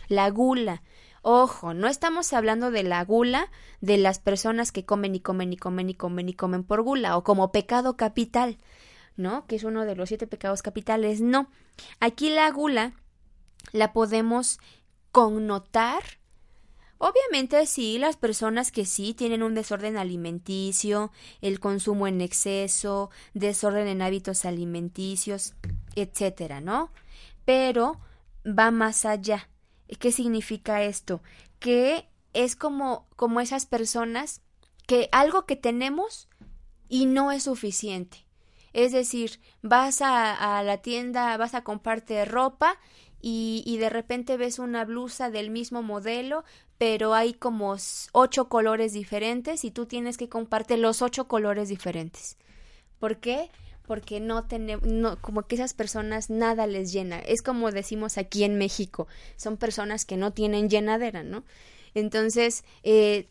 La 0.07 0.30
gula. 0.30 0.84
Ojo, 1.22 1.74
no 1.74 1.89
estamos 1.89 2.32
hablando 2.32 2.72
de 2.72 2.84
la 2.84 3.03
gula 3.03 3.51
de 3.82 3.97
las 3.97 4.20
personas 4.20 4.72
que 4.72 4.86
comen 4.86 5.14
y 5.14 5.20
comen 5.20 5.51
y 5.51 5.57
comen 5.57 5.89
y 5.89 5.95
comen 5.95 6.30
y 6.30 6.34
comen 6.34 6.64
por 6.64 6.82
gula 6.82 7.18
o 7.18 7.26
como 7.26 7.51
pecado 7.51 7.97
capital, 7.97 8.57
¿no? 9.18 9.45
Que 9.47 9.57
es 9.57 9.66
uno 9.66 9.84
de 9.84 9.97
los 9.97 10.07
siete 10.07 10.28
pecados 10.28 10.62
capitales. 10.62 11.20
No. 11.20 11.49
Aquí 11.99 12.30
la 12.30 12.49
gula 12.51 12.93
la 13.74 13.91
podemos 13.91 14.59
connotar 15.12 16.20
Obviamente 17.04 17.66
sí, 17.66 17.97
las 17.97 18.16
personas 18.16 18.72
que 18.72 18.86
sí 18.86 19.16
tienen 19.16 19.41
un 19.41 19.56
desorden 19.56 19.97
alimenticio, 19.97 21.12
el 21.41 21.60
consumo 21.60 22.06
en 22.06 22.22
exceso, 22.22 23.10
desorden 23.34 23.88
en 23.88 24.04
hábitos 24.04 24.45
alimenticios, 24.45 25.56
etcétera, 25.95 26.62
¿no? 26.62 26.91
Pero 27.43 27.99
va 28.45 28.70
más 28.70 29.06
allá. 29.06 29.49
¿Qué 29.97 30.12
significa 30.12 30.84
esto? 30.84 31.24
Que 31.58 32.08
es 32.34 32.56
como, 32.56 33.08
como 33.16 33.41
esas 33.41 33.66
personas 33.66 34.43
que 34.86 35.10
algo 35.12 35.47
que 35.47 35.56
tenemos 35.56 36.30
y 36.88 37.08
no 37.08 37.32
es 37.32 37.41
suficiente. 37.45 38.28
Es 38.74 38.91
decir, 38.91 39.39
vas 39.64 40.04
a, 40.04 40.62
la 40.62 40.78
tienda, 40.84 41.36
vas 41.38 41.56
a 41.56 41.64
comprarte 41.64 42.24
ropa 42.26 42.78
y 43.24 43.78
de 43.80 43.89
repente 43.89 44.38
ves 44.38 44.60
una 44.60 44.86
blusa 44.86 45.32
del 45.32 45.49
mismo 45.49 45.82
modelo, 45.82 46.43
pero 46.82 47.13
hay 47.13 47.34
como 47.34 47.75
ocho 48.11 48.49
colores 48.49 48.91
diferentes 48.91 49.65
y 49.65 49.69
tú 49.69 49.86
tienes 49.86 50.17
que 50.17 50.29
comprarte 50.29 50.77
los 50.77 51.03
ocho 51.03 51.27
colores 51.27 51.69
diferentes. 51.69 52.38
¿Por 52.97 53.17
qué? 53.17 53.51
Porque 53.86 54.19
no 54.19 54.47
tenemos, 54.47 54.88
no, 54.88 55.21
como 55.21 55.43
que 55.43 55.53
esas 55.53 55.75
personas 55.75 56.32
nada 56.32 56.65
les 56.65 56.91
llena. 56.91 57.19
Es 57.19 57.43
como 57.43 57.69
decimos 57.69 58.17
aquí 58.17 58.43
en 58.43 58.57
México, 58.57 59.07
son 59.36 59.57
personas 59.57 60.05
que 60.05 60.17
no 60.17 60.34
tienen 60.34 60.71
llenadera, 60.71 61.21
¿no? 61.21 61.43
Entonces, 61.93 62.63
eh, 62.82 63.27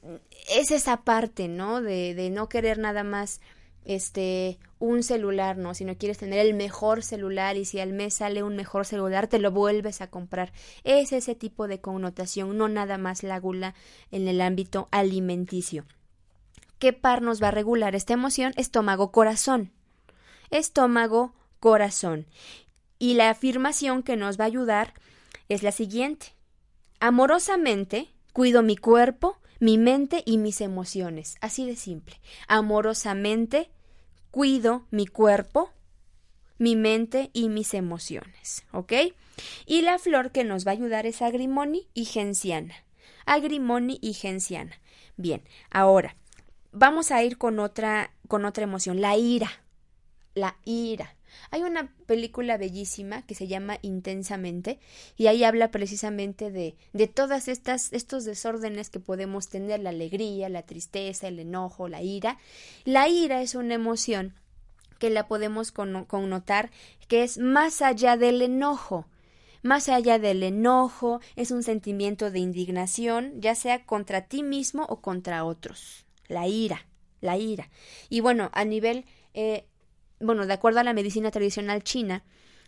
es 0.49 0.71
esa 0.71 0.99
parte, 0.99 1.49
¿no? 1.49 1.83
De, 1.83 2.15
de 2.15 2.31
no 2.31 2.49
querer 2.49 2.79
nada 2.79 3.03
más 3.03 3.41
este 3.85 4.59
un 4.79 5.03
celular, 5.03 5.59
¿no? 5.59 5.75
Si 5.75 5.85
no 5.85 5.97
quieres 5.97 6.19
tener 6.19 6.39
el 6.39 6.55
mejor 6.55 7.03
celular 7.03 7.57
y 7.57 7.65
si 7.65 7.81
al 7.81 7.93
mes 7.93 8.15
sale 8.15 8.43
un 8.43 8.57
mejor 8.57 8.87
celular, 8.87 9.27
te 9.27 9.39
lo 9.39 9.51
vuelves 9.51 10.01
a 10.01 10.09
comprar. 10.09 10.53
Es 10.85 11.13
ese 11.13 11.35
tipo 11.35 11.69
de 11.69 11.81
connotación, 11.81 12.57
no 12.57 12.69
nada 12.69 12.97
más 12.97 13.23
la 13.23 13.39
gula 13.39 13.75
en 14.11 14.27
el 14.27 14.41
ámbito 14.41 14.89
alimenticio. 14.91 15.85
¿Qué 16.79 16.95
par 16.95 17.21
nos 17.21 17.43
va 17.43 17.49
a 17.49 17.53
regular 17.53 17.95
esta 17.95 18.15
emoción? 18.15 18.55
Estómago, 18.57 19.13
corazón. 19.13 19.71
Estómago, 20.51 21.35
corazón. 21.61 22.27
Y 22.99 23.15
la 23.15 23.29
afirmación 23.29 24.03
que 24.03 24.17
nos 24.17 24.41
va 24.41 24.45
a 24.45 24.49
ayudar 24.49 24.95
es 25.51 25.63
la 25.63 25.73
siguiente. 25.73 26.35
Amorosamente 27.01 28.09
cuido 28.33 28.63
mi 28.63 28.77
cuerpo, 28.77 29.37
mi 29.61 29.79
mente 29.79 30.23
y 30.27 30.39
mis 30.39 30.61
emociones. 30.61 31.37
Así 31.41 31.67
de 31.67 31.77
simple. 31.77 32.21
Amorosamente 32.49 33.71
cuido 34.31 34.87
mi 34.91 35.07
cuerpo, 35.07 35.71
mi 36.59 36.77
mente 36.77 37.31
y 37.33 37.49
mis 37.49 37.75
emociones. 37.75 38.65
¿Ok? 38.73 38.93
Y 39.67 39.83
la 39.83 39.99
flor 39.99 40.33
que 40.33 40.45
nos 40.45 40.67
va 40.67 40.73
a 40.73 40.75
ayudar 40.75 41.07
es 41.07 41.23
agrimoni 41.23 41.89
y 41.95 42.07
genciana. 42.07 42.75
Agrimoni 43.27 43.99
y 44.03 44.15
genciana. 44.15 44.81
Bien, 45.17 45.43
ahora 45.71 46.17
vamos 46.73 47.11
a 47.11 47.23
ir 47.23 47.39
con 47.39 47.59
otra, 47.59 48.13
con 48.29 48.45
otra 48.45 48.65
emoción, 48.65 49.01
la 49.01 49.17
ira. 49.17 49.51
La 50.35 50.57
ira. 50.65 51.17
Hay 51.51 51.63
una 51.63 51.95
película 52.07 52.57
bellísima 52.57 53.23
que 53.23 53.35
se 53.35 53.47
llama 53.47 53.79
Intensamente 53.83 54.79
y 55.17 55.27
ahí 55.27 55.45
habla 55.45 55.71
precisamente 55.71 56.51
de, 56.51 56.77
de 56.93 57.07
todas 57.07 57.49
estas 57.49 57.93
estos 57.93 58.25
desórdenes 58.25 58.91
que 58.91 59.01
podemos 59.01 59.49
tener, 59.49 59.81
la 59.81 59.91
alegría, 59.91 60.49
la 60.49 60.63
tristeza, 60.63 61.29
el 61.29 61.39
enojo, 61.39 61.89
la 61.89 62.03
ira. 62.03 62.39
La 62.85 63.09
ira 63.09 63.43
es 63.43 63.55
una 63.55 63.75
emoción 63.75 64.35
que 64.99 65.11
la 65.11 65.27
podemos 65.27 65.73
conno- 65.75 66.07
connotar 66.07 66.71
que 67.09 67.23
es 67.23 67.39
más 67.39 67.83
allá 67.83 68.17
del 68.17 68.43
enojo. 68.43 69.07
Más 69.63 69.91
allá 69.91 70.19
del 70.19 70.43
enojo, 70.43 71.21
es 71.37 71.51
un 71.51 71.63
sentimiento 71.63 72.31
de 72.31 72.39
indignación, 72.39 73.43
ya 73.43 73.55
sea 73.55 73.85
contra 73.85 74.23
ti 74.23 74.43
mismo 74.43 74.85
o 74.89 75.03
contra 75.03 75.45
otros. 75.45 76.07
La 76.29 76.49
ira, 76.49 76.87
la 77.21 77.37
ira. 77.37 77.69
Y 78.09 78.21
bueno, 78.21 78.51
a 78.55 78.65
nivel 78.65 79.05
eh, 79.35 79.67
bueno, 80.21 80.47
de 80.47 80.53
acuerdo 80.53 80.81
a 80.81 80.85
la 80.85 80.93
medicina 80.93 81.31
tradicional 81.31 81.83
china, 81.83 82.23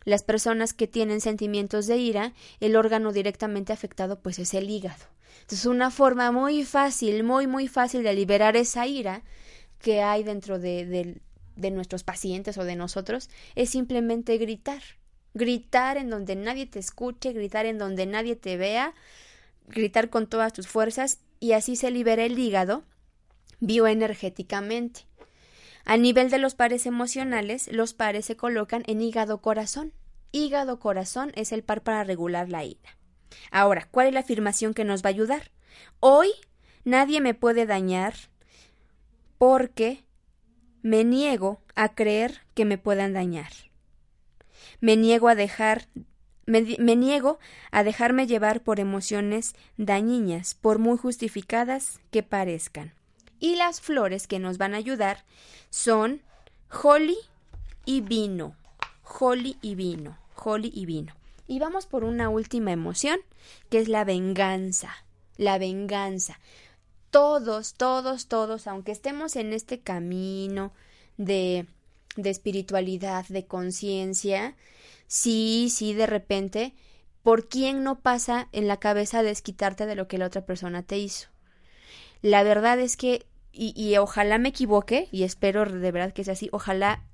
las 0.05 0.23
personas 0.23 0.73
que 0.75 0.89
tienen 0.89 1.21
sentimientos 1.21 1.87
de 1.87 1.97
ira, 1.99 2.33
el 2.61 2.75
órgano 2.77 3.13
directamente 3.13 3.73
afectado 3.73 4.19
pues 4.21 4.39
es 4.39 4.53
el 4.55 4.69
hígado. 4.69 5.05
Entonces, 5.43 5.67
una 5.67 5.91
forma 5.91 6.33
muy 6.33 6.65
fácil, 6.65 7.23
muy, 7.25 7.47
muy 7.47 7.69
fácil 7.69 8.03
de 8.03 8.13
liberar 8.15 8.57
esa 8.57 8.87
ira 8.87 9.23
que 9.81 10.03
hay 10.03 10.23
dentro 10.25 10.59
de, 10.59 10.87
de- 10.87 11.21
de 11.57 11.71
nuestros 11.71 12.03
pacientes 12.03 12.57
o 12.59 12.65
de 12.65 12.77
nosotros 12.77 13.29
es 13.55 13.71
simplemente 13.71 14.39
gritar. 14.39 14.83
Gritar 15.35 15.97
en 15.97 16.11
donde 16.11 16.37
nadie 16.37 16.67
te 16.67 16.79
escuche, 16.79 17.33
gritar 17.33 17.67
en 17.67 17.79
donde 17.79 18.07
nadie 18.07 18.37
te 18.37 18.57
vea, 18.57 18.95
gritar 19.69 20.11
con 20.11 20.27
todas 20.27 20.53
tus 20.53 20.67
fuerzas 20.69 21.19
y 21.41 21.53
así 21.53 21.77
se 21.77 21.91
libera 21.91 22.25
el 22.25 22.39
hígado 22.39 22.85
bioenergéticamente. 23.61 25.07
A 25.85 25.97
nivel 25.97 26.30
de 26.30 26.39
los 26.39 26.55
pares 26.55 26.87
emocionales, 26.87 27.68
los 27.72 27.93
pares 27.95 28.26
se 28.26 28.37
colocan 28.37 28.83
en 28.87 29.01
hígado-corazón. 29.01 29.93
Hígado-corazón 30.30 31.33
es 31.35 31.53
el 31.53 31.62
par 31.62 31.83
para 31.83 32.05
regular 32.05 32.49
la 32.49 32.64
ira. 32.64 32.99
Ahora, 33.51 33.89
¿cuál 33.91 34.09
es 34.09 34.14
la 34.14 34.20
afirmación 34.20 34.74
que 34.74 34.85
nos 34.85 35.03
va 35.03 35.09
a 35.09 35.11
ayudar? 35.11 35.51
Hoy 36.01 36.28
nadie 36.85 37.20
me 37.20 37.35
puede 37.35 37.66
dañar 37.66 38.14
porque 39.39 40.05
me 40.83 41.05
niego 41.05 41.61
a 41.74 41.95
creer 41.95 42.43
que 42.55 42.64
me 42.64 42.78
puedan 42.78 43.12
dañar. 43.12 43.53
Me 44.80 44.97
niego 44.97 45.28
a 45.28 45.35
dejar 45.35 45.89
me, 46.47 46.76
me 46.78 46.97
niego 46.97 47.39
a 47.70 47.85
dejarme 47.85 48.26
llevar 48.26 48.62
por 48.62 48.80
emociones 48.80 49.55
dañinas, 49.76 50.55
por 50.55 50.78
muy 50.78 50.99
justificadas 50.99 52.01
que 52.11 52.22
parezcan. 52.22 52.93
Y 53.43 53.57
las 53.57 53.80
flores 53.80 54.28
que 54.28 54.38
nos 54.38 54.57
van 54.57 54.72
a 54.72 54.76
ayudar 54.76 55.24
son 55.68 56.22
holly 56.70 57.18
y 57.84 58.01
vino. 58.01 58.55
Holly 59.03 59.59
y 59.61 59.74
vino. 59.74 60.16
Holly 60.36 60.70
y 60.72 60.86
vino. 60.86 61.12
Y 61.49 61.59
vamos 61.59 61.86
por 61.86 62.05
una 62.05 62.28
última 62.28 62.70
emoción, 62.70 63.18
que 63.68 63.80
es 63.80 63.88
la 63.88 64.05
venganza. 64.05 64.95
La 65.38 65.59
venganza. 65.59 66.38
Todos, 67.11 67.74
todos, 67.74 68.28
todos, 68.28 68.68
aunque 68.68 68.93
estemos 68.93 69.34
en 69.34 69.53
este 69.53 69.80
camino 69.80 70.72
de, 71.16 71.66
de 72.14 72.30
espiritualidad, 72.30 73.26
de 73.26 73.45
conciencia, 73.45 74.55
sí, 75.09 75.66
sí, 75.68 75.95
de 75.95 76.07
repente, 76.07 76.74
¿por 77.24 77.49
quién 77.49 77.82
no 77.82 77.99
pasa 77.99 78.49
en 78.53 78.68
la 78.68 78.76
cabeza 78.76 79.24
desquitarte 79.24 79.84
de 79.86 79.97
lo 79.97 80.07
que 80.07 80.18
la 80.18 80.26
otra 80.26 80.47
persona 80.47 80.84
te 80.84 80.99
hizo? 80.99 81.26
La 82.22 82.45
verdad 82.45 82.78
es 82.78 82.97
que, 82.97 83.26
y, 83.53 83.73
y 83.77 83.97
ojalá 83.99 84.39
me 84.39 84.51
equivoque, 84.51 85.09
y 85.13 85.25
espero 85.25 85.65
de 85.65 85.93
verdad 85.93 86.13
que 86.13 86.25
sea 86.25 86.33
así, 86.33 86.49
ojalá 86.53 87.05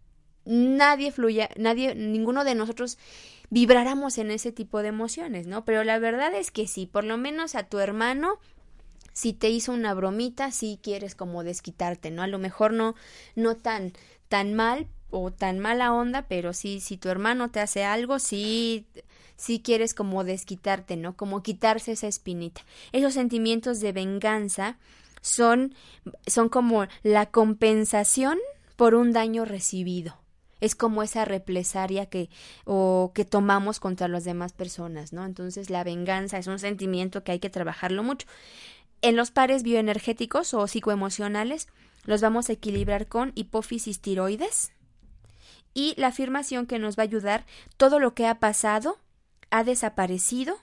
nadie 0.44 1.12
fluya, 1.12 1.50
nadie, 1.56 1.94
ninguno 1.94 2.44
de 2.44 2.54
nosotros 2.54 2.98
vibráramos 3.50 4.18
en 4.18 4.30
ese 4.30 4.52
tipo 4.52 4.82
de 4.82 4.88
emociones, 4.88 5.46
¿no? 5.46 5.64
Pero 5.64 5.84
la 5.84 5.98
verdad 5.98 6.34
es 6.34 6.50
que 6.50 6.66
sí, 6.66 6.86
por 6.86 7.04
lo 7.04 7.16
menos 7.16 7.54
a 7.54 7.64
tu 7.64 7.78
hermano, 7.78 8.38
si 9.12 9.32
te 9.32 9.50
hizo 9.50 9.72
una 9.72 9.94
bromita, 9.94 10.50
sí 10.50 10.78
quieres 10.82 11.14
como 11.14 11.44
desquitarte, 11.44 12.10
¿no? 12.10 12.22
A 12.22 12.26
lo 12.26 12.38
mejor 12.38 12.72
no, 12.72 12.94
no 13.34 13.56
tan, 13.56 13.92
tan 14.28 14.54
mal 14.54 14.86
o 15.10 15.30
tan 15.30 15.58
mala 15.58 15.92
onda, 15.92 16.26
pero 16.28 16.52
sí, 16.52 16.80
si 16.80 16.96
tu 16.96 17.08
hermano 17.08 17.50
te 17.50 17.60
hace 17.60 17.84
algo, 17.84 18.18
sí, 18.18 18.86
sí 19.36 19.60
quieres 19.60 19.94
como 19.94 20.24
desquitarte, 20.24 20.96
¿no? 20.96 21.16
Como 21.16 21.42
quitarse 21.42 21.92
esa 21.92 22.06
espinita. 22.06 22.62
Esos 22.92 23.14
sentimientos 23.14 23.80
de 23.80 23.92
venganza 23.92 24.78
son, 25.20 25.74
son 26.26 26.48
como 26.48 26.86
la 27.02 27.26
compensación 27.26 28.38
por 28.76 28.94
un 28.94 29.12
daño 29.12 29.44
recibido. 29.44 30.16
Es 30.60 30.74
como 30.74 31.02
esa 31.02 31.24
represalia 31.24 32.06
que 32.06 32.30
o 32.64 33.12
que 33.14 33.24
tomamos 33.24 33.78
contra 33.78 34.08
las 34.08 34.24
demás 34.24 34.52
personas, 34.52 35.12
¿no? 35.12 35.24
Entonces 35.24 35.70
la 35.70 35.84
venganza 35.84 36.38
es 36.38 36.48
un 36.48 36.58
sentimiento 36.58 37.22
que 37.22 37.32
hay 37.32 37.38
que 37.38 37.50
trabajarlo 37.50 38.02
mucho. 38.02 38.26
En 39.00 39.14
los 39.14 39.30
pares 39.30 39.62
bioenergéticos 39.62 40.54
o 40.54 40.66
psicoemocionales 40.66 41.68
los 42.04 42.20
vamos 42.20 42.48
a 42.48 42.54
equilibrar 42.54 43.06
con 43.06 43.32
hipófisis 43.36 44.00
tiroides 44.00 44.72
y 45.74 45.94
la 45.96 46.08
afirmación 46.08 46.66
que 46.66 46.78
nos 46.78 46.98
va 46.98 47.02
a 47.02 47.04
ayudar, 47.04 47.46
todo 47.76 48.00
lo 48.00 48.14
que 48.14 48.26
ha 48.26 48.40
pasado 48.40 48.98
ha 49.50 49.62
desaparecido 49.62 50.56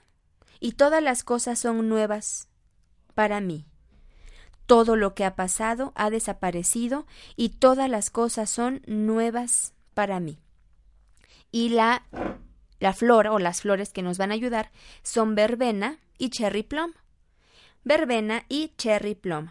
y 0.60 0.72
todas 0.72 1.02
las 1.02 1.24
cosas 1.24 1.58
son 1.58 1.88
nuevas 1.88 2.48
para 3.14 3.40
mí. 3.40 3.66
Todo 4.66 4.96
lo 4.96 5.14
que 5.14 5.24
ha 5.24 5.36
pasado 5.36 5.92
ha 5.94 6.10
desaparecido 6.10 7.06
y 7.36 7.50
todas 7.50 7.88
las 7.88 8.10
cosas 8.10 8.50
son 8.50 8.82
nuevas 8.86 9.72
para 9.94 10.20
mí. 10.20 10.38
Y 11.52 11.70
la, 11.70 12.02
la 12.80 12.92
flor 12.92 13.28
o 13.28 13.38
las 13.38 13.62
flores 13.62 13.92
que 13.92 14.02
nos 14.02 14.18
van 14.18 14.30
a 14.30 14.34
ayudar 14.34 14.70
son 15.02 15.34
verbena 15.34 15.98
y 16.18 16.30
cherry 16.30 16.62
plum. 16.62 16.92
verbena 17.84 18.44
y 18.48 18.72
cherry 18.76 19.14
plum. 19.14 19.48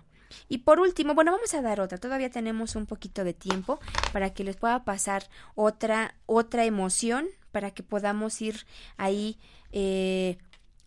Y 0.49 0.59
por 0.59 0.79
último, 0.79 1.13
bueno, 1.15 1.31
vamos 1.31 1.53
a 1.53 1.61
dar 1.61 1.79
otra. 1.79 1.97
Todavía 1.97 2.29
tenemos 2.29 2.75
un 2.75 2.85
poquito 2.85 3.23
de 3.23 3.33
tiempo 3.33 3.79
para 4.11 4.33
que 4.33 4.43
les 4.43 4.57
pueda 4.57 4.83
pasar 4.83 5.29
otra, 5.55 6.15
otra 6.25 6.65
emoción, 6.65 7.27
para 7.51 7.71
que 7.71 7.83
podamos 7.83 8.41
ir 8.41 8.65
ahí 8.97 9.37
eh, 9.71 10.37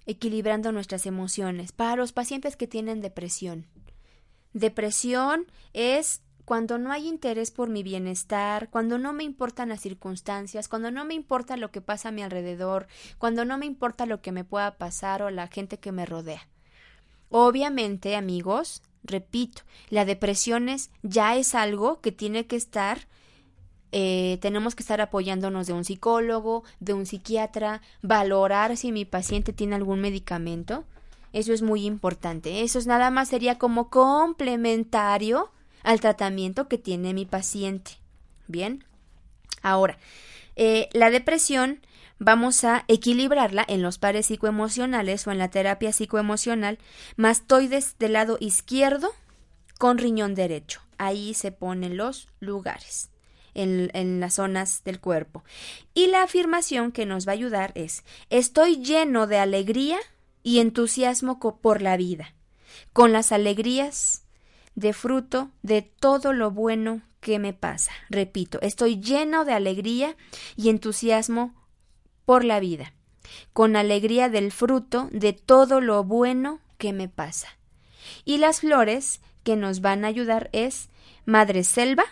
equilibrando 0.06 0.70
nuestras 0.72 1.06
emociones. 1.06 1.72
Para 1.72 1.96
los 1.96 2.12
pacientes 2.12 2.56
que 2.56 2.66
tienen 2.66 3.00
depresión. 3.00 3.66
Depresión 4.52 5.46
es 5.72 6.22
cuando 6.44 6.78
no 6.78 6.92
hay 6.92 7.06
interés 7.06 7.50
por 7.50 7.68
mi 7.68 7.82
bienestar, 7.82 8.70
cuando 8.70 8.96
no 8.96 9.12
me 9.12 9.22
importan 9.22 9.68
las 9.68 9.80
circunstancias, 9.80 10.68
cuando 10.68 10.90
no 10.90 11.04
me 11.04 11.14
importa 11.14 11.58
lo 11.58 11.70
que 11.70 11.82
pasa 11.82 12.08
a 12.08 12.12
mi 12.12 12.22
alrededor, 12.22 12.86
cuando 13.18 13.44
no 13.44 13.58
me 13.58 13.66
importa 13.66 14.06
lo 14.06 14.22
que 14.22 14.32
me 14.32 14.44
pueda 14.44 14.78
pasar 14.78 15.22
o 15.22 15.30
la 15.30 15.48
gente 15.48 15.78
que 15.78 15.92
me 15.92 16.06
rodea. 16.06 16.48
Obviamente, 17.28 18.16
amigos, 18.16 18.82
repito, 19.04 19.62
la 19.90 20.06
depresión 20.06 20.70
es, 20.70 20.90
ya 21.02 21.36
es 21.36 21.54
algo 21.54 22.00
que 22.00 22.12
tiene 22.12 22.46
que 22.46 22.56
estar 22.56 23.06
eh, 23.90 24.38
tenemos 24.42 24.74
que 24.74 24.82
estar 24.82 25.00
apoyándonos 25.00 25.66
de 25.66 25.72
un 25.72 25.84
psicólogo, 25.84 26.64
de 26.78 26.92
un 26.92 27.06
psiquiatra, 27.06 27.80
valorar 28.02 28.76
si 28.76 28.92
mi 28.92 29.04
paciente 29.04 29.52
tiene 29.52 29.76
algún 29.76 30.00
medicamento. 30.00 30.84
Eso 31.32 31.52
es 31.52 31.62
muy 31.62 31.84
importante. 31.84 32.62
Eso 32.62 32.78
es 32.78 32.86
nada 32.86 33.10
más 33.10 33.28
sería 33.28 33.58
como 33.58 33.90
complementario 33.90 35.50
al 35.82 36.00
tratamiento 36.00 36.68
que 36.68 36.78
tiene 36.78 37.14
mi 37.14 37.26
paciente. 37.26 37.92
Bien. 38.46 38.84
Ahora, 39.62 39.98
eh, 40.56 40.88
la 40.92 41.10
depresión 41.10 41.80
vamos 42.18 42.64
a 42.64 42.84
equilibrarla 42.88 43.64
en 43.68 43.82
los 43.82 43.98
pares 43.98 44.26
psicoemocionales 44.26 45.26
o 45.26 45.30
en 45.30 45.38
la 45.38 45.50
terapia 45.50 45.92
psicoemocional, 45.92 46.78
mastoides 47.16 47.96
del 47.98 48.14
lado 48.14 48.38
izquierdo 48.40 49.12
con 49.78 49.98
riñón 49.98 50.34
derecho. 50.34 50.80
Ahí 50.98 51.34
se 51.34 51.52
ponen 51.52 51.96
los 51.96 52.28
lugares 52.40 53.10
en, 53.54 53.90
en 53.94 54.20
las 54.20 54.34
zonas 54.34 54.82
del 54.84 55.00
cuerpo. 55.00 55.44
Y 55.94 56.08
la 56.08 56.22
afirmación 56.22 56.90
que 56.90 57.06
nos 57.06 57.26
va 57.26 57.32
a 57.32 57.34
ayudar 57.34 57.72
es 57.74 58.04
estoy 58.30 58.82
lleno 58.82 59.26
de 59.26 59.38
alegría 59.38 59.98
y 60.42 60.60
entusiasmo 60.60 61.38
por 61.38 61.82
la 61.82 61.96
vida, 61.96 62.34
con 62.92 63.12
las 63.12 63.32
alegrías 63.32 64.24
de 64.74 64.92
fruto 64.92 65.50
de 65.62 65.82
todo 65.82 66.32
lo 66.32 66.50
bueno 66.50 67.02
que 67.20 67.38
me 67.38 67.52
pasa. 67.52 67.92
Repito, 68.10 68.60
estoy 68.62 69.00
lleno 69.00 69.44
de 69.44 69.52
alegría 69.52 70.16
y 70.56 70.68
entusiasmo 70.68 71.54
por 72.24 72.44
la 72.44 72.60
vida, 72.60 72.92
con 73.52 73.76
alegría 73.76 74.28
del 74.28 74.52
fruto 74.52 75.08
de 75.12 75.32
todo 75.32 75.80
lo 75.80 76.04
bueno 76.04 76.60
que 76.78 76.92
me 76.92 77.08
pasa. 77.08 77.48
Y 78.24 78.38
las 78.38 78.60
flores 78.60 79.20
que 79.42 79.56
nos 79.56 79.80
van 79.80 80.04
a 80.04 80.08
ayudar 80.08 80.48
es 80.52 80.88
madre 81.24 81.64
selva 81.64 82.04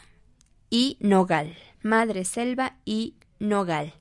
y 0.71 0.97
nogal. 1.01 1.57
Madre 1.83 2.25
selva 2.25 2.77
y 2.85 3.15
nogal. 3.39 3.95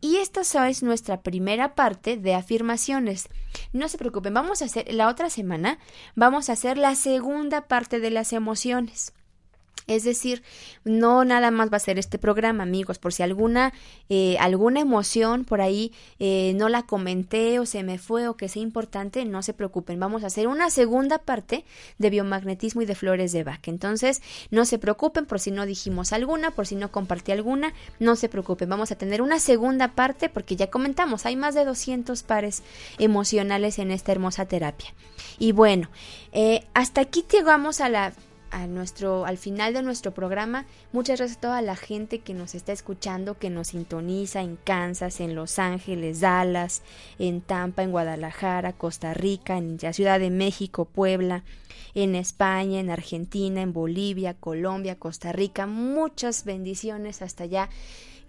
Y 0.00 0.16
esta 0.16 0.40
es 0.68 0.82
nuestra 0.82 1.22
primera 1.22 1.74
parte 1.74 2.16
de 2.16 2.34
afirmaciones. 2.34 3.28
No 3.72 3.88
se 3.88 3.98
preocupen, 3.98 4.32
vamos 4.32 4.62
a 4.62 4.64
hacer 4.64 4.92
la 4.92 5.08
otra 5.08 5.28
semana, 5.28 5.78
vamos 6.14 6.48
a 6.48 6.54
hacer 6.54 6.78
la 6.78 6.94
segunda 6.94 7.68
parte 7.68 8.00
de 8.00 8.10
las 8.10 8.32
emociones. 8.32 9.12
Es 9.90 10.04
decir, 10.04 10.44
no 10.84 11.24
nada 11.24 11.50
más 11.50 11.72
va 11.72 11.76
a 11.76 11.80
ser 11.80 11.98
este 11.98 12.16
programa, 12.16 12.62
amigos, 12.62 12.98
por 12.98 13.12
si 13.12 13.24
alguna, 13.24 13.72
eh, 14.08 14.36
alguna 14.38 14.78
emoción 14.78 15.44
por 15.44 15.60
ahí 15.60 15.92
eh, 16.20 16.52
no 16.54 16.68
la 16.68 16.84
comenté 16.84 17.58
o 17.58 17.66
se 17.66 17.82
me 17.82 17.98
fue 17.98 18.28
o 18.28 18.36
que 18.36 18.48
sea 18.48 18.62
importante, 18.62 19.24
no 19.24 19.42
se 19.42 19.52
preocupen. 19.52 19.98
Vamos 19.98 20.22
a 20.22 20.28
hacer 20.28 20.46
una 20.46 20.70
segunda 20.70 21.18
parte 21.18 21.64
de 21.98 22.08
biomagnetismo 22.08 22.82
y 22.82 22.86
de 22.86 22.94
flores 22.94 23.32
de 23.32 23.42
Bach. 23.42 23.66
Entonces, 23.66 24.22
no 24.52 24.64
se 24.64 24.78
preocupen 24.78 25.26
por 25.26 25.40
si 25.40 25.50
no 25.50 25.66
dijimos 25.66 26.12
alguna, 26.12 26.52
por 26.52 26.68
si 26.68 26.76
no 26.76 26.92
compartí 26.92 27.32
alguna, 27.32 27.74
no 27.98 28.14
se 28.14 28.28
preocupen. 28.28 28.68
Vamos 28.68 28.92
a 28.92 28.96
tener 28.96 29.20
una 29.20 29.40
segunda 29.40 29.96
parte 29.96 30.28
porque 30.28 30.54
ya 30.54 30.70
comentamos, 30.70 31.26
hay 31.26 31.34
más 31.34 31.56
de 31.56 31.64
200 31.64 32.22
pares 32.22 32.62
emocionales 33.00 33.80
en 33.80 33.90
esta 33.90 34.12
hermosa 34.12 34.46
terapia. 34.46 34.94
Y 35.40 35.50
bueno, 35.50 35.88
eh, 36.30 36.64
hasta 36.74 37.00
aquí 37.00 37.24
llegamos 37.28 37.80
a 37.80 37.88
la 37.88 38.12
a 38.50 38.66
nuestro, 38.66 39.26
al 39.26 39.38
final 39.38 39.74
de 39.74 39.82
nuestro 39.82 40.12
programa. 40.12 40.66
Muchas 40.92 41.18
gracias 41.18 41.38
a 41.38 41.40
toda 41.40 41.62
la 41.62 41.76
gente 41.76 42.20
que 42.20 42.34
nos 42.34 42.54
está 42.54 42.72
escuchando, 42.72 43.38
que 43.38 43.50
nos 43.50 43.68
sintoniza 43.68 44.40
en 44.42 44.56
Kansas, 44.56 45.20
en 45.20 45.34
Los 45.34 45.58
Ángeles, 45.58 46.20
Dallas, 46.20 46.82
en 47.18 47.40
Tampa, 47.40 47.82
en 47.82 47.90
Guadalajara, 47.90 48.72
Costa 48.72 49.14
Rica, 49.14 49.56
en 49.56 49.78
la 49.80 49.92
Ciudad 49.92 50.20
de 50.20 50.30
México, 50.30 50.84
Puebla, 50.84 51.44
en 51.94 52.14
España, 52.14 52.80
en 52.80 52.90
Argentina, 52.90 53.62
en 53.62 53.72
Bolivia, 53.72 54.34
Colombia, 54.34 54.98
Costa 54.98 55.32
Rica. 55.32 55.66
Muchas 55.66 56.44
bendiciones 56.44 57.22
hasta 57.22 57.44
allá. 57.44 57.68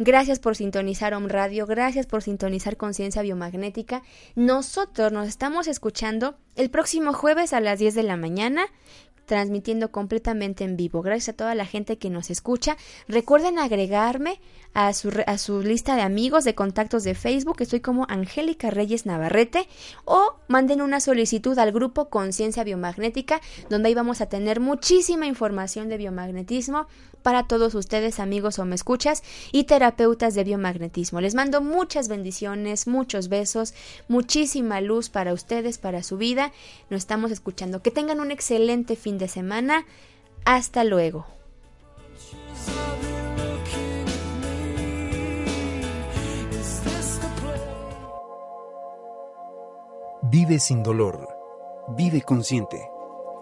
Gracias 0.03 0.39
por 0.39 0.55
sintonizar 0.55 1.13
Om 1.13 1.27
Radio, 1.27 1.67
gracias 1.67 2.07
por 2.07 2.23
sintonizar 2.23 2.75
Conciencia 2.75 3.21
Biomagnética. 3.21 4.01
Nosotros 4.33 5.11
nos 5.11 5.27
estamos 5.27 5.67
escuchando 5.67 6.37
el 6.55 6.71
próximo 6.71 7.13
jueves 7.13 7.53
a 7.53 7.59
las 7.59 7.77
10 7.77 7.93
de 7.93 8.01
la 8.01 8.17
mañana 8.17 8.65
transmitiendo 9.31 9.93
completamente 9.93 10.65
en 10.65 10.75
vivo. 10.75 11.01
Gracias 11.01 11.29
a 11.29 11.37
toda 11.37 11.55
la 11.55 11.65
gente 11.65 11.97
que 11.97 12.09
nos 12.09 12.29
escucha. 12.29 12.75
Recuerden 13.07 13.59
agregarme 13.59 14.41
a 14.73 14.91
su, 14.91 15.09
a 15.25 15.37
su 15.37 15.61
lista 15.61 15.95
de 15.95 16.01
amigos, 16.01 16.43
de 16.43 16.53
contactos 16.53 17.05
de 17.05 17.15
Facebook. 17.15 17.61
Estoy 17.61 17.79
como 17.79 18.05
Angélica 18.09 18.71
Reyes 18.71 19.05
Navarrete. 19.05 19.69
O 20.03 20.35
manden 20.49 20.81
una 20.81 20.99
solicitud 20.99 21.57
al 21.59 21.71
grupo 21.71 22.09
Conciencia 22.09 22.65
Biomagnética, 22.65 23.39
donde 23.69 23.87
ahí 23.87 23.95
vamos 23.95 24.19
a 24.19 24.25
tener 24.25 24.59
muchísima 24.59 25.27
información 25.27 25.87
de 25.87 25.95
biomagnetismo 25.95 26.87
para 27.21 27.43
todos 27.43 27.75
ustedes, 27.75 28.19
amigos 28.19 28.59
o 28.59 28.65
me 28.65 28.75
escuchas, 28.75 29.23
y 29.51 29.63
terapeutas 29.63 30.35
de 30.35 30.43
biomagnetismo. 30.43 31.21
Les 31.21 31.35
mando 31.35 31.61
muchas 31.61 32.07
bendiciones, 32.07 32.87
muchos 32.87 33.29
besos, 33.29 33.73
muchísima 34.07 34.81
luz 34.81 35.09
para 35.09 35.33
ustedes, 35.33 35.77
para 35.77 36.03
su 36.03 36.17
vida. 36.17 36.51
Nos 36.89 36.99
estamos 36.99 37.31
escuchando. 37.31 37.81
Que 37.81 37.91
tengan 37.91 38.19
un 38.19 38.31
excelente 38.31 38.95
fin 38.95 39.17
de 39.17 39.27
semana. 39.27 39.85
Hasta 40.45 40.83
luego. 40.83 41.25
Vive 50.23 50.59
sin 50.59 50.81
dolor. 50.81 51.27
Vive 51.97 52.21
consciente. 52.21 52.89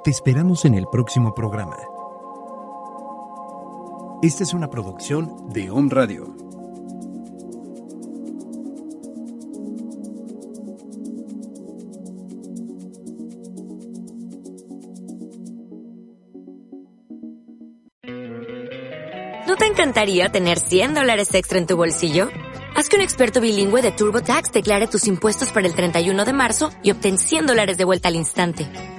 Te 0.03 0.09
esperamos 0.09 0.65
en 0.65 0.73
el 0.73 0.87
próximo 0.87 1.35
programa. 1.35 1.77
Esta 4.21 4.43
es 4.43 4.53
una 4.53 4.69
producción 4.69 5.47
de 5.53 5.71
Home 5.71 5.87
Radio. 5.89 6.35
¿No 19.47 19.55
te 19.55 19.65
encantaría 19.65 20.27
tener 20.27 20.59
100 20.59 20.95
dólares 20.95 21.33
extra 21.33 21.57
en 21.57 21.65
tu 21.65 21.77
bolsillo? 21.77 22.27
Haz 22.75 22.89
que 22.89 22.97
un 22.97 23.01
experto 23.01 23.39
bilingüe 23.39 23.81
de 23.81 23.93
TurboTax 23.93 24.51
declare 24.51 24.87
tus 24.87 25.07
impuestos 25.07 25.49
para 25.53 25.65
el 25.65 25.73
31 25.73 26.25
de 26.25 26.33
marzo 26.33 26.71
y 26.83 26.91
obtén 26.91 27.19
100 27.19 27.45
dólares 27.45 27.77
de 27.77 27.85
vuelta 27.85 28.09
al 28.09 28.15
instante. 28.15 28.67